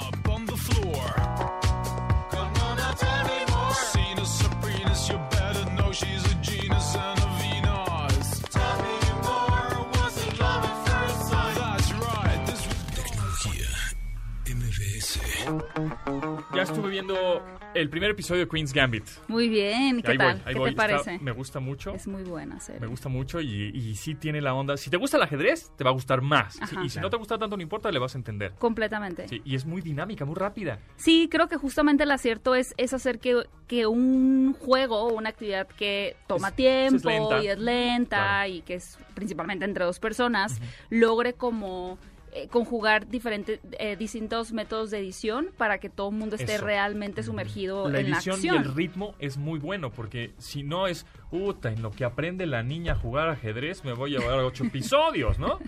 Estuve 16.68 16.90
viendo 16.90 17.44
el 17.74 17.90
primer 17.90 18.12
episodio 18.12 18.42
de 18.46 18.48
Queen's 18.50 18.74
Gambit. 18.74 19.06
Muy 19.28 19.50
bien, 19.50 20.02
¿qué 20.02 20.12
Ahí 20.12 20.18
tal? 20.18 20.34
voy, 20.34 20.42
ahí 20.46 20.54
¿Qué 20.54 20.60
voy. 20.60 20.70
te 20.76 20.82
Está- 20.82 21.04
parece? 21.04 21.20
me 21.24 21.32
gusta 21.32 21.60
mucho. 21.60 21.94
Es 21.94 22.08
muy 22.08 22.24
buena 22.24 22.60
serie. 22.60 22.82
Me 22.82 22.88
gusta 22.88 23.10
mucho 23.10 23.40
y, 23.42 23.72
y 23.74 23.96
sí 23.96 24.16
tiene 24.16 24.42
la 24.42 24.54
onda. 24.54 24.78
Si 24.78 24.90
te 24.90 24.98
gusta 24.98 25.18
el 25.18 25.24
ajedrez, 25.24 25.72
te 25.76 25.84
va 25.84 25.90
a 25.92 25.94
gustar 25.94 26.22
más. 26.22 26.62
Ajá. 26.62 26.84
y 26.84 26.90
si 26.90 27.00
no 27.00 27.10
te 27.10 27.18
gusta 27.18 27.38
tanto, 27.38 27.56
no 27.58 27.64
importa, 27.64 27.92
le 27.92 28.00
vas 28.00 28.16
a 28.16 28.18
entender. 28.18 28.54
Completamente. 28.58 29.28
Sí, 29.28 29.42
y 29.46 29.56
es 29.56 29.66
muy 29.66 29.82
dinámica, 29.82 30.26
muy 30.26 30.36
rápida. 30.36 30.80
Sí, 30.96 31.28
creo 31.32 31.48
que 31.48 31.58
justamente 31.58 32.04
el 32.04 32.12
acierto 32.12 32.56
es, 32.56 32.74
es 32.78 32.94
hacer 32.94 33.20
que, 33.20 33.44
que 33.68 33.86
un 33.88 34.54
juego 34.54 35.02
o 35.04 35.14
una 35.14 35.30
actividad 35.30 35.68
que 35.68 36.16
toma 36.28 36.50
Es- 36.50 36.56
tiempo 36.56 37.10
es 37.10 37.44
y 37.44 37.48
es 37.48 37.60
lenta 37.60 38.18
Claro. 38.18 38.50
y 38.54 38.62
que 38.62 38.76
es 38.76 38.98
principalmente 39.14 39.66
entre 39.66 39.86
dos 39.86 40.00
personas, 40.00 40.60
logre 40.90 41.34
como 41.34 41.98
eh, 42.34 42.48
conjugar 42.50 43.08
diferentes, 43.08 43.60
eh, 43.80 43.96
distintos 43.96 44.52
métodos 44.52 44.92
de 44.92 45.00
edición 45.00 45.50
para 45.58 45.80
que 45.80 45.90
todo 45.90 46.10
el 46.10 46.16
mundo 46.16 46.36
esté 46.36 46.56
Eso. 46.56 46.66
realmente 46.66 47.24
sumergido 47.24 47.90
La 47.90 48.00
en 48.02 48.12
la 48.12 48.18
edición 48.18 48.36
y 48.36 48.50
acción. 48.50 48.64
el 48.64 48.76
ritmo 48.76 49.16
es 49.20 49.38
muy 49.38 49.60
bueno 49.60 49.92
porque 49.92 50.34
si 50.38 50.64
no 50.64 50.88
es, 50.88 51.06
puta, 51.32 51.72
en 51.72 51.82
lo 51.82 51.92
que 51.92 52.04
aprende 52.06 52.46
la 52.46 52.64
niña 52.64 52.94
a 52.94 52.96
jugar 52.96 53.30
ajedrez 53.30 53.84
me 53.84 53.94
voy 53.94 54.16
a 54.16 54.20
llevar 54.20 54.40
ocho 54.40 54.64
episodios, 54.68 55.40
¿no? 55.40 55.60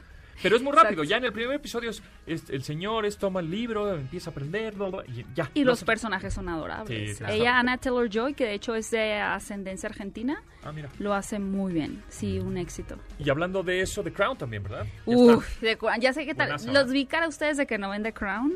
Pero 0.41 0.55
es 0.55 0.61
muy 0.61 0.71
rápido. 0.71 1.03
Exacto. 1.03 1.03
Ya 1.09 1.17
en 1.17 1.25
el 1.25 1.33
primer 1.33 1.55
episodio 1.55 1.89
es, 1.89 2.01
es- 2.25 2.49
el 2.49 2.63
señor 2.63 3.05
es, 3.05 3.17
toma 3.17 3.39
el 3.41 3.49
libro, 3.51 3.93
empieza 3.93 4.29
a 4.29 4.31
aprender, 4.31 4.75
bla, 4.75 4.87
bla, 4.89 5.03
y 5.07 5.25
ya. 5.35 5.49
Y 5.53 5.63
los 5.63 5.83
personajes 5.83 6.33
son 6.33 6.49
adorables. 6.49 7.17
Sí. 7.17 7.23
Ella, 7.27 7.59
Anna 7.59 7.77
Taylor-Joy, 7.77 8.33
que 8.33 8.45
de 8.45 8.53
hecho 8.53 8.75
es 8.75 8.91
de 8.91 9.13
ascendencia 9.13 9.89
argentina, 9.89 10.41
Ah, 10.63 10.71
mira. 10.71 10.89
lo 10.99 11.13
hace 11.13 11.39
muy 11.39 11.73
bien. 11.73 12.03
Sí, 12.09 12.39
un 12.39 12.57
éxito. 12.57 12.97
Y 13.19 13.29
hablando 13.29 13.63
de 13.63 13.81
eso, 13.81 14.03
The 14.03 14.13
Crown 14.13 14.37
también, 14.37 14.63
¿verdad? 14.63 14.85
Ya 15.05 15.13
Uf, 15.15 15.61
de 15.61 15.77
ya 15.99 16.13
sé 16.13 16.25
qué 16.25 16.33
tal. 16.35 16.47
Buenazo, 16.47 16.71
Los 16.71 16.91
vi 16.91 17.05
cara 17.05 17.25
a 17.25 17.29
ustedes 17.29 17.57
de 17.57 17.65
que 17.67 17.77
no 17.77 17.89
ven 17.89 18.03
The 18.03 18.13
Crown. 18.13 18.53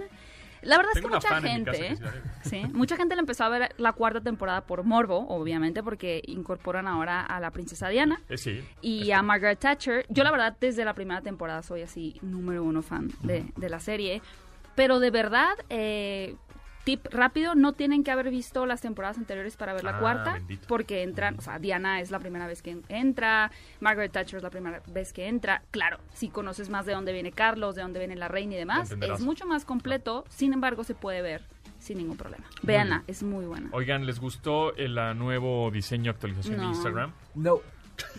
La 0.63 0.77
verdad 0.77 0.91
Tengo 0.93 1.07
es 1.17 1.23
que 1.25 1.29
mucha 1.33 1.41
gente, 1.41 1.71
que 1.71 2.49
sí, 2.49 2.61
mucha 2.73 2.95
gente 2.97 3.15
le 3.15 3.19
empezó 3.21 3.43
a 3.43 3.49
ver 3.49 3.73
la 3.77 3.93
cuarta 3.93 4.21
temporada 4.21 4.61
por 4.61 4.83
morbo, 4.83 5.27
obviamente, 5.29 5.83
porque 5.83 6.21
incorporan 6.27 6.87
ahora 6.87 7.21
a 7.21 7.39
la 7.39 7.51
princesa 7.51 7.89
Diana 7.89 8.21
Eh, 8.29 8.37
sí. 8.37 8.63
y 8.81 9.11
a 9.11 9.21
Margaret 9.21 9.59
Thatcher. 9.59 10.05
Yo 10.09 10.23
la 10.23 10.31
verdad 10.31 10.55
desde 10.59 10.85
la 10.85 10.93
primera 10.93 11.21
temporada 11.21 11.61
soy 11.63 11.81
así 11.81 12.17
número 12.21 12.63
uno 12.63 12.81
fan 12.81 13.11
de, 13.21 13.45
de 13.55 13.69
la 13.69 13.79
serie, 13.79 14.21
pero 14.75 14.99
de 14.99 15.11
verdad, 15.11 15.53
eh, 15.69 16.35
tip 16.83 17.05
rápido, 17.11 17.55
no 17.55 17.73
tienen 17.73 18.03
que 18.03 18.11
haber 18.11 18.29
visto 18.29 18.65
las 18.65 18.81
temporadas 18.81 19.17
anteriores 19.17 19.55
para 19.57 19.73
ver 19.73 19.83
la 19.83 19.97
Ah, 19.97 19.99
cuarta, 19.99 20.33
bendito. 20.33 20.67
porque 20.67 21.03
entran, 21.03 21.37
o 21.37 21.41
sea, 21.41 21.59
Diana 21.59 22.01
es 22.01 22.11
la 22.11 22.19
primera 22.19 22.45
vez 22.47 22.61
que 22.61 22.77
entra, 22.89 23.51
Margaret 23.79 24.11
Thatcher 24.11 24.37
es 24.37 24.43
la 24.43 24.49
primera 24.49 24.81
vez 24.87 25.13
que 25.13 25.27
entra. 25.27 25.63
Claro, 25.71 25.99
si 26.13 26.29
conoces 26.29 26.69
más 26.69 26.85
de 26.85 26.93
dónde 26.93 27.13
viene 27.13 27.31
Carlos, 27.31 27.75
de 27.75 27.81
dónde 27.83 27.99
viene 27.99 28.15
la 28.15 28.27
reina 28.27 28.55
y 28.55 28.57
demás, 28.57 28.91
es 28.99 29.21
mucho 29.21 29.45
más 29.45 29.65
completo, 29.65 30.25
sin 30.29 30.53
embargo 30.53 30.83
se 30.83 30.95
puede 30.95 31.21
ver 31.21 31.43
sin 31.79 31.97
ningún 31.97 32.15
problema. 32.17 32.45
Véanla, 32.61 33.03
es 33.07 33.23
muy 33.23 33.45
buena. 33.45 33.69
Oigan, 33.73 34.05
¿les 34.05 34.19
gustó 34.19 34.75
el 34.75 34.95
nuevo 35.17 35.69
diseño 35.71 36.11
actualización 36.11 36.57
de. 36.57 36.65
Instagram? 36.65 37.11
No. 37.35 37.59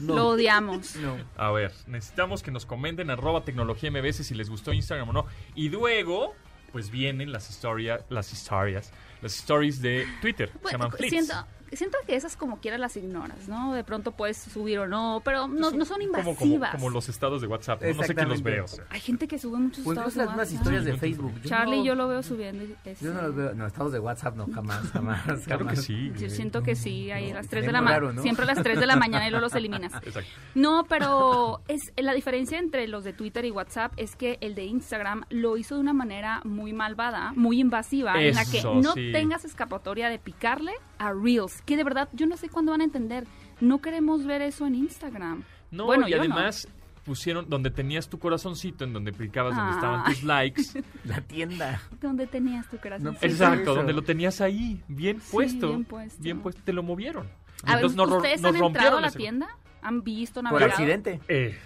No. 0.01 0.15
Lo 0.15 0.29
odiamos. 0.29 0.95
No. 0.97 1.17
A 1.37 1.51
ver, 1.51 1.73
necesitamos 1.89 2.43
que 2.43 2.51
nos 2.53 2.65
comenten 2.65 3.11
arroba 3.11 3.43
tecnología 3.45 3.91
MBS 3.91 4.23
si 4.25 4.35
les 4.35 4.49
gustó 4.49 4.73
Instagram 4.73 5.09
o 5.09 5.13
no. 5.13 5.27
Y 5.57 5.69
luego, 5.71 6.35
pues 6.75 6.91
vienen 6.91 7.31
las 7.31 7.49
historias, 7.51 8.01
las 8.09 8.33
historias, 8.33 8.91
las 9.23 9.33
stories 9.37 9.81
de 9.81 10.09
Twitter. 10.21 10.49
se 10.51 10.59
Bueno, 10.59 10.79
llaman 10.79 10.91
Fleets. 10.91 11.11
siento, 11.13 11.47
siento 11.77 11.99
que 12.07 12.17
esas 12.17 12.37
como 12.37 12.59
quieras 12.61 12.81
las 12.81 12.97
ignoras, 12.97 13.49
¿no? 13.49 13.73
De 13.75 13.85
pronto 13.85 14.13
puedes 14.13 14.37
subir 14.37 14.79
o 14.79 14.87
no, 14.87 15.23
pero 15.25 15.49
no, 15.49 15.71
no 15.71 15.85
son 15.85 15.99
Como, 16.01 16.23
como, 16.23 16.31
invasivas. 16.31 16.71
como 16.73 16.91
los 16.91 17.09
estados 17.09 17.41
de 17.41 17.47
WhatsApp. 17.47 17.83
No, 17.83 17.95
No 17.95 18.03
sé 18.03 18.15
quién 18.15 18.29
los 18.29 18.43
ve. 18.43 18.61
o 18.61 18.69
sea. 18.69 18.85
Hay 18.91 19.01
gente 19.01 19.27
que 19.29 19.39
sube 19.39 19.59
muchos 19.59 19.85
Pues 19.85 19.99
estados 19.99 20.37
las 20.37 20.53
historias 20.53 20.85
de 20.85 20.97
Facebook. 20.97 21.33
Yo 21.43 21.49
Charlie, 21.49 21.79
no- 21.79 21.85
yo 21.85 21.95
lo 21.95 22.09
veo 22.09 22.23
subiendo. 22.23 22.65
Yo 23.01 23.13
no 23.13 23.23
los 23.23 23.35
veo. 23.35 23.55
No, 23.55 23.67
estados 23.67 23.93
de 23.93 23.99
WhatsApp 24.01 24.37
no, 24.37 24.47
jamás, 24.53 24.83
jamás. 24.93 25.23
Claro 25.45 25.67
que 25.67 25.71
jamás. 25.77 25.85
sí. 25.85 26.13
Yo 26.19 26.29
siento 26.31 26.63
que 26.63 26.75
sí, 26.77 27.11
ahí 27.11 27.31
a 27.31 27.35
las 27.35 27.49
3 27.49 27.67
de 27.67 27.73
la 27.73 27.81
mañana. 27.81 28.13
¿no? 28.13 28.23
Siempre 28.23 28.45
a 28.45 28.47
las 28.55 28.63
3 28.63 28.79
de 28.81 28.87
la 28.87 28.97
mañana 28.97 29.27
y 29.27 29.31
luego 29.31 29.45
los 29.45 29.55
eliminas. 29.55 29.93
Exacto. 30.03 30.31
No, 30.55 30.85
pero 30.89 31.61
es 31.69 31.93
la 31.97 32.13
diferencia 32.15 32.59
entre 32.59 32.87
los 32.89 33.05
de 33.05 33.13
Twitter 33.13 33.45
y 33.45 33.51
WhatsApp 33.51 33.93
es 33.97 34.17
que 34.17 34.39
el 34.41 34.55
de 34.55 34.65
Instagram 34.65 35.25
lo 35.31 35.57
hizo 35.57 35.75
de 35.77 35.81
una 35.81 35.93
manera 35.93 36.41
muy 36.45 36.73
malvada, 36.73 37.33
muy 37.37 37.61
invasiva, 37.61 38.21
en 38.23 38.35
la 38.35 38.45
que 38.45 38.63
no 38.63 38.93
sí. 38.95 39.11
tengas 39.13 39.45
escapatoria 39.45 40.09
de 40.09 40.19
picarle 40.19 40.73
a 40.99 41.13
Reels, 41.13 41.63
que 41.63 41.77
de 41.77 41.85
verdad 41.85 42.09
yo 42.13 42.27
no 42.27 42.37
sé 42.37 42.49
cuándo 42.49 42.73
van 42.73 42.81
a 42.81 42.85
entender. 42.85 43.27
No 43.61 43.81
queremos 43.81 44.25
ver 44.27 44.43
eso 44.43 44.67
en 44.67 44.75
Instagram. 44.75 45.45
No, 45.71 45.87
bueno, 45.87 46.07
y 46.09 46.13
yo 46.13 46.17
no. 46.19 46.23
además 46.25 46.69
pusieron 47.05 47.49
donde 47.51 47.71
tenías 47.71 48.09
tu 48.09 48.19
corazoncito, 48.19 48.85
en 48.85 48.93
donde 48.95 49.13
picabas 49.13 49.55
donde 49.55 49.73
Ah. 49.73 49.75
estaban 49.75 50.05
tus 50.05 50.23
likes. 50.23 50.63
La 51.05 51.21
tienda. 51.21 51.81
¿Dónde 52.01 52.27
tenías 52.27 52.67
tu? 52.69 52.79
No, 53.01 53.13
Sí. 53.13 53.19
Exacto, 53.23 53.63
eso. 53.63 53.75
donde 53.75 53.93
lo 53.93 54.03
tenías 54.03 54.41
ahí, 54.41 54.83
bien 54.89 55.21
Sí, 55.21 55.29
puesto. 55.33 55.69
bien 55.69 55.85
puesto. 55.85 56.23
Bien 56.23 56.41
puesto, 56.41 56.63
te 56.65 56.73
lo 56.73 56.83
movieron. 56.83 57.27
A 57.65 57.77
ver, 57.77 57.85
entonces 57.85 57.97
nos 57.97 58.11
¿ustedes 58.11 58.41
nos 58.41 58.49
han 58.51 58.55
entrado 58.57 58.69
rompieron 58.69 58.99
a 58.99 59.01
la 59.03 59.09
ese- 59.09 59.19
tienda? 59.19 59.49
¿Han 59.83 60.03
visto, 60.03 60.35
Por 60.37 60.45
navegado? 60.45 60.71
accidente. 60.73 61.21
Eh, 61.29 61.59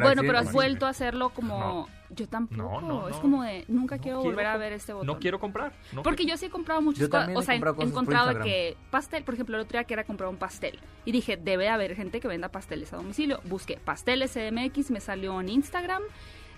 Bueno, 0.00 0.22
pero 0.22 0.38
has 0.38 0.52
vuelto 0.52 0.86
a 0.86 0.90
hacerlo 0.90 1.30
como... 1.30 1.88
Yo 2.14 2.28
tampoco. 2.28 2.60
No, 2.62 2.80
no, 2.82 3.08
Es 3.08 3.16
no. 3.16 3.22
como 3.22 3.42
de, 3.42 3.64
nunca 3.68 3.96
No 3.96 4.02
quiero 4.02 4.18
quiero 4.18 4.30
volver 4.34 4.46
a 4.46 4.56
ver 4.58 4.74
este 4.74 4.92
botón. 4.92 5.06
No 5.06 5.18
quiero 5.18 5.40
comprar. 5.40 5.72
no 5.92 6.02
Porque 6.02 6.26
yo 6.26 6.36
sí 6.36 6.44
he 6.44 6.50
comprado 6.50 6.82
muchas 6.82 7.08
cosas. 7.08 7.30
O 7.34 7.40
sea, 7.40 7.54
he 7.54 7.58
encontrado 7.82 8.38
que 8.40 8.76
pastel, 8.90 9.24
por 9.24 9.32
ejemplo, 9.32 9.56
el 9.56 9.62
otro 9.62 9.78
día 9.78 9.84
que 9.84 9.94
era 9.94 10.04
comprar 10.04 10.28
un 10.28 10.36
pastel. 10.36 10.78
Y 11.06 11.12
dije, 11.12 11.38
debe 11.38 11.70
haber 11.70 11.96
gente 11.96 12.20
que 12.20 12.28
venda 12.28 12.50
pasteles 12.50 12.92
a 12.92 12.96
domicilio. 12.96 13.40
Busqué 13.44 13.78
pasteles 13.82 14.34
CDMX, 14.34 14.90
me 14.90 15.00
salió 15.00 15.40
en 15.40 15.48
Instagram. 15.48 16.02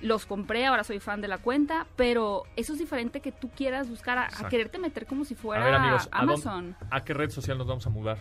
Los 0.01 0.27
compré, 0.27 0.67
ahora 0.67 0.83
soy 0.83 0.99
fan 0.99 1.21
de 1.21 1.29
la 1.29 1.39
cuenta, 1.39 1.87
pero 1.95 2.43
eso 2.57 2.73
es 2.73 2.81
diferente 2.81 3.21
que 3.21 3.31
tú 3.31 3.49
quieras 3.51 3.89
buscar 3.89 4.19
a, 4.19 4.27
a 4.27 4.49
quererte 4.49 4.79
meter 4.81 5.07
como 5.07 5.25
si 5.25 5.37
fuera 5.37 5.63
A 5.63 5.67
ver, 5.67 5.75
amigos, 5.77 6.09
¿a, 6.11 6.19
dónde- 6.27 6.33
Amazon. 6.35 6.77
¿a 6.91 7.05
qué 7.05 7.15
red 7.15 7.31
social 7.31 7.57
nos 7.57 7.67
vamos 7.69 7.87
a 7.87 7.91
mudar? 7.91 8.19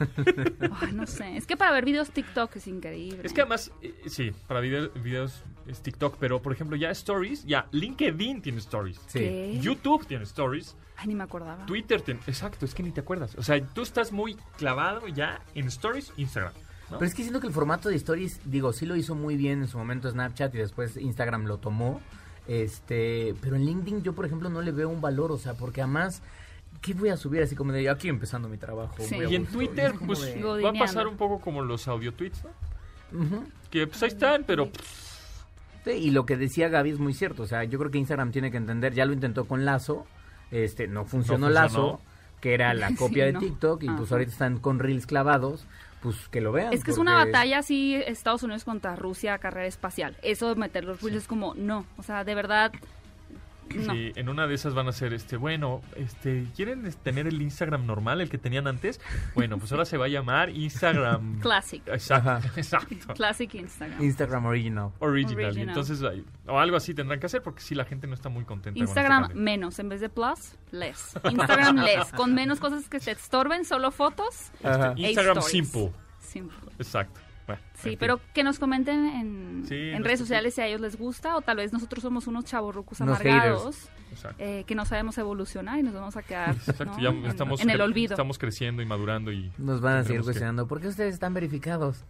Ay, 0.80 0.92
no 0.92 1.06
sé. 1.06 1.36
Es 1.36 1.46
que 1.46 1.56
para 1.56 1.72
ver 1.72 1.84
videos 1.84 2.10
TikTok 2.10 2.56
es 2.56 2.66
increíble. 2.66 3.20
Es 3.24 3.32
que 3.32 3.40
además, 3.42 3.70
eh, 3.82 3.94
sí, 4.06 4.32
para 4.46 4.60
video- 4.60 4.90
videos 5.02 5.42
es 5.66 5.80
TikTok, 5.82 6.16
pero 6.18 6.40
por 6.42 6.52
ejemplo, 6.52 6.76
ya 6.76 6.90
Stories, 6.90 7.44
ya 7.44 7.66
LinkedIn 7.72 8.42
tiene 8.42 8.58
Stories. 8.58 8.98
Sí. 9.06 9.18
¿Qué? 9.20 9.58
YouTube 9.60 10.06
tiene 10.06 10.24
Stories, 10.24 10.76
Ay, 10.96 11.08
ni 11.08 11.14
me 11.14 11.24
acordaba. 11.24 11.64
Twitter 11.66 12.00
tiene. 12.02 12.20
Exacto, 12.26 12.64
es 12.66 12.74
que 12.74 12.82
ni 12.82 12.90
te 12.90 13.00
acuerdas. 13.00 13.34
O 13.36 13.42
sea, 13.42 13.60
tú 13.64 13.82
estás 13.82 14.12
muy 14.12 14.34
clavado 14.58 15.06
ya 15.08 15.40
en 15.54 15.66
Stories, 15.68 16.12
Instagram. 16.16 16.52
¿no? 16.90 16.98
Pero 16.98 17.08
es 17.08 17.14
que 17.14 17.22
siento 17.22 17.40
que 17.40 17.46
el 17.46 17.52
formato 17.52 17.88
de 17.88 17.94
stories, 17.94 18.40
digo, 18.44 18.72
sí 18.72 18.84
lo 18.84 18.96
hizo 18.96 19.14
muy 19.14 19.36
bien 19.36 19.62
en 19.62 19.68
su 19.68 19.78
momento 19.78 20.10
Snapchat 20.10 20.54
y 20.54 20.58
después 20.58 20.96
Instagram 20.96 21.44
lo 21.46 21.58
tomó. 21.58 22.00
Este, 22.48 23.34
pero 23.40 23.54
en 23.56 23.64
LinkedIn 23.64 24.02
yo, 24.02 24.12
por 24.12 24.26
ejemplo, 24.26 24.48
no 24.50 24.60
le 24.60 24.72
veo 24.72 24.88
un 24.88 25.00
valor, 25.00 25.30
o 25.30 25.38
sea, 25.38 25.54
porque 25.54 25.82
además, 25.82 26.20
¿qué 26.80 26.94
voy 26.94 27.08
a 27.10 27.16
subir? 27.16 27.42
Así 27.42 27.54
como 27.56 27.72
de 27.72 27.88
aquí 27.88 28.08
empezando 28.08 28.48
mi 28.48 28.56
trabajo. 28.58 28.94
Sí. 29.00 29.16
muy 29.16 29.26
y 29.32 29.36
en. 29.36 29.46
Twitter, 29.46 29.94
pues 30.06 30.20
de- 30.34 30.42
va 30.42 30.70
a 30.70 30.72
pasar 30.72 31.06
un 31.06 31.16
poco 31.16 31.40
como 31.40 31.62
los 31.62 31.86
audio 31.88 32.12
tweets, 32.14 32.42
¿no? 32.44 33.44
Que 33.70 33.86
pues 33.86 34.02
ahí 34.02 34.08
están, 34.08 34.44
pero 34.44 34.70
Sí, 35.84 35.92
y 35.92 36.10
lo 36.10 36.26
que 36.26 36.36
decía 36.36 36.68
Gaby 36.68 36.90
es 36.90 36.98
muy 36.98 37.14
cierto, 37.14 37.42
o 37.44 37.46
sea, 37.46 37.64
yo 37.64 37.78
creo 37.78 37.90
que 37.90 37.96
Instagram 37.98 38.32
tiene 38.32 38.50
que 38.50 38.58
entender, 38.58 38.92
ya 38.92 39.06
lo 39.06 39.14
intentó 39.14 39.46
con 39.46 39.64
Lazo, 39.64 40.06
este, 40.50 40.86
no 40.88 41.06
funcionó, 41.06 41.46
funcionó. 41.46 41.48
Lazo, 41.48 42.00
que 42.42 42.52
era 42.52 42.74
la 42.74 42.88
Sí, 42.90 42.94
copia 42.96 43.24
de 43.24 43.32
no. 43.32 43.40
TikTok, 43.40 43.82
y 43.84 43.88
pues 43.88 44.12
ahorita 44.12 44.30
están 44.30 44.58
con 44.58 44.78
reels 44.78 45.06
clavados, 45.06 45.64
pues 46.02 46.16
que 46.30 46.42
lo 46.42 46.52
vean. 46.52 46.72
Es 46.74 46.84
que 46.84 46.90
es 46.90 46.98
una 46.98 47.14
batalla 47.14 47.60
así 47.60 47.94
Estados 47.94 48.42
Unidos 48.42 48.64
contra 48.64 48.94
Rusia, 48.94 49.38
carrera 49.38 49.66
espacial. 49.66 50.16
Eso 50.22 50.50
de 50.50 50.54
meter 50.60 50.84
los 50.84 51.00
reels 51.00 51.16
es 51.22 51.26
como, 51.26 51.54
no. 51.54 51.86
O 51.96 52.02
sea, 52.02 52.24
de 52.24 52.34
verdad, 52.34 52.72
No. 53.74 53.92
Sí, 53.92 54.12
en 54.16 54.28
una 54.28 54.46
de 54.46 54.54
esas 54.54 54.74
van 54.74 54.88
a 54.88 54.92
ser, 54.92 55.12
este, 55.12 55.36
bueno, 55.36 55.80
este, 55.96 56.46
¿quieren 56.56 56.90
tener 57.02 57.26
el 57.26 57.40
Instagram 57.40 57.86
normal, 57.86 58.20
el 58.20 58.28
que 58.28 58.38
tenían 58.38 58.66
antes? 58.66 59.00
Bueno, 59.34 59.58
pues 59.58 59.70
ahora 59.72 59.84
se 59.84 59.96
va 59.96 60.06
a 60.06 60.08
llamar 60.08 60.50
Instagram... 60.50 61.38
Classic. 61.40 61.82
Exacto, 61.86 62.48
exacto. 62.56 63.14
Classic 63.14 63.54
Instagram. 63.54 64.02
Instagram 64.02 64.46
Original. 64.46 64.90
Original. 64.98 65.44
Original. 65.46 65.68
Entonces, 65.68 66.02
o 66.46 66.58
algo 66.58 66.76
así 66.76 66.94
tendrán 66.94 67.20
que 67.20 67.26
hacer 67.26 67.42
porque 67.42 67.60
si 67.60 67.74
la 67.74 67.84
gente 67.84 68.06
no 68.06 68.14
está 68.14 68.28
muy 68.28 68.44
contenta. 68.44 68.78
con 68.78 68.82
este 68.82 68.90
Instagram 69.00 69.22
cambio. 69.28 69.42
menos, 69.42 69.78
en 69.78 69.88
vez 69.88 70.00
de 70.00 70.08
plus, 70.08 70.56
less. 70.72 71.14
Instagram 71.24 71.76
less, 71.84 72.12
con 72.12 72.34
menos 72.34 72.58
cosas 72.58 72.88
que 72.88 72.98
te 72.98 73.12
estorben, 73.12 73.64
solo 73.64 73.90
fotos. 73.90 74.50
Ajá. 74.64 74.94
e 74.96 75.10
Instagram. 75.10 75.42
Simple. 75.42 75.92
Exacto. 76.78 77.20
Bueno, 77.54 77.62
Sí, 77.74 77.90
fin. 77.90 77.98
pero 77.98 78.20
que 78.34 78.42
nos 78.44 78.58
comenten 78.58 79.06
en, 79.06 79.64
Sí, 79.66 79.92
redes 80.02 80.18
sociales 80.20 80.54
si 80.54 80.60
a 80.60 80.66
ellos 80.66 80.80
les 80.80 80.96
gusta 80.96 81.36
o 81.36 81.40
tal 81.40 81.56
vez 81.58 81.72
nosotros 81.72 82.02
somos 82.02 82.26
unos 82.26 82.44
chavorrucos 82.44 83.00
amargados 83.00 83.88
eh, 84.38 84.64
que 84.66 84.74
no 84.74 84.84
sabemos 84.84 85.16
evolucionar 85.18 85.78
y 85.78 85.82
nos 85.82 85.94
vamos 85.94 86.16
a 86.16 86.22
quedar 86.22 86.50
Exacto, 86.50 86.84
¿no? 86.84 86.98
ya 87.00 87.08
en, 87.10 87.24
estamos, 87.26 87.60
en 87.60 87.70
el 87.70 87.80
olvido. 87.80 88.14
estamos 88.14 88.38
creciendo 88.38 88.82
y 88.82 88.86
madurando 88.86 89.32
y... 89.32 89.50
Nos 89.58 89.80
van 89.80 89.98
a 89.98 90.02
seguir 90.02 90.06
tendremos 90.06 90.26
que- 90.26 90.30
cuestionando. 90.32 90.66
¿Por 90.66 90.80
qué 90.80 90.88
ustedes 90.88 91.14
están 91.14 91.32
verificados? 91.34 92.04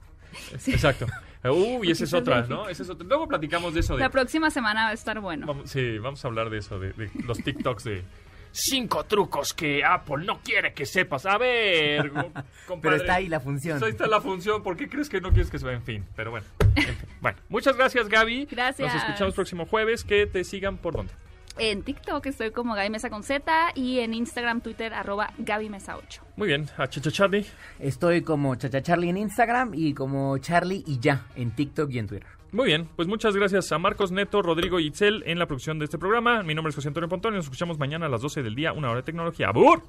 Exacto. 0.67 1.07
Uy, 1.45 1.91
esa 1.91 2.05
es 2.05 2.15
otra. 2.15 2.43
¿no? 2.47 2.69
Esa 2.69 2.83
es 2.85 2.91
otra. 2.91 3.07
Luego 3.07 3.27
platicamos 3.27 3.75
de 3.75 3.81
eso. 3.81 3.95
De, 3.97 4.01
La 4.01 4.11
próxima 4.11 4.51
semana 4.51 4.85
va 4.85 4.89
a 4.91 4.93
estar 4.93 5.21
bueno. 5.21 5.47
vamos, 5.47 5.71
sí, 5.71 5.99
vamos 5.99 6.25
a 6.25 6.29
hablar 6.29 6.51
de 6.51 6.59
eso, 6.59 6.79
de, 6.79 6.93
de 6.93 7.11
los 7.25 7.39
TikToks 7.39 7.85
de... 7.85 8.05
Cinco 8.53 9.05
trucos 9.05 9.53
que 9.53 9.85
Apple 9.85 10.25
no 10.25 10.41
quiere 10.41 10.73
que 10.73 10.87
sepas. 10.87 11.27
A 11.27 11.39
ver, 11.39 12.11
compadre. 12.67 12.81
Pero 12.83 12.97
está 12.97 13.15
ahí 13.15 13.29
la 13.29 13.41
función. 13.41 13.83
Ahí 13.83 13.91
está 13.91 14.07
la 14.07 14.21
función. 14.21 14.63
¿Por 14.63 14.77
qué 14.77 14.89
crees 14.89 15.09
que 15.09 15.21
no 15.21 15.31
quieres 15.31 15.51
que 15.51 15.59
se 15.59 15.67
vea? 15.67 15.75
En 15.77 15.83
fin, 15.83 16.05
pero 16.17 16.31
bueno. 16.31 16.47
en 16.75 16.97
fin. 16.97 17.09
Bueno, 17.21 17.39
muchas 17.49 17.77
gracias, 17.77 18.09
Gaby. 18.09 18.47
Gracias. 18.51 18.93
Nos 18.93 19.03
escuchamos 19.03 19.35
próximo 19.35 19.67
jueves. 19.67 20.05
Que 20.05 20.27
te 20.27 20.45
sigan 20.45 20.79
por 20.79 20.95
dónde. 20.97 21.13
En 21.59 21.83
TikTok 21.83 22.25
estoy 22.27 22.53
como 22.53 22.75
Gaby 22.75 22.91
Mesa 22.91 23.11
con 23.11 23.23
Z 23.23 23.73
y 23.75 23.99
en 24.01 24.15
Instagram, 24.15 24.61
Twitter, 24.63 24.95
arroba 24.95 25.33
Gaby 25.39 25.69
Mesa 25.69 25.97
8. 25.97 26.23
Muy 26.37 26.49
bien, 26.49 26.69
a 26.79 26.89
Chacha 26.89 27.11
Charlie. 27.11 27.45
Estoy 27.79 28.23
como 28.23 28.55
Chacha 28.55 28.81
Charlie 28.83 29.11
en 29.11 29.19
Instagram 29.19 29.73
y 29.75 29.93
como 29.93 30.39
Charlie 30.39 30.83
y 30.87 31.01
ya 31.01 31.27
en 31.37 31.51
TikTok 31.51 31.91
y 31.91 31.99
en 31.99 32.07
Twitter. 32.07 32.40
Muy 32.53 32.67
bien, 32.67 32.89
pues 32.97 33.07
muchas 33.07 33.37
gracias 33.37 33.71
a 33.71 33.79
Marcos 33.79 34.11
Neto, 34.11 34.43
Rodrigo 34.43 34.81
Itzel 34.81 35.23
en 35.27 35.39
la 35.39 35.47
producción 35.47 35.79
de 35.79 35.85
este 35.85 35.99
programa. 35.99 36.43
Mi 36.43 36.55
nombre 36.55 36.71
es 36.71 36.75
José 36.75 36.89
Antonio 36.89 37.09
Pontón 37.09 37.35
y 37.35 37.37
nos 37.37 37.47
escuchamos 37.47 37.79
mañana 37.79 38.07
a 38.07 38.09
las 38.09 38.23
12 38.23 38.43
del 38.43 38.57
día, 38.57 38.73
una 38.73 38.89
hora 38.89 38.99
de 38.99 39.05
tecnología. 39.05 39.49
¡Abur! 39.49 39.83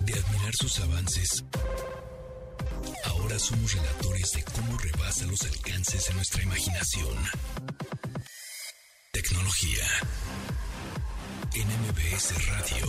De 0.00 0.12
admirar 0.12 0.52
sus 0.52 0.78
avances, 0.80 1.44
ahora 3.06 3.38
somos 3.38 3.74
relatores 3.74 4.32
de 4.32 4.44
cómo 4.54 4.76
rebasa 4.78 5.26
los 5.26 5.42
alcances 5.42 6.06
de 6.08 6.14
nuestra 6.14 6.42
imaginación. 6.42 7.16
Tecnología. 9.12 9.84
En 11.54 11.66
MBS 11.66 12.34
Radio. 12.48 12.86